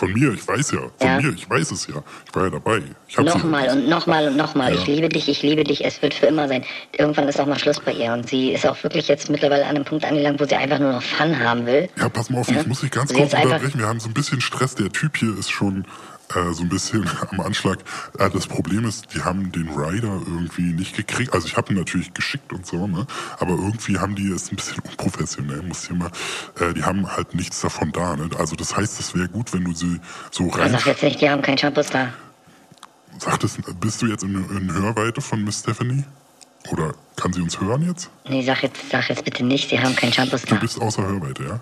Von 0.00 0.14
mir, 0.14 0.32
ich 0.32 0.48
weiß 0.48 0.70
ja. 0.70 0.78
Von 0.78 0.90
Ja. 1.06 1.20
mir, 1.20 1.34
ich 1.34 1.50
weiß 1.50 1.72
es 1.72 1.86
ja. 1.86 2.02
Ich 2.26 2.34
war 2.34 2.44
ja 2.44 2.50
dabei. 2.50 2.80
Ich 3.06 3.18
Nochmal 3.18 3.66
ja. 3.66 3.72
und 3.74 3.86
nochmal 3.86 4.28
und 4.28 4.36
nochmal. 4.38 4.72
Ja. 4.72 4.80
Ich 4.80 4.86
liebe 4.86 5.10
dich, 5.10 5.28
ich 5.28 5.42
liebe 5.42 5.62
dich. 5.62 5.84
Es 5.84 6.00
wird 6.00 6.14
für 6.14 6.24
immer 6.24 6.48
sein. 6.48 6.64
Irgendwann 6.96 7.28
ist 7.28 7.38
auch 7.38 7.44
mal 7.44 7.58
Schluss 7.58 7.80
bei 7.80 7.92
ihr. 7.92 8.10
Und 8.14 8.26
sie 8.26 8.52
ist 8.52 8.66
auch 8.66 8.82
wirklich 8.82 9.08
jetzt 9.08 9.28
mittlerweile 9.28 9.64
an 9.64 9.76
einem 9.76 9.84
Punkt 9.84 10.06
angelangt, 10.06 10.40
wo 10.40 10.46
sie 10.46 10.54
einfach 10.56 10.78
nur 10.78 10.92
noch 10.92 11.02
Fun 11.02 11.38
haben 11.38 11.66
will. 11.66 11.90
Ja, 11.98 12.08
pass 12.08 12.30
mal 12.30 12.40
auf, 12.40 12.48
ich 12.50 12.66
muss 12.66 12.80
dich 12.80 12.90
ganz 12.90 13.10
Sie 13.10 13.16
kurz 13.16 13.34
unterbrechen. 13.34 13.78
Wir 13.78 13.88
haben 13.88 14.00
so 14.00 14.08
ein 14.08 14.14
bisschen 14.14 14.40
Stress. 14.40 14.74
Der 14.74 14.90
Typ 14.90 15.18
hier 15.18 15.38
ist 15.38 15.50
schon 15.50 15.84
äh, 16.34 16.52
so 16.52 16.62
ein 16.62 16.68
bisschen 16.68 17.08
am 17.30 17.40
Anschlag. 17.40 17.78
Äh, 18.18 18.30
das 18.30 18.46
Problem 18.46 18.84
ist, 18.84 19.14
die 19.14 19.22
haben 19.22 19.52
den 19.52 19.68
Rider 19.68 20.20
irgendwie 20.26 20.72
nicht 20.72 20.96
gekriegt. 20.96 21.32
Also 21.34 21.46
ich 21.46 21.56
habe 21.56 21.72
ihn 21.72 21.78
natürlich 21.78 22.14
geschickt 22.14 22.52
und 22.52 22.66
so, 22.66 22.86
ne? 22.86 23.06
Aber 23.38 23.52
irgendwie 23.52 23.98
haben 23.98 24.14
die 24.14 24.30
es 24.30 24.50
ein 24.52 24.56
bisschen 24.56 24.78
unprofessionell, 24.80 25.62
muss 25.62 25.84
ich 25.84 25.90
mal. 25.90 26.10
Äh, 26.58 26.74
die 26.74 26.84
haben 26.84 27.10
halt 27.10 27.34
nichts 27.34 27.60
davon 27.60 27.92
da. 27.92 28.16
Ne? 28.16 28.28
Also 28.38 28.56
das 28.56 28.76
heißt, 28.76 29.00
es 29.00 29.14
wäre 29.14 29.28
gut, 29.28 29.52
wenn 29.52 29.64
du 29.64 29.72
sie 29.74 30.00
so 30.30 30.48
rein. 30.48 30.70
sagt 30.72 30.86
jetzt 30.86 31.02
nicht, 31.02 31.20
die 31.20 31.28
haben 31.30 31.42
keinen 31.42 31.58
Shampoos 31.58 31.88
da. 31.88 32.08
Sagtest, 33.18 33.58
bist 33.80 34.00
du 34.02 34.06
jetzt 34.06 34.22
in, 34.24 34.34
in 34.56 34.72
Hörweite 34.72 35.20
von 35.20 35.42
Miss 35.44 35.60
Stephanie? 35.60 36.04
Oder 36.70 36.94
kann 37.16 37.32
sie 37.32 37.40
uns 37.40 37.60
hören 37.60 37.82
jetzt? 37.86 38.10
Nee, 38.28 38.42
sag 38.42 38.62
jetzt, 38.62 38.90
sag 38.90 39.08
jetzt 39.08 39.24
bitte 39.24 39.44
nicht, 39.44 39.68
sie 39.70 39.80
haben 39.80 39.96
keinen 39.96 40.12
Shampoos 40.12 40.42
Du 40.42 40.54
da. 40.54 40.60
bist 40.60 40.80
außer 40.80 41.02
Hörweite, 41.06 41.42
ja? 41.44 41.60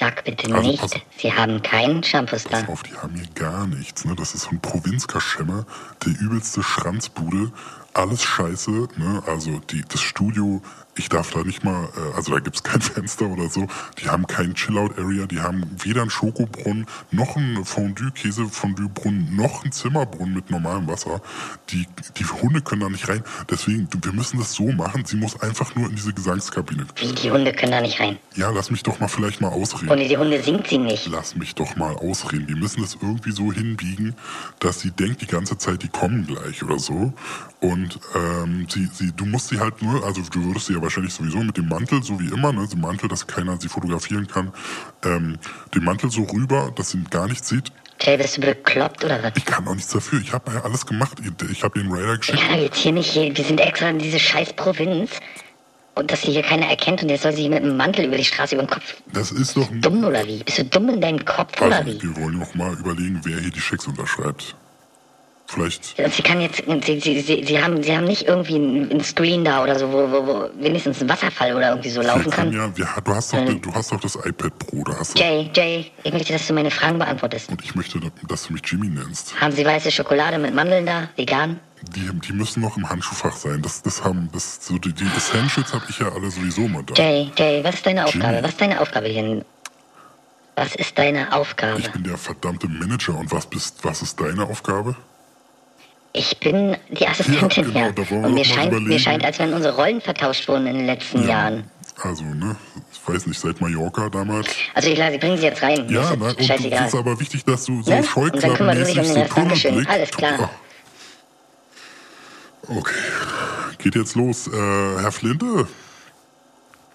Sag 0.00 0.24
bitte 0.24 0.52
Also 0.54 0.70
nicht, 0.70 0.80
pass- 0.80 0.92
sie 1.18 1.32
haben 1.32 1.60
keinen 1.62 2.02
Shampoos 2.02 2.44
da. 2.44 2.60
Pass 2.60 2.68
auf, 2.68 2.82
die 2.82 2.94
haben 2.96 3.14
hier 3.14 3.28
gar 3.34 3.66
nichts. 3.66 4.04
Ne? 4.06 4.16
Das 4.16 4.34
ist 4.34 4.44
so 4.44 4.50
ein 4.50 4.60
Provinzkaschemmer, 4.60 5.66
der 6.04 6.12
übelste 6.20 6.62
Schranzbude. 6.62 7.52
Alles 7.92 8.22
scheiße. 8.24 8.70
Ne? 8.96 9.22
Also 9.26 9.60
die, 9.70 9.84
das 9.86 10.00
Studio, 10.00 10.62
ich 11.00 11.08
darf 11.08 11.30
da 11.30 11.42
nicht 11.42 11.64
mal, 11.64 11.88
äh, 11.96 12.16
also 12.16 12.32
da 12.32 12.40
gibt's 12.40 12.62
kein 12.62 12.80
Fenster 12.80 13.26
oder 13.26 13.48
so. 13.48 13.66
Die 13.98 14.08
haben 14.08 14.26
kein 14.26 14.54
Chillout-Area, 14.54 15.26
die 15.26 15.40
haben 15.40 15.64
weder 15.82 16.02
einen 16.02 16.10
Schokobrunnen, 16.10 16.86
noch 17.10 17.36
einen 17.36 17.64
Fondue-Käse-Fondue-Brunnen, 17.64 19.34
noch 19.34 19.64
einen 19.64 19.72
Zimmerbrunnen 19.72 20.34
mit 20.34 20.50
normalem 20.50 20.86
Wasser. 20.88 21.22
Die, 21.70 21.86
die 22.18 22.24
Hunde 22.24 22.60
können 22.60 22.82
da 22.82 22.88
nicht 22.90 23.08
rein. 23.08 23.24
Deswegen, 23.50 23.88
wir 24.02 24.12
müssen 24.12 24.38
das 24.38 24.52
so 24.52 24.70
machen. 24.72 25.04
Sie 25.06 25.16
muss 25.16 25.40
einfach 25.40 25.74
nur 25.74 25.88
in 25.88 25.96
diese 25.96 26.12
Gesangskabine. 26.12 26.86
Wie, 26.96 27.12
die 27.12 27.30
Hunde 27.30 27.52
können 27.52 27.72
da 27.72 27.80
nicht 27.80 27.98
rein. 27.98 28.18
Ja, 28.36 28.50
lass 28.50 28.70
mich 28.70 28.82
doch 28.82 29.00
mal 29.00 29.08
vielleicht 29.08 29.40
mal 29.40 29.48
ausreden. 29.48 29.90
Ohne 29.90 30.06
die 30.06 30.16
Hunde 30.16 30.42
singt 30.42 30.66
sie 30.66 30.78
nicht. 30.78 31.08
Lass 31.08 31.34
mich 31.34 31.54
doch 31.54 31.76
mal 31.76 31.96
ausreden. 31.96 32.46
Wir 32.46 32.56
müssen 32.56 32.84
es 32.84 32.98
irgendwie 33.00 33.32
so 33.32 33.52
hinbiegen, 33.52 34.14
dass 34.58 34.80
sie 34.80 34.90
denkt 34.90 35.22
die 35.22 35.26
ganze 35.26 35.56
Zeit, 35.56 35.82
die 35.82 35.88
kommen 35.88 36.26
gleich 36.26 36.62
oder 36.62 36.78
so. 36.78 37.14
Und 37.60 37.98
ähm, 38.14 38.66
sie, 38.68 38.86
sie, 38.92 39.12
du 39.12 39.24
musst 39.24 39.48
sie 39.48 39.58
halt 39.58 39.80
nur, 39.82 40.04
also 40.04 40.22
du 40.30 40.44
würdest 40.44 40.66
sie 40.66 40.74
ja 40.74 40.82
wahrscheinlich 40.90 41.14
sowieso 41.14 41.38
mit 41.38 41.56
dem 41.56 41.68
Mantel, 41.68 42.02
so 42.02 42.18
wie 42.18 42.26
immer, 42.28 42.52
ne, 42.52 42.66
dem 42.66 42.80
Mantel, 42.80 43.08
dass 43.08 43.26
keiner 43.26 43.58
sie 43.60 43.68
fotografieren 43.68 44.26
kann, 44.26 44.52
ähm, 45.04 45.38
den 45.74 45.84
Mantel 45.84 46.10
so 46.10 46.22
rüber, 46.24 46.72
dass 46.74 46.90
sie 46.90 47.02
gar 47.10 47.28
nichts 47.28 47.48
sieht. 47.48 47.70
Jay, 48.02 48.16
bist 48.16 48.36
du 48.38 48.40
bekloppt 48.40 49.04
oder 49.04 49.22
was? 49.22 49.32
Ich 49.36 49.44
kann 49.44 49.68
auch 49.68 49.74
nichts 49.74 49.92
dafür. 49.92 50.20
Ich 50.20 50.32
habe 50.32 50.52
ja 50.52 50.62
alles 50.62 50.86
gemacht. 50.86 51.18
Ich 51.50 51.62
habe 51.62 51.78
den 51.78 51.92
Radar 51.92 52.14
Ich 52.14 52.20
geschickt. 52.20 52.38
doch 52.50 52.56
jetzt 52.56 52.76
hier 52.78 52.92
nicht, 52.92 53.10
hier, 53.12 53.36
wir 53.36 53.44
sind 53.44 53.60
extra 53.60 53.90
in 53.90 53.98
diese 53.98 54.18
scheiß 54.18 54.54
Provinz. 54.54 55.10
Und 55.96 56.10
dass 56.10 56.22
sie 56.22 56.32
hier 56.32 56.42
keiner 56.42 56.66
erkennt 56.66 57.02
und 57.02 57.08
jetzt 57.10 57.24
soll 57.24 57.32
sie 57.32 57.42
hier 57.42 57.50
mit 57.50 57.62
einem 57.62 57.76
Mantel 57.76 58.06
über 58.06 58.16
die 58.16 58.24
Straße 58.24 58.54
über 58.54 58.64
den 58.64 58.70
Kopf. 58.70 58.94
Das 59.12 59.32
ist 59.32 59.56
doch 59.56 59.70
ein 59.70 59.80
Dumm 59.82 60.02
oder 60.04 60.24
wie? 60.26 60.42
Bist 60.42 60.58
du 60.58 60.64
dumm 60.64 60.88
in 60.88 61.00
deinem 61.00 61.22
Kopf 61.24 61.60
oder 61.60 61.76
Also, 61.76 61.90
wie? 61.92 62.00
wir 62.02 62.16
wollen 62.16 62.38
noch 62.38 62.54
mal 62.54 62.72
überlegen, 62.74 63.20
wer 63.24 63.38
hier 63.38 63.50
die 63.50 63.60
Schecks 63.60 63.86
unterschreibt. 63.86 64.56
Vielleicht. 65.52 65.98
Und 65.98 66.14
sie 66.14 66.22
kann 66.22 66.40
jetzt, 66.40 66.62
sie, 66.84 67.00
sie, 67.00 67.20
sie, 67.20 67.44
sie, 67.44 67.60
haben, 67.60 67.82
sie 67.82 67.96
haben 67.96 68.04
nicht 68.04 68.28
irgendwie 68.28 68.54
einen, 68.54 69.02
Screen 69.02 69.44
da 69.44 69.64
oder 69.64 69.76
so, 69.76 69.90
wo, 69.90 70.08
wo, 70.08 70.24
wo 70.24 70.50
wenigstens 70.62 71.02
ein 71.02 71.08
Wasserfall 71.08 71.56
oder 71.56 71.70
irgendwie 71.70 71.90
so 71.90 72.02
laufen 72.02 72.30
kann. 72.30 72.52
ja, 72.52 72.70
wir, 72.76 72.86
du, 73.02 73.12
hast 73.12 73.32
doch, 73.32 73.38
Ähm. 73.38 73.60
du 73.60 73.74
hast 73.74 73.90
doch 73.90 73.98
das 73.98 74.14
iPad 74.14 74.56
Pro, 74.60 74.84
da 74.84 74.96
hast 74.96 75.18
du. 75.18 75.20
Jay, 75.20 75.50
Jay, 75.52 75.90
ich 76.04 76.12
möchte, 76.12 76.32
dass 76.32 76.46
du 76.46 76.52
meine 76.52 76.70
Fragen 76.70 77.00
beantwortest. 77.00 77.50
Und 77.50 77.64
ich 77.64 77.74
möchte, 77.74 77.98
dass 78.28 78.46
du 78.46 78.52
mich 78.52 78.62
Jimmy 78.64 78.86
nennst. 78.86 79.40
Haben 79.40 79.50
Sie 79.50 79.64
weiße 79.64 79.90
Schokolade 79.90 80.38
mit 80.38 80.54
Mandeln 80.54 80.86
da? 80.86 81.08
Vegan? 81.16 81.58
Die, 81.82 82.08
die 82.28 82.32
müssen 82.32 82.60
noch 82.60 82.76
im 82.76 82.88
Handschuhfach 82.88 83.34
sein. 83.34 83.60
Das, 83.60 83.82
das 83.82 84.04
haben, 84.04 84.28
das, 84.32 84.64
so 84.64 84.78
die, 84.78 84.92
die 84.92 85.08
Essentials 85.16 85.74
habe 85.74 85.84
ich 85.88 85.98
ja 85.98 86.12
alle 86.12 86.30
sowieso 86.30 86.68
mal 86.68 86.84
da. 86.84 86.94
Jay, 86.94 87.32
Jay, 87.36 87.64
was 87.64 87.74
ist 87.74 87.86
deine 87.86 88.04
Aufgabe? 88.04 88.34
Jimmy. 88.34 88.42
Was 88.42 88.50
ist 88.52 88.60
deine 88.60 88.80
Aufgabe 88.80 89.06
hier? 89.08 89.44
Was 90.54 90.74
ist 90.76 90.96
deine 90.96 91.32
Aufgabe? 91.32 91.80
Ich 91.80 91.90
bin 91.90 92.04
der 92.04 92.18
verdammte 92.18 92.68
Manager 92.68 93.18
und 93.18 93.32
was 93.32 93.46
bist, 93.46 93.78
was 93.82 94.02
ist 94.02 94.20
deine 94.20 94.44
Aufgabe? 94.44 94.94
Ich 96.12 96.38
bin 96.40 96.76
die 96.88 97.06
Assistentin 97.06 97.72
Ja, 97.72 97.90
genau, 97.90 98.10
wir 98.10 98.24
Und 98.24 98.34
mir 98.34 98.44
scheint, 98.44 98.72
mir 98.82 98.98
scheint, 98.98 99.24
als 99.24 99.38
wenn 99.38 99.52
unsere 99.52 99.76
Rollen 99.76 100.00
vertauscht 100.00 100.48
wurden 100.48 100.66
in 100.66 100.78
den 100.78 100.86
letzten 100.86 101.26
Jahren. 101.26 101.70
Also, 102.02 102.24
ne, 102.24 102.56
ich 102.92 103.00
weiß 103.06 103.26
nicht, 103.26 103.38
seit 103.38 103.60
Mallorca 103.60 104.08
damals. 104.08 104.48
Also 104.74 104.88
ich 104.90 104.98
lasse, 104.98 105.14
ich 105.14 105.20
bringe 105.20 105.36
sie 105.36 105.44
jetzt 105.44 105.62
rein. 105.62 105.88
Ja, 105.88 106.16
nein, 106.16 106.34
und 106.34 106.40
es 106.40 106.50
ist 106.50 106.94
aber 106.94 107.20
wichtig, 107.20 107.44
dass 107.44 107.64
du 107.66 107.82
so 107.82 107.90
Ne? 107.90 108.02
Scheuklappenmäßig 108.02 108.98
um 108.98 109.04
so. 109.04 109.24
Tunnelblick. 109.24 109.88
Alles 109.88 110.10
klar. 110.10 110.50
Okay. 112.66 112.94
Geht 113.78 113.94
jetzt 113.94 114.14
los. 114.16 114.48
Äh, 114.48 114.50
Herr 114.52 115.12
Flinte, 115.12 115.68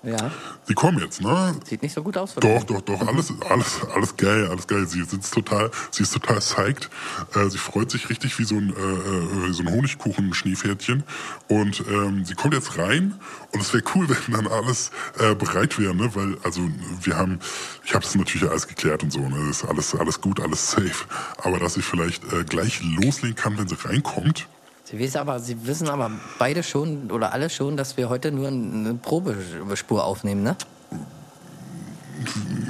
Ja, 0.06 0.32
Sie 0.68 0.74
kommen 0.74 1.00
jetzt, 1.00 1.22
ne? 1.22 1.56
sieht 1.64 1.82
nicht 1.82 1.94
so 1.94 2.04
gut 2.04 2.18
aus. 2.18 2.34
von 2.34 2.42
Doch, 2.42 2.64
doch, 2.64 2.82
doch, 2.82 3.08
alles, 3.08 3.32
alles, 3.50 3.82
alles 3.94 4.18
geil, 4.18 4.48
alles 4.48 4.68
geil. 4.68 4.86
Sie 4.88 5.04
sitzt 5.04 5.34
total, 5.34 5.72
sie 5.92 6.04
ist 6.04 6.14
total 6.14 6.38
psyched. 6.38 6.90
Äh, 7.34 7.50
sie 7.50 7.58
freut 7.58 7.92
sich 7.92 8.10
richtig 8.10 8.38
wie 8.40 8.44
so 8.44 8.56
ein, 8.56 8.70
äh, 8.70 9.50
äh, 9.50 9.54
so 9.54 9.64
ein 9.64 9.72
Honigkuchen-Schneepferdchen. 9.72 11.04
Und 11.48 11.84
ähm, 11.90 12.26
sie 12.26 12.36
kommt 12.36 12.54
jetzt 12.54 12.78
rein 12.78 13.20
und 13.52 13.62
es 13.62 13.74
wäre 13.74 13.84
cool, 13.96 14.08
wenn 14.28 14.34
dann 14.34 14.48
alles 14.48 14.92
äh, 15.20 15.36
bereit 15.36 15.78
wäre, 15.80 15.96
ne? 15.96 16.14
Weil, 16.16 16.38
also 16.44 16.62
wir 17.02 17.16
haben, 17.18 17.40
ich 17.84 17.94
habe 17.94 18.04
das 18.04 18.16
natürlich 18.16 18.50
alles 18.50 18.68
geklärt 18.68 19.04
und 19.04 19.12
so, 19.12 19.20
ne? 19.20 19.36
Das 19.48 19.58
ist 19.58 19.66
alles, 19.66 19.96
alles 19.96 20.22
gut, 20.22 20.40
alles 20.40 20.72
safe. 20.72 21.06
Aber 21.38 21.60
dass 21.60 21.78
ich 21.78 21.86
vielleicht 21.86 22.24
äh, 22.32 22.44
gleich 22.44 22.82
loslegen 22.84 23.36
kann, 23.36 23.58
wenn 23.58 23.68
sie 23.68 23.78
reinkommt. 23.84 24.48
Sie 24.86 25.00
wissen 25.00 25.18
aber, 25.18 25.40
Sie 25.40 25.66
wissen 25.66 25.90
aber 25.90 26.12
beide 26.38 26.62
schon 26.62 27.12
oder 27.12 27.34
alle 27.34 27.50
schon, 27.50 27.76
dass 27.76 27.98
wir 27.98 28.08
heute 28.08 28.32
nur 28.32 28.48
eine 28.48 28.94
Probespur 28.94 30.04
aufnehmen, 30.04 30.44
ne? 30.44 30.56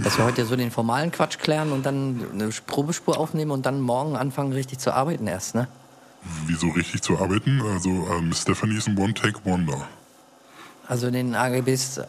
Dass 0.01 0.17
wir 0.17 0.23
heute 0.23 0.45
so 0.45 0.55
den 0.55 0.71
formalen 0.71 1.11
Quatsch 1.11 1.37
klären 1.39 1.73
und 1.73 1.85
dann 1.85 2.25
eine 2.33 2.49
Probespur 2.65 3.17
aufnehmen 3.19 3.51
und 3.51 3.65
dann 3.65 3.81
morgen 3.81 4.15
anfangen 4.15 4.53
richtig 4.53 4.79
zu 4.79 4.93
arbeiten 4.93 5.27
erst, 5.27 5.55
ne? 5.55 5.67
Wieso 6.45 6.69
richtig 6.69 7.01
zu 7.01 7.19
arbeiten? 7.19 7.61
Also 7.61 7.89
ähm, 7.89 8.33
Stephanie 8.33 8.77
ist 8.77 8.87
ein 8.87 8.97
One-Take-Wonder. 8.97 9.85
Also 10.87 11.07
in 11.07 11.13
den 11.13 11.35
AGBs, 11.35 11.99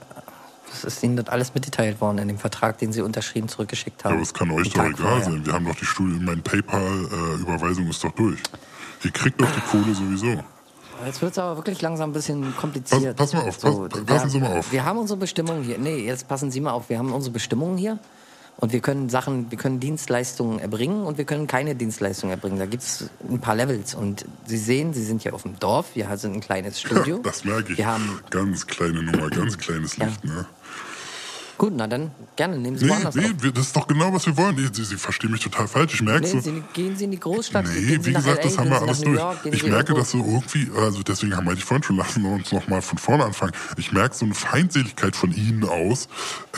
das 0.71 0.85
ist 0.85 1.03
Ihnen 1.03 1.17
das 1.17 1.27
alles 1.29 1.53
mitgeteilt 1.53 2.01
worden 2.01 2.19
in 2.19 2.29
dem 2.29 2.39
Vertrag, 2.39 2.79
den 2.79 2.93
Sie 2.93 3.01
unterschrieben 3.03 3.49
zurückgeschickt 3.49 4.05
haben. 4.05 4.15
Aber 4.15 4.23
es 4.23 4.33
kann 4.33 4.53
euch 4.53 4.71
doch 4.71 4.85
egal 4.85 5.23
sein. 5.25 5.45
Wir 5.45 5.53
haben 5.53 5.67
doch 5.67 5.75
die 5.75 5.85
Studie, 5.85 6.19
mein 6.21 6.43
PayPal-Überweisung 6.43 7.89
ist 7.89 8.05
doch 8.05 8.13
durch. 8.13 8.41
Ihr 9.07 9.13
kriegt 9.13 9.41
doch 9.41 9.49
die 9.51 9.61
Kohle 9.71 9.95
sowieso. 9.95 10.43
Jetzt 11.05 11.21
wird 11.23 11.33
es 11.33 11.39
aber 11.39 11.57
wirklich 11.57 11.81
langsam 11.83 12.11
ein 12.11 12.13
bisschen 12.13 12.57
kompliziert. 12.57 13.17
Pass- 13.17 13.33
pass 13.33 13.43
mal 13.43 13.49
auf, 13.49 13.61
pass- 13.61 13.77
wir- 13.99 14.05
passen 14.07 14.31
Sie 14.31 14.41
mal 14.41 14.59
auf. 14.59 14.73
Wir 14.73 14.85
haben 14.85 14.99
unsere 14.99 15.19
Bestimmungen 15.19 15.63
hier. 15.63 15.79
Nee, 15.79 15.99
jetzt 16.07 16.27
passen 16.27 16.51
Sie 16.51 16.61
mal 16.61 16.73
auf. 16.73 16.89
Wir 16.89 16.99
haben 16.99 17.13
unsere 17.13 17.33
Bestimmungen 17.33 17.77
hier. 17.79 17.99
Und 18.59 18.73
wir 18.73 18.81
können 18.81 19.11
Sachen, 19.11 19.51
wir 19.51 19.59
können 19.59 19.81
Dienstleistungen 19.81 20.59
erbringen 20.59 21.05
und 21.05 21.19
wir 21.19 21.27
können 21.27 21.47
keine 21.47 21.75
Dienstleistungen 21.75 22.31
erbringen. 22.31 22.59
Da 22.59 22.65
gibt 22.65 22.83
es 22.83 23.11
ein 23.29 23.39
paar 23.39 23.55
Levels. 23.55 23.95
Und 23.95 24.25
Sie 24.47 24.57
sehen, 24.57 24.95
Sie 24.95 25.05
sind 25.05 25.21
hier 25.23 25.35
auf 25.35 25.43
dem 25.43 25.59
Dorf. 25.59 25.89
Wir 25.95 26.17
sind 26.17 26.33
ein 26.37 26.41
kleines 26.41 26.81
Studio. 26.81 27.19
Das 27.23 27.45
merke 27.45 27.73
ich. 27.73 27.79
Wir 27.79 27.87
haben, 27.87 28.19
Ganz 28.31 28.67
kleine 28.67 29.03
Nummer, 29.03 29.29
ganz 29.29 29.59
kleines 29.65 29.99
Ja. 29.99 30.07
Licht, 30.07 30.25
ne? 30.25 30.47
Gut, 31.59 31.73
na 31.77 31.87
dann 31.87 32.11
gerne, 32.37 32.59
nehmen 32.59 32.77
Sie 32.79 32.85
Nee, 32.85 32.91
woanders 32.91 33.15
nee, 33.15 33.27
auf. 33.27 33.53
das 33.53 33.67
ist 33.67 33.77
doch 33.77 33.87
genau, 33.87 34.13
was 34.13 34.27
wir 34.27 34.37
wollen. 34.37 34.57
Sie, 34.73 34.85
Sie 34.85 34.97
verstehen 34.97 35.31
mich 35.31 35.43
total 35.43 35.67
falsch. 35.69 35.95
Ich 35.95 36.03
merke 36.03 36.23
Nee, 36.23 36.27
so. 36.29 36.41
Sie, 36.41 36.63
gehen 36.73 36.97
Sie 36.97 37.05
in 37.05 37.11
die 37.11 37.21
Großstadt. 37.21 37.65
Nee, 37.67 37.99
wie 38.03 38.13
gesagt, 38.13 38.39
LA, 38.39 38.43
das 38.43 38.59
haben 38.59 38.71
wir 38.71 38.81
alles 38.83 39.01
durch. 39.01 39.19
York, 39.19 39.39
Ich 39.53 39.63
merke, 39.67 39.95
dass 39.95 40.11
so 40.11 40.19
irgendwie, 40.19 40.69
also 40.79 41.03
deswegen 41.03 41.37
haben 41.37 41.47
wir 41.47 41.55
die 41.55 41.63
vorhin 41.63 41.83
schon 41.83 41.97
lassen 41.97 42.23
wir 42.23 42.31
uns 42.31 42.53
nochmal 42.53 42.83
von 42.83 42.99
vorne 42.99 43.25
anfangen. 43.25 43.53
Ich 43.77 43.93
merke 43.93 44.15
so 44.15 44.25
eine 44.25 44.35
Feindseligkeit 44.35 45.17
von 45.17 45.33
Ihnen 45.33 45.65
aus. 45.65 46.09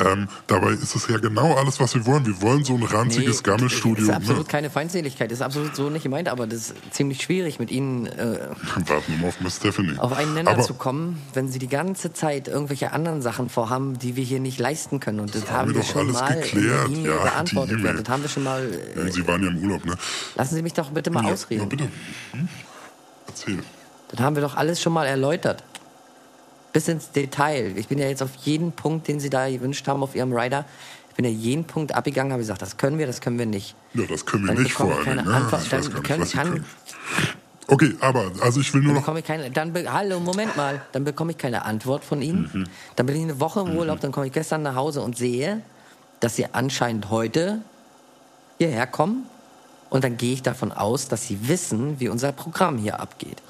Ähm, 0.04 0.28
dabei 0.46 0.70
ist 0.72 0.94
es 0.94 1.06
ja 1.08 1.18
genau 1.18 1.54
alles, 1.54 1.80
was 1.80 1.94
wir 1.94 2.04
wollen. 2.06 2.26
Wir 2.26 2.40
wollen 2.42 2.64
so 2.64 2.74
ein 2.74 2.82
ranziges 2.82 3.38
Nee, 3.38 3.42
Gammelstudio. 3.50 4.04
ist 4.04 4.10
absolut 4.10 4.38
Ne? 4.46 4.50
keine 4.50 4.70
Feindseligkeit, 4.70 5.30
ist 5.32 5.42
absolut 5.42 5.74
so 5.76 5.90
nicht 5.90 6.02
gemeint, 6.04 6.28
aber 6.28 6.46
das 6.46 6.70
ist 6.70 6.74
ziemlich 6.92 7.22
schwierig 7.22 7.58
mit 7.58 7.70
Ihnen 7.70 8.06
äh, 8.06 8.48
Warten 8.86 9.04
wir 9.12 9.18
mal 9.18 9.28
auf 9.28 9.40
Miss 9.40 9.56
Stephanie. 9.56 9.98
auf 9.98 10.12
einen 10.12 10.34
Nenner 10.34 10.52
Aber 10.52 10.62
zu 10.62 10.74
kommen, 10.74 11.20
wenn 11.34 11.48
Sie 11.48 11.58
die 11.58 11.68
ganze 11.68 12.12
Zeit 12.12 12.48
irgendwelche 12.48 12.92
anderen 12.92 13.22
Sachen 13.22 13.48
vorhaben, 13.48 13.98
die 13.98 14.16
wir 14.16 14.24
hier 14.24 14.40
nicht 14.40 14.58
leisten 14.58 14.87
können. 14.98 15.20
Und 15.20 15.34
das, 15.34 15.42
haben 15.50 15.68
haben 15.70 15.74
wir 15.74 15.82
doch 15.82 15.96
alles 15.96 16.42
geklärt. 16.44 16.88
E-Mail 16.88 17.06
Ja, 17.06 17.22
beantwortet. 17.22 17.80
Ja, 17.84 17.92
das 17.92 18.08
haben 18.08 18.22
wir 18.22 18.28
schon 18.30 18.44
mal. 18.44 18.68
Ja, 18.96 19.02
Äh, 19.02 19.12
Sie 19.12 19.26
waren 19.26 19.42
ja 19.42 19.48
im 19.50 19.58
Urlaub, 19.58 19.84
ne? 19.84 19.94
lassen 20.34 20.54
Sie 20.54 20.62
mich 20.62 20.72
doch 20.72 20.90
bitte 20.90 21.10
mal 21.10 21.24
Ja, 21.24 21.32
ausreden. 21.32 21.62
Na 21.64 21.68
bitte. 21.68 21.84
Hm? 22.32 22.48
Erzähl. 23.28 23.58
Das 24.10 24.20
haben 24.20 24.34
wir 24.36 24.42
doch 24.42 24.56
alles 24.56 24.80
schon 24.80 24.92
mal 24.94 25.04
erläutert. 25.06 25.62
Bis 26.72 26.88
ins 26.88 27.10
Detail. 27.10 27.72
Ich 27.76 27.88
bin 27.88 27.98
ja 27.98 28.08
jetzt 28.08 28.22
auf 28.22 28.34
jeden 28.42 28.72
Punkt, 28.72 29.06
den 29.08 29.20
Sie 29.20 29.30
da 29.30 29.48
gewünscht 29.50 29.86
haben 29.88 30.02
auf 30.02 30.14
Ihrem 30.14 30.32
Rider, 30.32 30.64
ich 31.10 31.14
bin 31.16 31.24
ja 31.24 31.30
jeden 31.36 31.64
Punkt 31.64 31.94
abgegangen, 31.94 32.32
habe 32.32 32.40
gesagt, 32.42 32.62
das 32.62 32.76
können 32.76 32.96
wir, 32.98 33.06
das 33.06 33.20
können 33.20 33.38
wir 33.38 33.46
nicht. 33.46 33.74
Ja, 33.94 34.04
das 34.08 34.24
können 34.24 34.44
wir 34.46 34.54
Dann 34.54 34.62
nicht 34.62 34.72
vor 34.74 34.88
ich 34.88 34.94
allem. 34.96 35.04
keine 35.04 35.22
Ne? 35.24 35.34
Antwort. 35.34 35.62
Ich 35.64 35.72
weiß 35.72 35.84
Dann 35.90 35.92
gar 35.94 35.98
nicht, 36.00 36.06
können- 36.08 36.20
was 36.22 36.30
Sie 36.30 36.36
kann- 36.36 36.50
können. 36.52 36.64
Okay, 37.70 37.94
aber, 38.00 38.32
also 38.40 38.60
ich 38.60 38.72
will 38.72 38.80
nur 38.80 38.88
Dann 38.88 38.94
noch 38.96 39.02
bekomme 39.02 39.18
ich 39.20 39.26
keine, 39.26 39.50
dann 39.50 39.74
hallo, 39.92 40.20
Moment 40.20 40.56
mal, 40.56 40.80
dann 40.92 41.04
bekomme 41.04 41.32
ich 41.32 41.38
keine 41.38 41.66
Antwort 41.66 42.02
von 42.02 42.22
Ihnen. 42.22 42.50
Mhm. 42.52 42.64
Dann 42.96 43.04
bin 43.06 43.14
ich 43.16 43.22
eine 43.22 43.40
Woche 43.40 43.60
im 43.60 43.76
Urlaub, 43.76 44.00
dann 44.00 44.10
komme 44.10 44.26
ich 44.26 44.32
gestern 44.32 44.62
nach 44.62 44.74
Hause 44.74 45.02
und 45.02 45.18
sehe, 45.18 45.60
dass 46.20 46.36
Sie 46.36 46.46
anscheinend 46.50 47.10
heute 47.10 47.60
hierher 48.56 48.86
kommen. 48.86 49.26
Und 49.90 50.02
dann 50.04 50.16
gehe 50.16 50.32
ich 50.32 50.42
davon 50.42 50.72
aus, 50.72 51.08
dass 51.08 51.26
Sie 51.26 51.46
wissen, 51.48 52.00
wie 52.00 52.08
unser 52.08 52.32
Programm 52.32 52.78
hier 52.78 53.00
abgeht. 53.00 53.42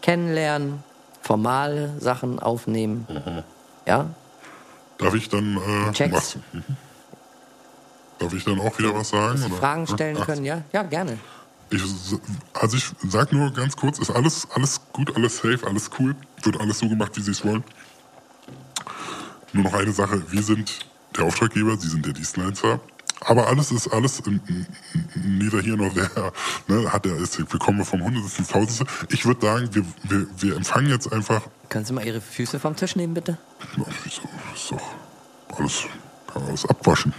Kennenlernen, 0.00 0.84
formale 1.20 1.98
Sachen 2.00 2.38
aufnehmen. 2.38 3.06
Mhm. 3.08 3.42
Ja, 3.86 4.06
Darf 4.98 5.14
ich 5.14 5.28
dann 5.28 5.56
äh, 5.56 5.92
Checks. 5.92 6.14
was? 6.14 6.36
Mhm. 6.52 6.62
Darf 8.20 8.32
ich 8.32 8.44
dann 8.44 8.60
auch 8.60 8.78
wieder 8.78 8.94
was 8.94 9.08
sagen? 9.08 9.32
dass 9.32 9.40
Sie 9.42 9.46
oder? 9.50 9.56
Fragen 9.56 9.86
stellen 9.88 10.16
Ach, 10.20 10.26
können, 10.26 10.44
ja, 10.44 10.62
ja, 10.72 10.84
gerne. 10.84 11.18
Ich, 11.74 11.82
also 12.52 12.76
ich 12.76 12.84
sag 13.08 13.32
nur 13.32 13.52
ganz 13.52 13.76
kurz, 13.76 13.98
ist 13.98 14.10
alles, 14.10 14.46
alles 14.54 14.80
gut, 14.92 15.14
alles 15.16 15.36
safe, 15.38 15.60
alles 15.66 15.90
cool, 15.98 16.14
wird 16.42 16.60
alles 16.60 16.78
so 16.78 16.88
gemacht, 16.88 17.16
wie 17.16 17.22
Sie 17.22 17.32
es 17.32 17.44
wollen. 17.44 17.64
Nur 19.52 19.64
noch 19.64 19.74
eine 19.74 19.92
Sache, 19.92 20.22
wir 20.30 20.42
sind 20.42 20.86
der 21.16 21.24
Auftraggeber, 21.24 21.76
Sie 21.76 21.88
sind 21.88 22.04
der 22.04 22.12
Dienstleister. 22.12 22.80
Aber 23.20 23.46
alles 23.46 23.70
ist 23.70 23.88
alles 23.88 24.20
in, 24.20 24.40
in, 24.46 24.66
in, 25.14 25.38
neither 25.38 25.60
hier 25.60 25.76
noch 25.76 25.92
there. 25.94 26.32
Ne, 26.68 26.92
hat 26.92 27.06
er 27.06 27.16
ist, 27.16 27.38
wir 27.38 27.58
kommen 27.58 27.84
vom 27.84 28.02
Hundertsten 28.02 28.44
ins 28.44 28.52
Tausendste. 28.52 28.86
Ich 29.10 29.24
würde 29.24 29.46
sagen, 29.46 29.68
wir, 29.72 29.84
wir, 30.02 30.26
wir 30.36 30.56
empfangen 30.56 30.90
jetzt 30.90 31.12
einfach. 31.12 31.42
Können 31.68 31.84
Sie 31.84 31.92
mal 31.92 32.04
Ihre 32.04 32.20
Füße 32.20 32.58
vom 32.58 32.76
Tisch 32.76 32.96
nehmen, 32.96 33.14
bitte? 33.14 33.38
Wieso? 34.04 34.22
Ist 34.54 34.70
doch 34.70 35.58
alles, 35.58 35.84
kann 36.26 36.42
man 36.42 36.48
alles 36.50 36.66
abwaschen. 36.66 37.14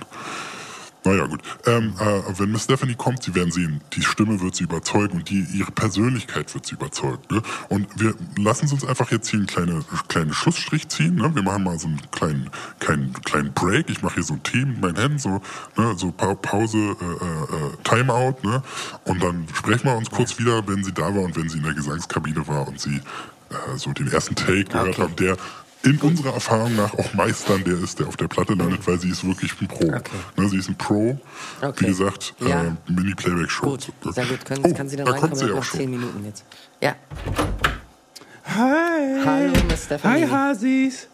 Naja, 1.05 1.27
gut. 1.27 1.41
Ähm, 1.67 1.93
äh, 1.99 2.39
wenn 2.39 2.51
Miss 2.51 2.63
Stephanie 2.63 2.95
kommt, 2.95 3.23
Sie 3.23 3.35
werden 3.35 3.51
sehen, 3.51 3.81
die 3.93 4.01
Stimme 4.01 4.41
wird 4.41 4.55
sie 4.55 4.63
überzeugen 4.63 5.17
und 5.17 5.29
die, 5.29 5.45
ihre 5.53 5.71
Persönlichkeit 5.71 6.53
wird 6.53 6.65
sie 6.65 6.73
überzeugen. 6.75 7.21
Ne? 7.31 7.41
Und 7.69 7.87
wir 7.99 8.15
lassen 8.37 8.69
uns 8.71 8.83
einfach 8.83 9.11
jetzt 9.11 9.29
hier 9.29 9.39
einen 9.39 9.47
kleinen, 9.47 9.85
kleinen 10.07 10.33
Schlussstrich 10.33 10.87
ziehen. 10.89 11.15
Ne? 11.15 11.33
Wir 11.35 11.43
machen 11.43 11.63
mal 11.63 11.77
so 11.77 11.87
einen 11.87 12.01
kleinen, 12.11 12.49
kleinen, 12.79 13.13
kleinen 13.23 13.53
Break. 13.53 13.89
Ich 13.89 14.01
mache 14.01 14.15
hier 14.15 14.23
so 14.23 14.33
ein 14.33 14.43
Tee 14.43 14.65
mit 14.65 14.81
meinen 14.81 14.95
Händen, 14.95 15.19
so, 15.19 15.41
ne? 15.77 15.93
so 15.95 16.11
pa 16.11 16.33
Pause, 16.35 16.77
äh, 16.77 16.85
äh, 16.91 17.71
Timeout. 17.83 18.37
Ne? 18.43 18.63
Und 19.05 19.21
dann 19.23 19.47
sprechen 19.53 19.85
wir 19.85 19.95
uns 19.95 20.09
kurz 20.09 20.39
wieder, 20.39 20.67
wenn 20.67 20.83
sie 20.83 20.93
da 20.93 21.03
war 21.03 21.21
und 21.23 21.35
wenn 21.35 21.49
sie 21.49 21.57
in 21.57 21.63
der 21.63 21.73
Gesangskabine 21.73 22.47
war 22.47 22.67
und 22.67 22.79
sie 22.79 22.95
äh, 22.95 23.77
so 23.77 23.93
den 23.93 24.11
ersten 24.11 24.35
Take 24.35 24.65
gehört 24.65 24.89
Okay. 24.89 25.01
haben, 25.01 25.15
der 25.17 25.37
in 25.85 25.99
unserer 26.01 26.33
Erfahrung 26.33 26.75
nach 26.75 26.93
auch 26.93 27.13
Meistern 27.13 27.63
der 27.63 27.75
ist, 27.81 27.99
der 27.99 28.07
auf 28.07 28.17
der 28.17 28.27
Platte 28.27 28.53
landet, 28.53 28.85
weil 28.87 28.99
sie 28.99 29.09
ist 29.09 29.25
wirklich 29.25 29.51
ein 29.61 29.67
Pro. 29.67 29.85
Ne, 30.35 30.49
sie 30.49 30.57
ist 30.57 30.67
ein 30.69 30.75
Pro. 30.75 31.19
Okay. 31.61 31.73
Wie 31.79 31.85
gesagt, 31.87 32.33
Ja. 32.39 32.63
äh, 32.63 32.71
Mini-Playback-Show. 32.91 33.65
Gut, 33.65 33.91
sehr 34.13 34.25
gut. 34.25 34.43
Können, 34.45 34.61
oh, 34.65 34.73
kann 34.73 34.89
sie 34.89 34.95
dann 34.95 35.05
da 35.05 35.11
kommt 35.11 35.23
reinkommen 35.23 35.47
sie 35.47 35.53
auch 35.53 35.57
nach 35.57 35.63
schon. 35.63 35.79
zehn 35.79 35.91
Minuten 35.91 36.25
jetzt? 36.25 36.43
Ja. 36.81 36.95
Hi. 38.45 39.21
Hallo, 39.25 39.53
Miss 39.67 39.85
Stephanie. 39.85 40.21
Hi, 40.23 40.27
Hasis. 40.29 41.07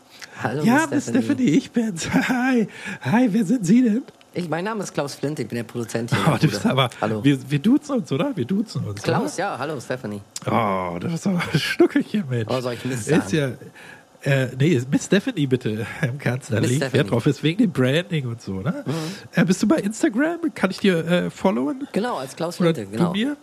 Hallo, 0.43 0.63
ja, 0.63 0.81
Miss 0.89 0.91
Miss 0.91 1.09
Stephanie, 1.09 1.49
ich 1.49 1.71
bin's. 1.71 2.09
Hi. 2.11 2.67
Hi, 3.01 3.27
wer 3.31 3.45
sind 3.45 3.65
Sie 3.65 3.83
denn? 3.83 4.03
Ich, 4.33 4.47
mein 4.49 4.63
Name 4.63 4.81
ist 4.83 4.93
Klaus 4.93 5.15
Flint, 5.15 5.39
ich 5.39 5.47
bin 5.47 5.57
der 5.57 5.63
Produzent 5.63 6.09
hier. 6.09 6.19
Oh, 6.33 6.37
du 6.39 6.47
bist 6.47 6.65
aber. 6.65 6.89
Hallo. 7.01 7.21
Wir, 7.23 7.37
wir 7.51 7.59
duzen 7.59 7.97
uns, 7.97 8.11
oder? 8.11 8.31
Wir 8.35 8.45
duzen 8.45 8.83
uns. 8.85 9.01
Klaus, 9.01 9.35
ja, 9.37 9.57
hallo 9.57 9.79
Stephanie. 9.81 10.21
Oder? 10.45 10.91
Oh, 10.93 10.99
das 10.99 11.13
ist 11.13 11.27
aber 11.27 11.41
ein 11.53 11.59
Schnuckelchen, 11.59 12.23
Mensch. 12.29 12.47
Oh, 12.49 12.61
soll 12.61 12.73
ich 12.73 12.85
Miss 12.85 13.07
Ist 13.07 13.31
ja. 13.33 13.51
Äh, 14.23 14.47
nee, 14.59 14.79
Miss 14.91 15.05
Stephanie 15.05 15.47
bitte 15.47 15.69
im. 16.01 16.19
Da 16.19 16.59
Miss. 16.61 16.79
Wert 16.93 17.09
drauf. 17.11 17.25
Ist 17.25 17.43
wegen 17.43 17.57
dem 17.63 17.71
Branding 17.71 18.27
und 18.27 18.41
so, 18.41 18.61
ne? 18.61 18.83
Äh, 19.33 19.45
bist 19.45 19.61
du 19.63 19.67
bei 19.67 19.77
Instagram? 19.77 20.39
Kann 20.53 20.69
ich 20.71 20.77
dir 20.79 21.05
äh, 21.07 21.29
followen? 21.29 21.87
Genau, 21.91 22.17
als 22.17 22.35
Klaus 22.35 22.59
Oder 22.61 22.73
Flinte, 22.73 22.91
genau. 22.91 23.13
du 23.13 23.19
mir? 23.19 23.37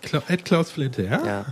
Kla 0.00 0.22
Ed 0.28 0.44
Klaus 0.44 0.70
Flinte, 0.70 1.02
ja? 1.02 1.26
Ja. 1.26 1.46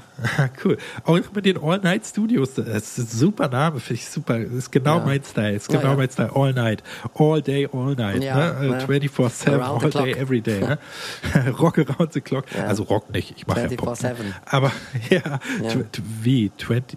cool. 0.65 0.77
Auch 1.05 1.19
mit 1.35 1.47
den 1.47 1.59
All 1.61 1.79
Night 1.81 2.07
Studios, 2.07 2.55
das 2.55 2.67
ist 2.69 2.99
ein 2.99 3.07
super 3.09 3.49
Name, 3.49 3.81
finde 3.81 4.01
ich 4.01 4.09
super. 4.09 4.39
Das 4.39 4.53
ist 4.53 4.71
genau 4.71 4.99
Ja. 4.99 5.05
mein 5.05 5.25
Style. 5.25 5.57
Ist 5.57 5.73
Ja, 5.73 5.79
genau 5.81 5.93
ja. 5.93 5.97
mein 5.97 6.11
Style. 6.11 6.31
All 6.33 6.53
Night. 6.53 6.85
All 7.15 7.43
day, 7.43 7.69
all 7.73 7.95
night. 7.97 8.23
Ja, 8.23 8.53
ne? 8.61 8.69
ja. 8.69 8.79
Äh, 8.79 8.85
24-7, 9.09 9.51
Around 9.51 9.81
the 9.93 9.99
all 9.99 10.05
day, 10.05 10.13
every 10.13 10.41
day. 10.41 10.61
Ne? 10.61 10.79
rock 11.59 11.79
around 11.79 12.13
the 12.13 12.21
clock. 12.21 12.45
Ja. 12.57 12.67
Also 12.67 12.85
Rock 12.85 13.11
nicht, 13.11 13.35
ich 13.37 13.49
mache 13.49 13.63
ja 13.63 13.69
Pop. 13.69 13.89
24/7. 13.97 14.15
Aber 14.45 14.71
ja, 15.11 15.21
Ja. 15.63 15.75
wie? 16.23 16.53
20, 16.57 16.97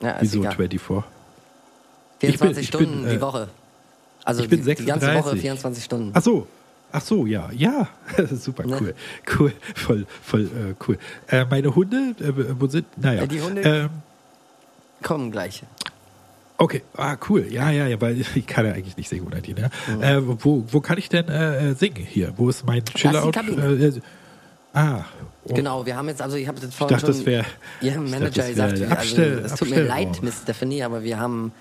Ja, 0.00 0.16
wieso 0.20 0.40
egal. 0.40 0.54
24? 0.56 1.04
24 2.20 2.30
Ich 2.30 2.40
bin- 2.40 2.50
ich 2.50 2.54
bin, 2.54 2.64
Stunden 2.64 3.06
äh, 3.06 3.12
die 3.14 3.20
Woche. 3.20 3.48
Also 4.24 4.42
ich 4.42 4.48
bin 4.48 4.64
die, 4.64 4.74
die 4.74 4.84
ganze 4.84 5.06
Woche 5.06 5.30
36. 5.36 5.40
24 5.40 5.84
Stunden. 5.84 6.10
Ach 6.14 6.22
so. 6.22 6.46
Ach 6.92 7.00
so, 7.00 7.24
ja, 7.24 7.48
ja, 7.52 7.86
super 8.32 8.66
Ne? 8.66 8.76
cool, 8.80 8.94
cool, 9.38 9.52
voll, 9.76 10.06
voll 10.24 10.42
äh, 10.46 10.74
cool. 10.88 10.98
Äh, 11.28 11.44
meine 11.48 11.72
Hunde, 11.76 12.16
äh, 12.18 12.32
wo 12.58 12.66
sind? 12.66 12.84
Naja, 13.00 13.22
Äh, 13.22 13.28
die 13.28 13.40
Hunde- 13.40 13.62
Ähm, 13.62 13.90
Kommen 15.00 15.30
gleich. 15.30 15.62
Okay, 16.58 16.82
ah, 16.96 17.16
cool. 17.28 17.46
Ja, 17.48 17.70
ja, 17.70 17.86
ja, 17.86 18.00
weil 18.00 18.20
ich 18.34 18.46
kann 18.46 18.66
ja 18.66 18.72
eigentlich 18.72 18.96
nicht 18.96 19.08
singen, 19.08 19.24
oder 19.24 19.40
die, 19.40 19.54
ne? 19.54 19.70
Mhm. 19.86 20.02
Äh, 20.02 20.44
wo, 20.44 20.64
wo 20.68 20.80
kann 20.80 20.98
ich 20.98 21.08
denn 21.08 21.28
äh, 21.28 21.74
singen 21.74 22.04
hier? 22.04 22.32
Wo 22.36 22.48
ist 22.50 22.66
mein. 22.66 22.82
Äh, 23.04 23.86
äh, 23.86 24.00
ah, 24.74 25.04
Genau, 25.46 25.86
wir 25.86 25.96
haben 25.96 26.08
jetzt, 26.08 26.20
also 26.20 26.36
ich 26.36 26.46
habe 26.46 26.58
jetzt 26.60 26.70
ich 26.70 26.74
vorhin 26.76 26.96
dachte, 26.96 27.12
schon 27.12 27.16
das 27.16 27.26
wäre. 27.26 27.44
Ihrem 27.80 28.10
Manager 28.10 28.42
wär 28.42 28.50
gesagt, 28.50 28.78
Abstell- 28.78 29.36
also, 29.42 29.46
es 29.46 29.54
tut 29.54 29.70
mir 29.70 29.76
Abstellraum. 29.76 29.88
leid, 29.88 30.22
Miss 30.22 30.34
Stephanie, 30.42 30.82
aber 30.82 31.02
wir 31.02 31.18
haben 31.18 31.52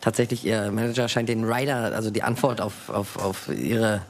tatsächlich, 0.00 0.44
Ihr 0.46 0.70
Manager 0.72 1.08
scheint 1.08 1.28
den 1.28 1.44
Rider, 1.44 1.94
also 1.94 2.10
die 2.10 2.22
Antwort 2.22 2.60
auf, 2.60 2.88
auf, 2.88 3.18
auf 3.18 3.48
Ihre 3.48 4.02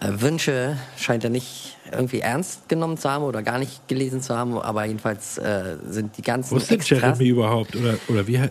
äh, 0.00 0.08
Wünsche, 0.20 0.76
scheint 0.96 1.24
er 1.24 1.30
nicht 1.30 1.78
irgendwie 1.90 2.20
ernst 2.20 2.68
genommen 2.68 2.98
zu 2.98 3.10
haben 3.10 3.24
oder 3.24 3.42
gar 3.42 3.58
nicht 3.58 3.88
gelesen 3.88 4.20
zu 4.22 4.36
haben, 4.36 4.58
aber 4.58 4.84
jedenfalls 4.84 5.38
äh, 5.38 5.76
sind 5.88 6.16
die 6.18 6.22
ganzen 6.22 6.52
Wo 6.52 6.56
ist 6.58 6.70
denn 6.70 6.78
Extras, 6.78 7.00
Jeremy 7.00 7.28
überhaupt? 7.28 7.74
Oder, 7.76 7.94
oder 8.08 8.26
wie, 8.26 8.36
äh, 8.36 8.50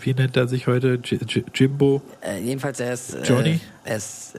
wie 0.00 0.14
nennt 0.14 0.36
er 0.36 0.48
sich 0.48 0.66
heute? 0.66 1.00
J 1.02 1.22
J 1.32 1.44
Jimbo? 1.54 2.02
äh, 2.20 2.38
jedenfalls 2.40 2.78
er 2.80 2.92
ist, 2.92 3.14
äh, 3.14 3.22
Johnny? 3.24 3.60
er 3.84 3.96
ist, 3.96 4.34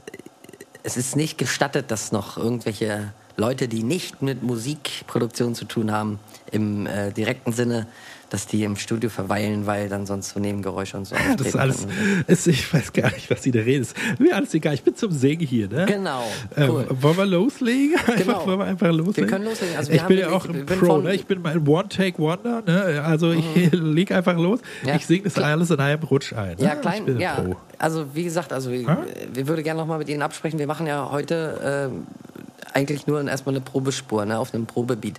es 0.84 0.96
ist 0.96 1.16
nicht 1.16 1.38
gestattet, 1.38 1.90
dass 1.90 2.12
noch 2.12 2.38
irgendwelche 2.38 3.12
Leute, 3.38 3.68
die 3.68 3.82
nicht 3.84 4.20
mit 4.20 4.42
Musikproduktion 4.42 5.54
zu 5.54 5.64
tun 5.64 5.92
haben, 5.92 6.18
im 6.50 6.86
äh, 6.86 7.12
direkten 7.12 7.52
Sinne, 7.52 7.86
dass 8.30 8.46
die 8.46 8.62
im 8.64 8.76
Studio 8.76 9.08
verweilen, 9.08 9.64
weil 9.66 9.88
dann 9.88 10.04
sonst 10.04 10.30
so 10.30 10.40
Nebengeräusche 10.40 10.98
und 10.98 11.06
so 11.06 11.14
das 11.38 11.46
ist 11.46 11.56
alles. 11.56 11.86
Ist, 12.26 12.46
ich 12.46 12.74
weiß 12.74 12.92
gar 12.92 13.10
nicht, 13.12 13.30
was 13.30 13.42
Sie 13.42 13.52
da 13.52 13.60
reden. 13.60 13.82
Ist 13.82 13.94
mir 14.18 14.34
alles 14.36 14.52
egal. 14.52 14.74
Ich 14.74 14.82
bin 14.82 14.94
zum 14.96 15.12
Singen 15.12 15.46
hier, 15.46 15.68
ne? 15.68 15.86
Genau, 15.86 16.24
Äh, 16.54 16.68
cool. 16.68 16.86
wollen 16.90 17.16
wir 17.16 17.24
loslegen? 17.26 17.96
Einfach, 17.96 18.16
Genau. 18.16 18.46
wollen 18.46 18.58
wir 18.58 18.66
einfach 18.66 18.92
loslegen? 18.92 19.30
können 19.30 19.44
loslegen. 19.46 19.76
Also 19.76 19.90
wir 19.92 19.96
ich 19.96 20.02
bin 20.02 20.18
ja 20.18 20.30
auch 20.30 20.44
ein 20.46 20.54
ich 20.58 20.66
bin 20.66 20.78
Pro, 20.78 20.98
ne? 20.98 21.14
Ich 21.14 21.24
bin 21.26 21.40
mein 21.40 21.66
One-Take-Wonder, 21.66 22.62
ne? 22.66 23.02
Also 23.04 23.30
ich 23.32 23.44
leg 23.72 24.10
einfach 24.12 24.36
los. 24.36 24.60
Ja. 24.84 24.96
Ich 24.96 25.06
singe 25.06 25.22
das 25.22 25.38
alles 25.38 25.70
in 25.70 25.78
einem 25.80 26.02
Rutsch 26.02 26.32
ein. 26.34 26.56
Ne? 26.58 26.64
Ja, 26.64 26.74
Ich 26.74 26.80
klein, 26.82 27.04
bin 27.06 27.14
ein 27.14 27.20
ja. 27.20 27.34
Pro. 27.36 27.56
Also 27.78 28.06
wie 28.14 28.24
gesagt, 28.24 28.52
also 28.52 28.70
wir, 28.72 28.84
wir 29.32 29.46
würde 29.48 29.62
gerne 29.62 29.80
noch 29.80 29.86
mal 29.86 29.98
mit 29.98 30.08
Ihnen 30.08 30.20
absprechen. 30.22 30.58
Wir 30.58 30.66
machen 30.66 30.86
ja 30.88 31.08
heute 31.10 31.90
äh, 31.92 32.27
eigentlich 32.74 33.06
nur 33.06 33.26
erstmal 33.26 33.54
eine 33.54 33.64
Probespur, 33.64 34.24
ne, 34.24 34.38
auf 34.38 34.54
einem 34.54 34.66
Probebeat. 34.66 35.16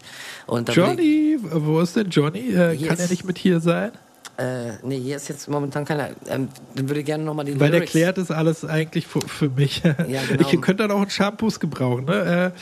Johnny, 0.67 1.37
wo 1.41 1.79
ist 1.79 1.95
denn 1.95 2.09
Johnny? 2.09 2.49
Äh, 2.49 2.77
kann 2.77 2.97
er 2.97 3.03
ist- 3.05 3.09
nicht 3.11 3.23
mit 3.25 3.37
hier 3.37 3.59
sein? 3.59 3.91
Äh, 4.37 4.77
nee, 4.83 4.99
hier 4.99 5.17
ist 5.17 5.27
jetzt 5.27 5.49
momentan 5.49 5.83
keiner. 5.83 6.09
Ähm, 6.27 6.47
dann 6.75 6.87
würde 6.87 7.01
ich 7.01 7.05
gerne 7.05 7.25
noch 7.25 7.33
mal 7.33 7.43
die 7.43 7.59
Weil 7.59 7.71
Lyrics. 7.71 7.91
klärt 7.91 8.17
das 8.17 8.31
alles 8.31 8.63
eigentlich 8.63 9.05
für, 9.05 9.19
für 9.19 9.49
mich. 9.49 9.81
Ja, 9.83 9.93
genau. 10.29 10.47
Ich 10.49 10.61
könnte 10.61 10.83
dann 10.87 10.91
auch 10.91 11.01
einen 11.01 11.09
Shampoos 11.09 11.59
gebrauchen, 11.59 12.05
ne? 12.05 12.53
Äh, 12.55 12.59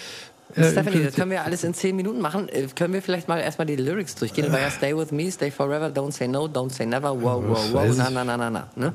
äh, 0.55 0.71
Stephanie, 0.71 0.97
für- 0.97 1.03
das 1.05 1.15
können 1.15 1.31
wir 1.31 1.43
alles 1.43 1.63
in 1.63 1.73
zehn 1.73 1.95
Minuten 1.95 2.19
machen. 2.21 2.47
Äh, 2.49 2.67
können 2.75 2.93
wir 2.93 3.01
vielleicht 3.01 3.27
mal 3.27 3.39
erstmal 3.39 3.65
die 3.67 3.75
Lyrics 3.75 4.15
durchgehen? 4.15 4.51
Weil 4.51 4.61
ja 4.61 4.71
Stay 4.71 4.95
with 4.95 5.11
me, 5.11 5.29
stay 5.31 5.51
forever, 5.51 5.87
don't 5.87 6.11
say 6.11 6.27
no, 6.27 6.45
don't 6.45 6.71
say 6.71 6.85
never, 6.85 7.11
wow, 7.13 7.43
wow, 7.45 7.73
wow, 7.73 7.95
na, 7.95 8.09
na, 8.09 8.23
na, 8.23 8.37
na, 8.37 8.49
na. 8.49 8.67
Ne? 8.75 8.93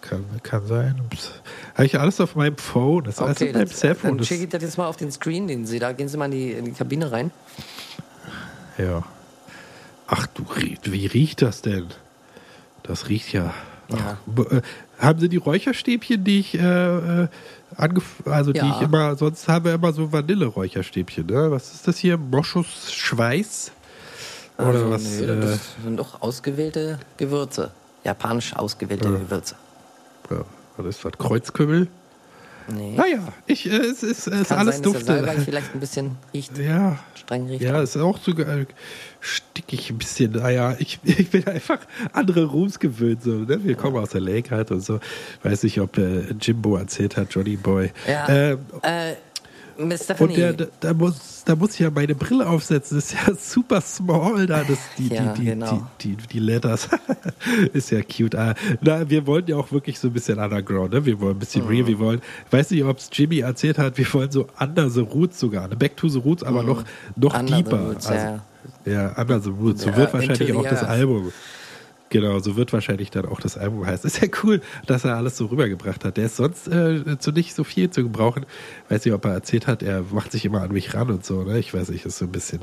Kann, 0.00 0.24
kann 0.42 0.66
sein. 0.66 1.00
Habe 1.74 1.86
ich 1.86 1.98
alles 1.98 2.20
auf 2.20 2.34
meinem 2.36 2.56
Phone. 2.56 3.04
Das 3.04 3.14
ist 3.14 3.20
alles 3.22 3.36
Okay, 3.36 3.50
auf 3.50 3.54
meinem 3.56 3.68
Cellphone. 3.68 4.16
dann 4.18 4.26
schicke 4.26 4.44
ich 4.44 4.48
das 4.50 4.62
jetzt 4.62 4.76
mal 4.78 4.86
auf 4.88 4.96
den 4.96 5.12
Screen, 5.12 5.46
den 5.46 5.66
Sie 5.66 5.78
da. 5.78 5.92
Gehen 5.92 6.08
Sie 6.08 6.16
mal 6.16 6.26
in 6.26 6.30
die, 6.32 6.50
in 6.52 6.64
die 6.64 6.72
Kabine 6.72 7.10
rein. 7.12 7.30
ja. 8.76 9.04
Ach 10.10 10.26
du, 10.28 10.42
wie 10.84 11.06
riecht 11.06 11.42
das 11.42 11.60
denn? 11.62 11.86
Das 12.82 13.08
riecht 13.10 13.32
ja. 13.34 13.52
Ja. 13.90 14.16
B- 14.26 14.42
äh, 14.42 14.62
haben 14.98 15.18
Sie 15.20 15.28
die 15.28 15.36
Räucherstäbchen, 15.36 16.24
die 16.24 16.40
ich, 16.40 16.54
äh, 16.54 17.28
äh, 17.76 17.88
also 18.30 18.52
die 18.52 18.58
Ja. 18.58 18.76
ich 18.76 18.82
immer, 18.82 19.16
sonst 19.16 19.46
haben 19.48 19.64
wir 19.64 19.74
immer 19.74 19.92
so 19.92 20.10
Vanille-Räucherstäbchen, 20.12 21.26
ne? 21.26 21.50
Was 21.50 21.74
ist 21.74 21.86
das 21.88 21.98
hier? 21.98 22.16
Moschus 22.16 22.92
Schweiß? 22.92 23.72
Oder 24.56 24.66
Also, 24.68 24.90
was? 24.90 25.02
nee, 25.02 25.24
äh, 25.24 25.40
das 25.40 25.60
sind 25.82 25.96
doch 25.98 26.20
ausgewählte 26.22 26.98
Gewürze. 27.16 27.70
Japanisch 28.04 28.54
ausgewählte 28.56 29.08
Gewürze. 29.10 29.54
ja, 30.30 30.44
was 30.76 30.86
ist 30.86 31.04
das? 31.04 31.12
Kreuzkümmel? 31.18 31.88
Nee. 32.70 32.94
Naja, 32.96 33.32
ich, 33.46 33.66
äh, 33.70 33.76
es 33.76 34.02
ist, 34.02 34.26
es 34.26 34.40
ist 34.42 34.52
alles 34.52 34.76
sein, 34.76 34.82
dass 34.82 35.04
dufte. 35.04 35.42
vielleicht 35.44 35.74
ein 35.74 35.80
bisschen 35.80 36.16
riecht. 36.34 36.56
Ja, 36.58 36.98
Streng 37.14 37.46
riecht. 37.46 37.62
Ja, 37.62 37.80
ist 37.82 37.96
auch 37.96 38.18
so 38.18 38.32
äh, 38.32 38.66
stickig 39.20 39.90
ein 39.90 39.98
bisschen. 39.98 40.32
Naja, 40.32 40.76
ich, 40.78 40.98
ich 41.04 41.30
bin 41.30 41.46
einfach 41.46 41.78
andere 42.12 42.44
Ruhms 42.44 42.78
gewöhnt. 42.78 43.22
So, 43.22 43.30
ne? 43.30 43.64
Wir 43.64 43.74
kommen 43.74 43.96
aus 43.96 44.10
der 44.10 44.20
Lake 44.20 44.54
halt 44.54 44.70
und 44.70 44.80
so. 44.80 45.00
Weiß 45.42 45.62
nicht, 45.62 45.80
ob 45.80 45.96
äh, 45.98 46.24
Jimbo 46.40 46.76
erzählt 46.76 47.16
hat, 47.16 47.32
Johnny 47.34 47.56
Boy. 47.56 47.90
Ja. 48.06 48.28
Ähm, 48.28 48.58
Äh. 48.82 49.14
Und 49.78 50.36
der, 50.36 50.52
da, 50.54 50.66
da, 50.80 50.92
muss, 50.92 51.44
da 51.44 51.54
muss 51.54 51.74
ich 51.74 51.78
ja 51.80 51.90
meine 51.90 52.14
Brille 52.14 52.46
aufsetzen. 52.48 52.96
Das 52.98 53.12
ist 53.12 53.14
ja 53.26 53.34
super 53.40 53.80
small 53.80 54.46
da. 54.46 54.64
Das, 54.64 54.78
die, 54.98 55.08
Ja, 55.08 55.32
die, 55.32 55.40
die, 55.40 55.46
genau. 55.46 55.88
die, 56.00 56.16
die, 56.16 56.26
die 56.26 56.38
Letters. 56.40 56.88
ist 57.72 57.90
ja 57.90 58.00
cute. 58.02 58.34
Ah, 58.34 58.54
na, 58.80 59.08
wir 59.08 59.26
wollen 59.26 59.44
ja 59.46 59.56
auch 59.56 59.70
wirklich 59.70 59.98
so 59.98 60.08
ein 60.08 60.12
bisschen 60.12 60.38
underground. 60.38 60.92
Ne? 60.92 61.06
Wir 61.06 61.20
wollen 61.20 61.36
ein 61.36 61.38
bisschen 61.38 61.62
Mhm. 61.64 61.68
real. 61.70 61.86
Wir 61.86 61.98
wollen, 62.00 62.20
ich 62.46 62.52
weiß 62.52 62.70
nicht, 62.72 62.82
ob 62.84 62.98
es 62.98 63.08
Jimmy 63.12 63.38
erzählt 63.38 63.78
hat, 63.78 63.96
wir 63.96 64.12
wollen 64.12 64.30
so 64.30 64.48
under 64.58 64.90
the 64.90 65.00
roots 65.00 65.38
sogar. 65.38 65.68
Ne? 65.68 65.76
Back 65.76 65.96
to 65.96 66.08
the 66.08 66.18
roots, 66.18 66.42
aber 66.42 66.62
noch, 66.64 66.82
noch 67.16 67.32
Mhm. 67.34 67.40
Under 67.40 67.56
the 67.56 67.62
deeper. 67.62 67.78
Roots, 67.78 68.06
also, 68.08 68.40
ja. 68.84 68.92
ja, 68.92 69.20
Under 69.20 69.40
the 69.40 69.50
Roots. 69.50 69.82
So 69.82 69.90
Ja, 69.90 69.96
wird 69.96 70.12
wahrscheinlich 70.12 70.52
auch 70.54 70.64
das. 70.64 70.82
Album. 70.82 71.30
Genau, 72.10 72.38
so 72.38 72.56
wird 72.56 72.72
wahrscheinlich 72.72 73.10
dann 73.10 73.26
auch 73.26 73.40
das 73.40 73.58
Album 73.58 73.84
heißen. 73.84 74.06
Ist 74.06 74.22
ja 74.22 74.28
cool, 74.42 74.60
dass 74.86 75.04
er 75.04 75.16
alles 75.16 75.36
so 75.36 75.46
rübergebracht 75.46 76.04
hat. 76.04 76.16
Der 76.16 76.26
ist 76.26 76.36
sonst 76.36 76.68
äh, 76.68 77.18
zu 77.18 77.32
nicht 77.32 77.54
so 77.54 77.64
viel 77.64 77.90
zu 77.90 78.02
gebrauchen. 78.02 78.46
Weiß 78.88 79.04
nicht, 79.04 79.14
ob 79.14 79.24
er 79.24 79.32
erzählt 79.32 79.66
hat, 79.66 79.82
er 79.82 80.04
macht 80.10 80.32
sich 80.32 80.44
immer 80.44 80.62
an 80.62 80.72
mich 80.72 80.94
ran 80.94 81.10
und 81.10 81.24
so. 81.24 81.42
Ne? 81.42 81.58
Ich 81.58 81.74
weiß 81.74 81.90
nicht, 81.90 82.06
ist 82.06 82.18
so 82.18 82.24
ein 82.24 82.32
bisschen 82.32 82.60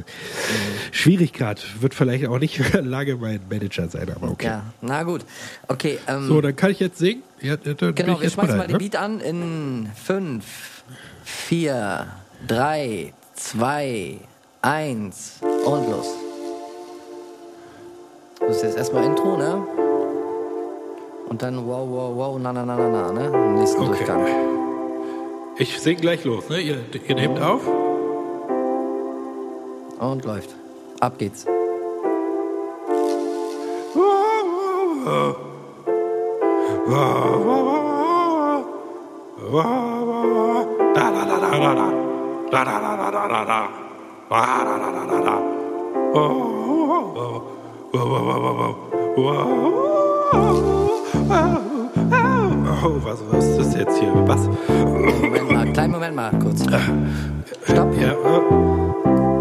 schwierig 0.91 1.33
gerade. 1.33 1.61
Wird 1.79 1.93
vielleicht 1.93 2.27
auch 2.27 2.39
nicht 2.39 2.61
lange 2.81 3.15
mein 3.15 3.41
Manager 3.49 3.87
sein, 3.87 4.09
aber 4.15 4.31
okay. 4.31 4.47
Ja, 4.47 4.63
na 4.81 5.03
gut. 5.03 5.25
Okay, 5.67 5.99
ähm, 6.07 6.27
So, 6.27 6.41
dann 6.41 6.55
kann 6.55 6.71
ich 6.71 6.79
jetzt 6.79 6.97
singen. 6.97 7.23
Ja, 7.41 7.55
genau, 7.57 7.89
ich 7.89 7.97
wir 7.97 8.23
jetzt 8.23 8.33
schmeißen 8.33 8.57
mal 8.57 8.67
den 8.67 8.73
ne? 8.73 8.77
Beat 8.79 8.95
an 8.95 9.19
in 9.19 9.89
5, 10.03 10.43
4, 11.23 12.07
3, 12.47 13.13
2, 13.35 14.19
1 14.61 15.39
und 15.65 15.91
los. 15.91 16.24
Das 18.39 18.57
ist 18.57 18.63
jetzt 18.63 18.77
erstmal 18.77 19.05
Intro, 19.05 19.37
ne? 19.37 19.65
Und 21.29 21.41
dann 21.41 21.65
wow, 21.67 21.87
wow, 21.89 22.15
wow, 22.15 22.39
na, 22.39 22.51
na, 22.53 22.65
na, 22.65 22.75
na, 22.75 22.89
na, 22.89 23.11
ne? 23.11 23.25
Im 23.27 23.55
nächsten 23.55 23.81
Okay. 23.81 23.89
Durchgang. 23.89 24.25
Ich 25.57 25.79
sing 25.79 25.97
gleich 25.97 26.25
los. 26.25 26.49
Ne? 26.49 26.59
Ihr, 26.59 26.77
ihr 27.07 27.15
nehmt 27.15 27.41
auf. 27.41 27.61
Und 29.99 30.25
läuft. 30.25 30.53
Ab 30.99 31.17
geht's. 31.17 31.45
Oh. 33.95 34.01
wow, 36.87 37.45
wow. 37.45 37.65
Oh, 46.17 47.41
was, 53.03 53.19
was 53.31 53.45
ist 53.45 53.57
das 53.59 53.75
jetzt 53.75 53.97
hier? 53.99 54.13
Was? 54.27 54.47
Moment 54.67 55.51
mal, 55.51 55.73
kleinen 55.73 55.91
Moment 55.93 56.15
mal 56.15 56.31
kurz. 56.39 56.61
Stopp. 56.63 57.93
Ja, 57.99 58.11
äh, 58.11 58.41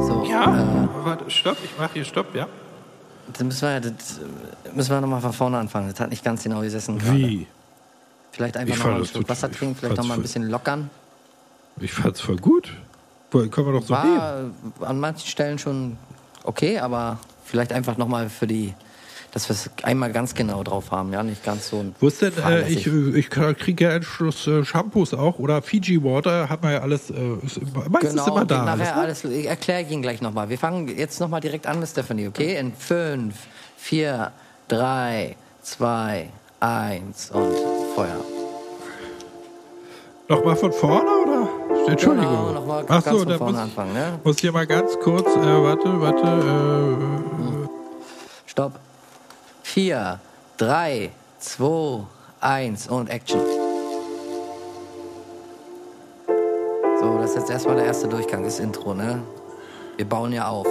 So, 0.00 0.24
ja. 0.28 0.84
Äh, 0.84 0.88
Warte, 1.04 1.30
stopp, 1.30 1.56
ich 1.64 1.78
mache 1.78 1.94
hier 1.94 2.04
Stopp, 2.04 2.34
ja. 2.34 2.46
dann 3.36 3.46
müssen 3.46 3.68
wir, 3.68 3.80
das 3.80 4.20
müssen 4.74 4.90
wir 4.90 5.00
nochmal 5.00 5.20
von 5.20 5.32
vorne 5.32 5.58
anfangen. 5.58 5.90
Das 5.90 6.00
hat 6.00 6.10
nicht 6.10 6.24
ganz 6.24 6.42
genau 6.42 6.60
gesessen. 6.60 6.98
gerade. 6.98 7.18
Wie? 7.18 7.46
Vielleicht 8.32 8.56
einfach 8.56 8.76
nochmal 8.78 9.00
ein 9.00 9.04
Stück 9.06 9.28
Wasser 9.28 9.50
trinken, 9.50 9.76
vielleicht 9.76 9.96
nochmal 9.96 10.18
ein 10.18 10.22
bisschen 10.22 10.48
lockern. 10.50 10.90
Ich 11.80 11.92
fand's 11.92 12.20
voll 12.20 12.36
gut. 12.36 12.72
Können 13.30 13.50
wir 13.50 13.72
doch 13.72 13.82
so. 13.82 13.94
War 13.94 14.50
an 14.80 15.00
manchen 15.00 15.26
Stellen 15.26 15.58
schon 15.58 15.96
okay, 16.44 16.78
aber 16.78 17.18
vielleicht 17.44 17.72
einfach 17.72 17.96
nochmal 17.96 18.28
für 18.30 18.46
die, 18.46 18.74
dass 19.32 19.48
wir 19.48 19.54
es 19.54 19.68
einmal 19.82 20.12
ganz 20.12 20.34
genau 20.34 20.62
drauf 20.62 20.90
haben, 20.90 21.12
ja, 21.12 21.22
nicht 21.22 21.44
ganz 21.44 21.68
so 21.68 21.80
ein 21.80 21.94
Wo 22.00 22.06
ist 22.08 22.22
denn, 22.22 22.32
äh, 22.32 22.40
fahrlässig. 22.40 22.86
ich, 22.86 23.14
ich 23.16 23.30
kriege 23.30 23.84
ja 23.84 23.90
Anschluss 23.90 24.46
äh, 24.46 24.64
Shampoos 24.64 25.12
auch 25.14 25.38
oder 25.38 25.60
Fiji 25.62 26.02
Water, 26.02 26.48
hat 26.48 26.62
man 26.62 26.72
ja 26.72 26.78
alles, 26.80 27.10
äh, 27.10 27.14
ist 27.44 27.58
immer, 27.58 27.88
meistens 27.88 28.12
Genau, 28.12 28.26
immer 28.36 28.44
da. 28.44 28.64
nachher 28.64 28.96
alles, 28.96 29.24
ne? 29.24 29.30
alles, 29.30 29.38
ich 29.38 29.46
erkläre 29.46 29.82
Ihnen 29.82 30.02
gleich 30.02 30.20
nochmal. 30.22 30.48
Wir 30.48 30.58
fangen 30.58 30.86
jetzt 30.88 31.20
nochmal 31.20 31.40
direkt 31.40 31.66
an 31.66 31.80
mit 31.80 31.88
Stephanie, 31.88 32.28
okay? 32.28 32.56
In 32.58 32.72
5, 32.72 33.34
4, 33.76 34.30
3, 34.68 35.36
2, 35.62 36.28
1 36.60 37.30
und 37.32 37.54
Feuer. 37.96 38.20
Nochmal 40.28 40.56
von 40.56 40.72
vorne 40.72 41.10
oder? 41.26 41.48
Entschuldigung. 41.86 42.30
Genau, 42.30 42.52
nochmal 42.52 42.84
Ach 42.88 43.04
ganz 43.04 43.04
so, 43.04 43.18
von 43.18 43.28
da 43.28 43.36
vorne 43.36 43.52
muss, 43.52 43.60
anfangen, 43.62 43.92
ne? 43.92 44.18
muss 44.24 44.38
hier 44.38 44.52
mal 44.52 44.66
ganz 44.66 44.98
kurz, 45.02 45.26
äh, 45.26 45.38
warte, 45.62 46.00
warte, 46.00 47.33
Stopp. 48.54 48.78
4, 49.64 50.20
3, 50.58 51.10
2, 51.40 52.06
1 52.40 52.86
und 52.86 53.10
Action. 53.10 53.40
So, 57.00 57.18
das 57.18 57.30
ist 57.30 57.36
jetzt 57.36 57.50
erstmal 57.50 57.74
der 57.74 57.86
erste 57.86 58.06
Durchgang, 58.06 58.44
das 58.44 58.60
Intro, 58.60 58.94
ne? 58.94 59.24
Wir 59.96 60.08
bauen 60.08 60.32
ja 60.32 60.46
auf. 60.46 60.68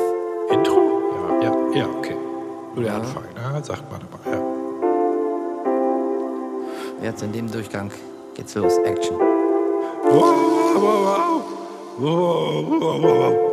Intro? 0.49 1.01
Ja, 1.41 1.49
ja, 1.49 1.51
ja, 1.73 1.85
okay. 1.89 2.15
Nur 2.73 2.85
der 2.85 2.93
Ja. 2.93 2.99
Anfang, 2.99 3.23
ne? 3.33 3.61
sagt 3.61 3.91
man 3.91 3.99
aber, 4.01 4.31
ja. 4.31 4.41
Jetzt 7.03 7.21
in 7.21 7.33
dem 7.33 7.51
Durchgang 7.51 7.91
geht's 8.33 8.55
los. 8.55 8.77
Action. 8.77 9.19
Wow, 9.19 10.23
wow, 10.73 11.43
wow, 11.99 12.15
wow, 12.15 12.79
wow, 12.79 13.03
wow, 13.03 13.52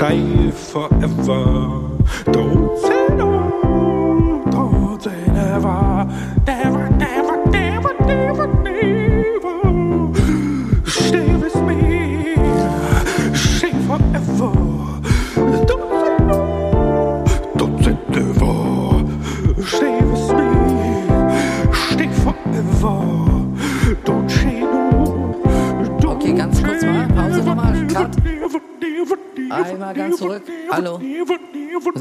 stay 0.00 0.50
forever. 0.50 1.89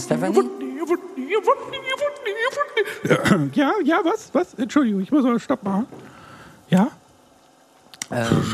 Stephanie? 0.09 0.49
Ja, 3.53 3.73
ja, 3.83 4.01
was? 4.03 4.29
Was? 4.33 4.53
Entschuldigung, 4.55 5.01
ich 5.01 5.11
muss 5.11 5.23
mal 5.23 5.39
Stopp 5.39 5.63
machen. 5.63 5.85
Ja? 6.69 6.89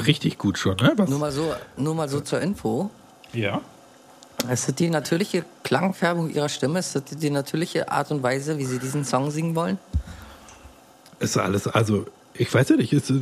Richtig 0.06 0.38
gut 0.38 0.58
schon, 0.58 0.76
ne? 0.78 0.94
Was? 0.98 1.10
Nur 1.10 1.20
mal 1.20 1.32
so, 1.32 1.54
nur 1.78 1.96
mal 1.96 2.10
so 2.10 2.20
zur 2.20 2.42
Info. 2.42 2.90
Ja. 3.32 3.62
Ist 4.52 4.68
das 4.68 4.76
die 4.76 4.90
natürliche 4.90 5.46
Klangfärbung 5.64 6.30
ihrer 6.30 6.50
Stimme? 6.50 6.80
Ist 6.80 6.96
das 6.96 7.04
die 7.06 7.30
natürliche 7.30 7.90
Art 7.90 8.12
und 8.12 8.22
Weise, 8.22 8.58
wie 8.58 8.66
sie 8.66 8.80
diesen 8.80 9.06
Song 9.06 9.32
singen 9.32 9.56
wollen? 9.56 9.80
Ist 11.20 11.38
alles, 11.38 11.68
also, 11.68 12.06
ich 12.34 12.54
weiß 12.54 12.70
ja 12.70 12.76
nicht, 12.76 12.92
ist, 12.92 13.10
äh, 13.10 13.22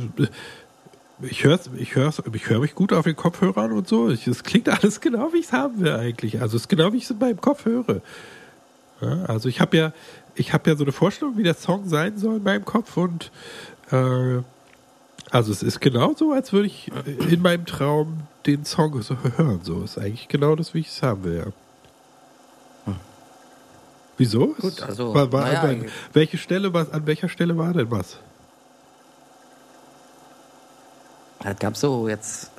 ich 1.20 1.44
höre 1.44 1.58
ich 1.76 1.94
hör's, 1.94 2.22
ich 2.32 2.48
hör 2.48 2.60
mich 2.60 2.74
gut 2.74 2.92
auf 2.92 3.04
den 3.04 3.16
Kopfhörern 3.16 3.72
und 3.72 3.88
so. 3.88 4.08
Es 4.08 4.42
klingt 4.42 4.68
alles 4.68 5.00
genau, 5.00 5.32
wie 5.32 5.38
ich 5.38 5.46
es 5.46 5.52
haben 5.52 5.80
will 5.80 5.92
eigentlich. 5.92 6.40
Also, 6.40 6.56
es 6.56 6.62
ist 6.62 6.68
genau, 6.68 6.92
wie 6.92 6.98
ich 6.98 7.04
es 7.04 7.10
in 7.10 7.18
meinem 7.18 7.40
Kopf 7.40 7.64
höre. 7.64 8.00
Ja, 9.00 9.24
also, 9.24 9.48
ich 9.48 9.60
habe 9.60 9.76
ja, 9.76 9.92
ich 10.34 10.52
habe 10.52 10.70
ja 10.70 10.76
so 10.76 10.84
eine 10.84 10.92
Vorstellung, 10.92 11.36
wie 11.36 11.42
der 11.42 11.54
Song 11.54 11.88
sein 11.88 12.18
soll 12.18 12.36
in 12.36 12.42
meinem 12.42 12.64
Kopf 12.64 12.96
und, 12.96 13.30
äh, 13.90 14.40
also, 15.30 15.52
es 15.52 15.62
ist 15.62 15.80
genau 15.80 16.14
so, 16.14 16.32
als 16.32 16.52
würde 16.52 16.66
ich 16.66 16.90
in 17.30 17.42
meinem 17.42 17.66
Traum 17.66 18.20
den 18.46 18.64
Song 18.64 19.00
so 19.02 19.16
hören. 19.36 19.60
So 19.62 19.82
ist 19.82 19.98
eigentlich 19.98 20.28
genau 20.28 20.54
das, 20.54 20.74
wie 20.74 20.80
ich 20.80 20.88
es 20.88 21.02
haben 21.02 21.24
will, 21.24 21.36
ja. 21.36 21.52
Wieso? 24.16 24.54
Gut, 24.60 24.80
also, 24.82 25.12
War, 25.12 25.32
war, 25.32 25.42
naja, 25.42 25.62
an 25.62 25.86
welche 26.12 26.38
Stelle, 26.38 26.72
was, 26.72 26.92
an 26.92 27.06
welcher 27.06 27.28
Stelle 27.28 27.56
war 27.58 27.72
denn 27.72 27.90
was? 27.90 28.18
Es 31.44 31.58
gab 31.58 31.76
so 31.76 32.08
jetzt 32.08 32.50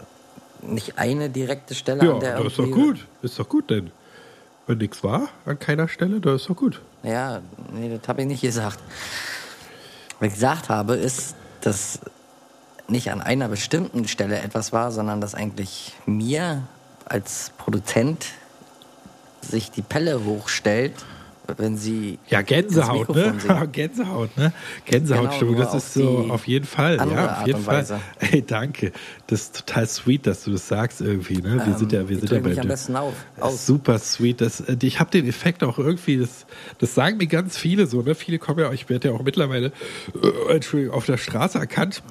nicht 0.62 0.98
eine 0.98 1.30
direkte 1.30 1.76
Stelle, 1.76 2.06
Ja, 2.06 2.14
an 2.14 2.20
der 2.20 2.38
das 2.38 2.48
ist 2.48 2.60
doch 2.60 2.72
gut. 2.72 3.06
Ist 3.22 3.40
doch 3.40 3.50
gut, 3.50 3.70
denn 3.70 3.92
wenn 4.68 4.78
nichts 4.78 5.04
war 5.04 5.30
an 5.46 5.60
keiner 5.60 5.88
Stelle, 5.88 6.20
das 6.20 6.42
ist 6.42 6.50
doch 6.50 6.56
gut. 6.56 6.82
Ja, 7.04 7.42
nee, 7.74 7.98
das 7.98 8.08
habe 8.08 8.22
ich 8.22 8.28
nicht 8.28 8.42
gesagt. 8.42 8.80
Was 10.20 10.28
ich 10.28 10.34
gesagt 10.34 10.70
habe, 10.70 10.96
ist, 10.96 11.36
dass 11.62 12.00
nicht 12.88 13.12
an 13.12 13.22
einer 13.22 13.48
bestimmten 13.48 14.08
Stelle 14.08 14.40
etwas 14.40 14.72
war, 14.72 14.92
sondern 14.92 15.22
dass 15.22 15.36
eigentlich 15.36 15.94
mir 16.06 16.64
als 17.06 17.52
Produzent 17.58 18.28
sich 19.42 19.72
die 19.72 19.82
Pelle 19.82 20.24
hochstellt, 20.24 20.94
wenn 21.58 21.78
sie 21.78 22.20
Ja, 22.30 22.42
Gänsehaut, 22.42 23.10
ne? 23.10 23.36
Singen. 23.40 23.66
Gänsehaut, 23.72 24.38
ne? 24.38 24.54
Gänsehautstimmung, 24.86 25.56
Genau, 25.56 25.66
das 25.66 25.76
ist 25.76 25.94
so 25.94 26.28
auf 26.30 26.48
jeden 26.48 26.66
Fall, 26.66 26.98
ja, 26.98 27.42
auf 27.42 27.48
jeden 27.48 27.62
Fall. 27.62 27.86
Ey, 28.20 28.42
danke. 28.42 28.92
Das 29.28 29.42
ist 29.42 29.66
total 29.66 29.88
sweet, 29.88 30.28
dass 30.28 30.44
du 30.44 30.52
das 30.52 30.68
sagst 30.68 31.02
irgendwie, 31.02 31.38
ne? 31.38 31.62
Wir 31.66 31.78
sind 31.78 31.92
ja, 31.92 32.08
wir 32.08 32.18
sind 32.18 32.32
ja 32.32 32.40
bei 32.40 32.50
am 32.52 32.62
dir. 32.62 32.68
besten 32.68 32.96
auf, 32.96 33.14
aus? 33.40 33.66
Super 33.66 34.00
sweet. 34.00 34.42
Das, 34.42 34.62
äh, 34.62 34.78
ich 34.82 35.00
habe 35.00 35.12
den 35.12 35.28
Effekt 35.28 35.64
auch 35.64 35.78
irgendwie, 35.78 36.18
das, 36.18 36.46
das 36.80 36.96
sagen 36.96 37.18
mir 37.18 37.28
ganz 37.28 37.58
viele 37.58 37.88
so, 37.88 38.02
ne? 38.02 38.16
Viele 38.16 38.40
kommen 38.40 38.60
ja, 38.60 38.72
ich 38.72 38.90
werde 38.90 39.10
ja 39.10 39.14
auch 39.14 39.24
mittlerweile, 39.24 39.72
äh, 40.22 40.54
Entschuldigung, 40.54 40.96
auf 40.96 41.06
der 41.06 41.18
Straße 41.18 41.58
erkannt. 41.58 42.04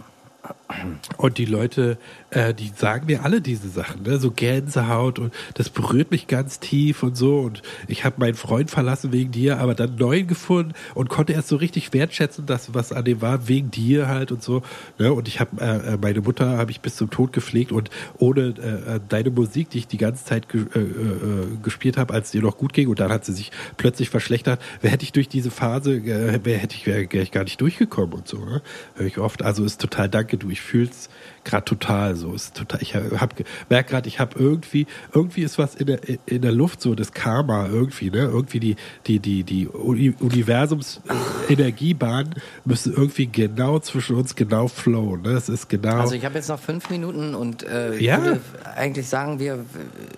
Und 1.16 1.39
die 1.39 1.47
Leute, 1.47 1.97
äh, 2.35 2.53
die 2.53 2.70
sagen 2.74 3.07
mir 3.07 3.24
alle 3.24 3.41
diese 3.41 3.68
Sachen, 3.68 4.03
ne? 4.03 4.18
so 4.18 4.30
Gänsehaut 4.30 5.18
und 5.18 5.32
das 5.55 5.70
berührt 5.70 6.11
mich 6.11 6.26
ganz 6.26 6.61
tief 6.61 7.03
und 7.03 7.16
so. 7.16 7.39
Und 7.39 7.62
ich 7.87 8.05
habe 8.05 8.16
meinen 8.18 8.35
Freund 8.35 8.70
verlassen 8.70 9.12
wegen 9.12 9.30
dir, 9.30 9.59
aber 9.59 9.74
dann 9.74 9.97
neuen 9.97 10.26
gefunden 10.26 10.72
und 10.95 11.09
konnte 11.09 11.32
erst 11.32 11.49
so 11.49 11.57
richtig 11.57 11.93
wertschätzen, 11.93 12.47
dass 12.47 12.74
was 12.74 12.93
an 12.93 13.05
dem 13.05 13.22
war 13.22 13.49
wegen 13.49 13.70
dir 13.70 14.09
halt 14.09 14.32
und 14.32 14.43
so. 14.43 14.62
Ne? 14.99 15.12
Und 15.12 15.28
ich 15.28 15.41
habe 15.41 15.61
äh, 15.61 15.95
äh, 15.95 15.99
meine 16.01 16.20
Mutter 16.20 16.59
habe 16.59 16.70
ich 16.70 16.80
bis 16.80 16.97
zum 16.97 17.11
Tod 17.11 17.32
gepflegt 17.32 17.72
und 17.72 17.91
ohne 18.18 18.55
äh, 18.59 18.97
äh, 18.97 19.01
deine 19.09 19.30
Musik, 19.30 19.70
die 19.70 19.78
ich 19.78 19.87
die 19.87 19.99
ganze 19.99 20.24
Zeit 20.24 20.49
ge 20.49 20.64
äh, 20.74 20.80
äh, 20.80 21.47
gespielt 21.62 21.97
habe, 21.97 22.12
als 22.14 22.28
es 22.28 22.35
ihr 22.35 22.43
noch 22.43 22.59
gut 22.59 22.72
ging 22.72 22.89
und 22.89 22.99
dann 22.99 23.12
hat 23.12 23.24
sie 23.24 23.32
sich 23.32 23.53
plötzlich 23.76 24.11
verschlechtert, 24.11 24.61
wer 24.80 24.91
hätte 24.91 25.05
ich 25.05 25.12
durch 25.12 25.28
diese 25.28 25.51
Phase, 25.51 25.97
äh, 25.97 26.41
wer 26.43 26.59
hätte 26.59 26.74
ich, 26.74 26.87
wäre 26.87 27.07
wär 27.11 27.22
ich 27.22 27.30
gar 27.30 27.45
nicht 27.45 27.61
durchgekommen 27.61 28.14
und 28.14 28.28
so. 28.28 28.39
Ne? 28.39 28.62
Hör 28.97 29.07
ich 29.07 29.18
oft. 29.18 29.43
Also 29.43 29.64
ist 29.64 29.80
total 29.80 30.09
danke 30.09 30.37
du, 30.37 30.51
ich 30.51 30.61
fühl's 30.61 31.09
gerade 31.45 31.64
total 31.64 32.16
so. 32.16 32.32
Ist 32.34 32.57
total, 32.57 32.82
ich 32.82 32.95
hab, 32.95 33.34
merke 33.68 33.90
gerade, 33.90 34.09
ich 34.09 34.20
habe 34.20 34.38
irgendwie, 34.38 34.86
irgendwie 35.12 35.42
ist 35.42 35.59
was 35.59 35.74
in 35.74 35.86
der, 35.86 36.01
in 36.26 36.42
der 36.42 36.53
Luft 36.53 36.80
so, 36.80 36.95
das 36.95 37.12
Karma 37.12 37.66
irgendwie, 37.66 38.11
ne? 38.11 38.18
Irgendwie 38.20 38.61
die, 38.61 38.76
die, 39.07 39.18
die, 39.20 39.42
die 39.45 39.68
Uni- 39.68 40.14
Universums-Energiebahnen 40.18 42.34
müssen 42.64 42.92
irgendwie 42.92 43.26
genau 43.26 43.78
zwischen 43.78 44.16
uns 44.16 44.34
genau 44.34 44.68
flowen. 44.68 45.22
Ne? 45.22 45.30
Es 45.30 45.49
ist 45.49 45.68
genau. 45.68 46.01
Also 46.01 46.14
ich 46.14 46.24
habe 46.24 46.34
jetzt 46.36 46.49
noch 46.49 46.61
fünf 46.61 46.90
Minuten 46.90 47.34
und 47.34 47.62
äh, 47.62 47.97
Ja. 47.99 48.22
würde 48.22 48.40
eigentlich 48.74 49.09
sagen, 49.09 49.38
wir 49.38 49.64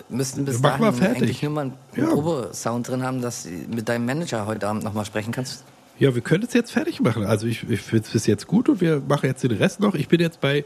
müssten 0.08 0.44
bis 0.44 0.60
Mach 0.60 0.78
dahin 0.78 1.02
eigentlich 1.02 1.42
nur 1.42 1.52
mal 1.52 1.60
einen 1.62 1.72
Ja. 1.96 2.06
Probesound 2.06 2.88
drin 2.88 3.02
haben, 3.02 3.22
dass 3.22 3.44
du 3.44 3.50
mit 3.74 3.88
deinem 3.88 4.06
Manager 4.06 4.46
heute 4.46 4.68
Abend 4.68 4.84
nochmal 4.84 5.04
sprechen 5.04 5.32
kannst. 5.32 5.64
Ja, 5.98 6.14
wir 6.14 6.20
können 6.22 6.44
es 6.44 6.52
jetzt 6.52 6.72
fertig 6.72 7.00
machen. 7.00 7.24
Also 7.24 7.46
ich, 7.46 7.68
ich 7.70 7.80
finde 7.80 8.04
es 8.04 8.12
bis 8.12 8.26
jetzt 8.26 8.46
gut 8.46 8.68
und 8.68 8.80
wir 8.82 9.00
machen 9.08 9.26
jetzt 9.26 9.42
den 9.42 9.52
Rest 9.52 9.80
noch. 9.80 9.94
Ich 9.94 10.08
bin 10.08 10.20
jetzt 10.20 10.40
bei 10.42 10.64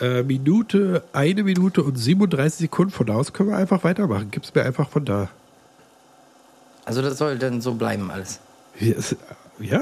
äh, 0.00 0.22
Minute, 0.22 1.04
eine 1.12 1.42
Minute 1.44 1.82
und 1.82 1.96
37 1.96 2.60
Sekunden. 2.60 2.90
Von 2.92 3.06
da 3.06 3.14
aus 3.14 3.32
können 3.34 3.50
wir 3.50 3.56
einfach 3.58 3.84
weitermachen. 3.84 4.30
Gib's 4.30 4.54
mir 4.54 4.62
einfach 4.62 4.88
von 4.88 5.04
da. 5.04 5.28
Also 6.86 7.02
das 7.02 7.18
soll 7.18 7.38
dann 7.38 7.60
so 7.60 7.74
bleiben 7.74 8.10
alles. 8.10 8.40
Ja, 8.78 8.94
es- 8.96 9.16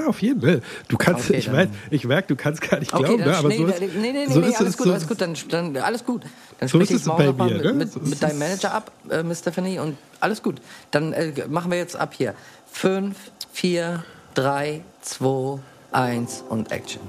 auf 0.07 0.21
jeden 0.21 0.41
Fall. 0.41 0.61
Du 0.89 0.97
kannst, 0.97 1.29
Okay, 1.29 1.37
ich 1.39 1.49
weiß, 1.49 1.69
ich 1.89 2.03
merke, 2.03 2.27
du 2.27 2.35
kannst 2.35 2.59
gar 2.59 2.79
nicht 2.79 2.93
Okay, 2.93 3.15
glauben, 3.15 3.23
ne? 3.23 3.37
aber 3.37 3.49
so 3.49 3.65
ist, 3.67 3.79
nee, 3.79 3.87
nee, 3.97 4.11
nee, 4.11 4.25
so 4.27 4.41
nee, 4.41 4.47
ist 4.49 4.57
alles 4.59 4.71
es, 4.71 4.77
gut, 4.77 4.87
so 4.87 4.91
alles 4.91 5.07
gut, 5.07 5.21
dann, 5.21 5.33
dann 5.47 5.77
alles 5.77 6.03
gut. 6.03 6.23
Dann 6.59 6.67
So 6.67 6.79
spreche 6.79 6.95
ist 6.95 6.99
ich 6.99 7.01
es 7.03 7.07
morgen 7.07 7.37
bei 7.37 7.45
mir, 7.45 7.53
mit, 7.55 7.63
ne? 7.63 7.73
mit, 7.73 7.91
So 7.93 8.01
mit 8.01 8.21
deinem 8.21 8.31
es- 8.33 8.39
Manager 8.39 8.73
ab, 8.73 8.91
äh, 9.09 9.23
Miss 9.23 9.39
Stephanie, 9.39 9.79
und 9.79 9.97
alles 10.19 10.43
gut. 10.43 10.57
Dann 10.91 11.13
äh, 11.13 11.31
machen 11.47 11.71
wir 11.71 11.77
jetzt 11.77 11.95
ab 11.95 12.13
hier. 12.13 12.33
Fünf, 12.69 13.15
vier, 13.53 14.03
drei, 14.33 14.81
zwei, 15.01 15.59
eins 15.91 16.43
und 16.49 16.71
Action. 16.71 17.01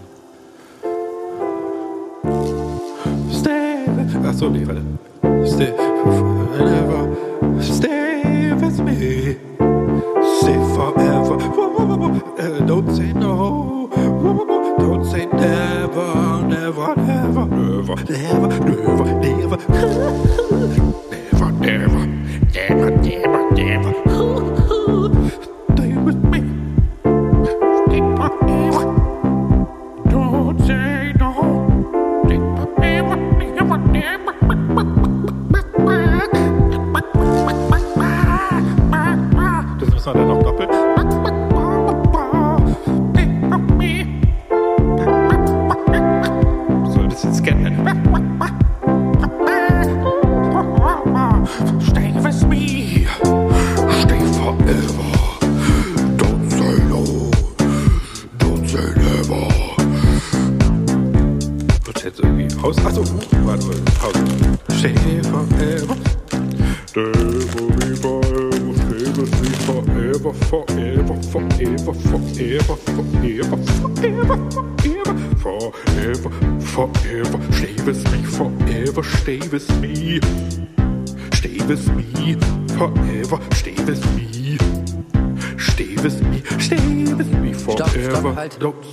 Stay. 3.32 3.86
Achso, 4.24 4.48
nee, 4.48 4.66
warte. 4.66 4.82
Stay 5.46 5.72
forever. 6.04 7.08
Stay 7.60 8.52
with 8.54 8.78
me. 8.80 9.36
Stay 10.40 10.58
forever. 10.74 11.36
Uh, 12.38 12.60
don't 12.66 12.94
say 12.94 13.12
no. 13.12 13.88
Don't 14.78 15.04
say 15.04 15.26
never, 15.26 16.42
never, 16.46 16.94
never, 16.96 17.46
never, 17.46 17.96
never, 18.08 18.60
never. 18.60 19.00
Never, 19.20 20.89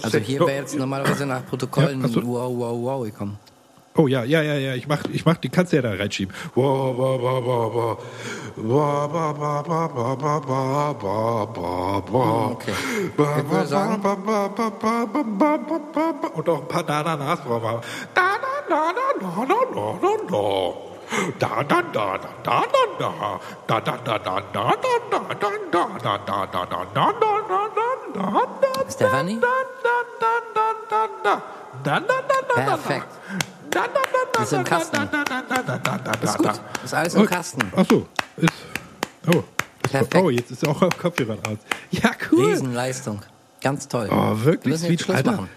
Also 0.07 0.17
hier 0.19 0.39
wäre 0.41 0.51
jetzt 0.61 0.75
normalerweise 0.77 1.25
nach 1.25 1.45
Protokollen 1.45 2.01
Ja, 2.01 2.07
so. 2.07 2.21
wow, 2.23 2.51
wow, 2.57 2.81
wow 2.83 3.03
gekommen. 3.05 3.37
Oh 3.99 4.05
ja, 4.07 4.23
ja, 4.23 4.43
ja, 4.43 4.53
ja, 4.53 4.75
ich 4.75 4.87
mach, 4.87 5.03
ich 5.11 5.25
mach, 5.25 5.37
die 5.37 5.49
kannst 5.49 5.71
du 5.73 5.77
ja 5.77 5.81
da 5.81 5.89
reinschieben. 5.91 6.31
Okay. 12.51 12.73
Ich 13.07 13.17
würde 13.17 13.65
sagen- 13.67 14.03
wa, 14.03 14.15
wa, 14.23 14.49
wa, 14.55 14.71
wa. 14.85 16.27
Und 16.35 16.49
auch 16.49 16.61
ein 16.61 16.67
paar 16.67 16.83
Dananas. 16.83 17.39
Wa. 17.47 17.81
Da, 18.13 18.21
da, 18.43 18.53
da, 18.69 18.91
da, 18.93 19.21
da, 19.23 19.41
da, 19.49 19.81
da, 20.03 20.11
da. 20.29 20.73
Da, 21.37 21.51
da, 21.51 21.61
da, 21.63 21.77
da, 21.79 22.31
da, 22.43 22.63
da, 22.63 22.85
da. 22.99 23.39
Da, 23.67 23.79
da, 23.79 23.97
da, 23.97 24.17
da, 24.19 24.39
da, 24.53 24.71
da, 24.73 24.75
da, 25.09 25.19
da, 25.19 25.47
da, 25.71 25.87
da, 25.97 26.17
da, 26.27 26.45
da, 26.45 26.55
da, 26.55 26.75
da, 26.75 26.75
da, 26.93 27.13
da, 27.39 27.61
da, 28.13 28.45
da. 28.61 28.89
Stephanie? 28.89 29.39
Da, 30.89 31.07
da, 31.23 31.41
da, 31.83 31.99
da, 31.99 32.01
da. 32.47 32.61
Perfekt. 32.61 33.07
Da, 33.69 33.81
da, 33.87 33.99
da, 34.33 34.43
Ist 34.43 34.53
im 34.53 34.63
Kasten. 34.63 34.97
Ist 36.23 36.37
gut. 36.37 36.61
Ist 36.83 36.93
alles 36.93 37.13
im 37.15 37.25
Kasten. 37.25 37.61
Ach 37.75 37.85
so, 37.89 38.07
ist. 38.37 38.53
Oh. 39.27 39.43
Perfekt. 39.81 40.15
Oh, 40.15 40.29
jetzt 40.29 40.51
ist 40.51 40.67
auch 40.67 40.81
auf 40.81 40.97
Kopfhörer 40.97 41.37
aus. 41.47 41.57
Ja, 41.91 42.11
cool. 42.31 42.45
Riesenleistung. 42.45 43.21
Ganz 43.61 43.87
toll. 43.87 44.07
Oh, 44.11 44.33
wirklich? 44.43 44.63
Wir 44.65 44.71
müssen 44.71 44.83
jetzt 44.91 44.99
Sweet, 44.99 45.01
Schluss 45.01 45.17
Alter. 45.17 45.31
machen. 45.31 45.49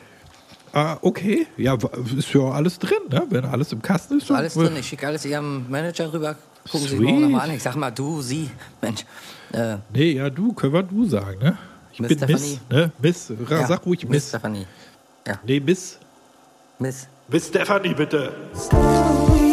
Ah, 0.72 0.96
okay. 1.02 1.46
Ja, 1.56 1.76
ist 2.16 2.32
ja 2.32 2.40
alles 2.42 2.78
drin, 2.78 2.98
ne? 3.08 3.24
Wenn 3.28 3.44
alles 3.44 3.72
im 3.72 3.82
Kasten 3.82 4.18
ist. 4.18 4.24
Ist 4.24 4.30
alles 4.30 4.54
drin. 4.54 4.76
Ich 4.76 4.86
schicke 4.88 5.06
alles 5.06 5.24
Ihrem 5.24 5.68
Manager 5.68 6.12
rüber. 6.12 6.36
Gucken 6.70 6.86
Sie 6.88 6.96
morgen 6.96 7.08
Sweet. 7.16 7.20
nochmal 7.22 7.48
an. 7.48 7.54
Ich 7.56 7.62
sag 7.62 7.74
mal, 7.76 7.90
du, 7.90 8.20
sie. 8.22 8.50
Mensch. 8.80 9.04
Äh, 9.52 9.76
Nee, 9.92 10.12
ja, 10.12 10.30
du, 10.30 10.52
können 10.52 10.72
wir 10.72 10.82
du 10.84 11.04
sagen, 11.08 11.38
ne? 11.40 11.58
Ich 11.92 11.98
Miss 12.00 12.08
bin 12.08 12.18
Stephanie. 12.18 12.60
Miss, 12.68 12.78
ne? 12.78 12.92
Miss, 13.00 13.32
Ra- 13.50 13.60
ja, 13.60 13.66
sag 13.66 13.84
ruhig 13.84 14.02
Miss 14.04 14.10
Miss. 14.10 14.28
Stephanie. 14.28 14.66
Ja, 15.30 15.38
Nee, 15.44 15.60
Miss. 15.60 15.98
Miss. 16.80 17.06
Miss 17.28 17.46
Stephanie, 17.46 17.94
bitte. 17.94 18.32
Stay 18.56 19.49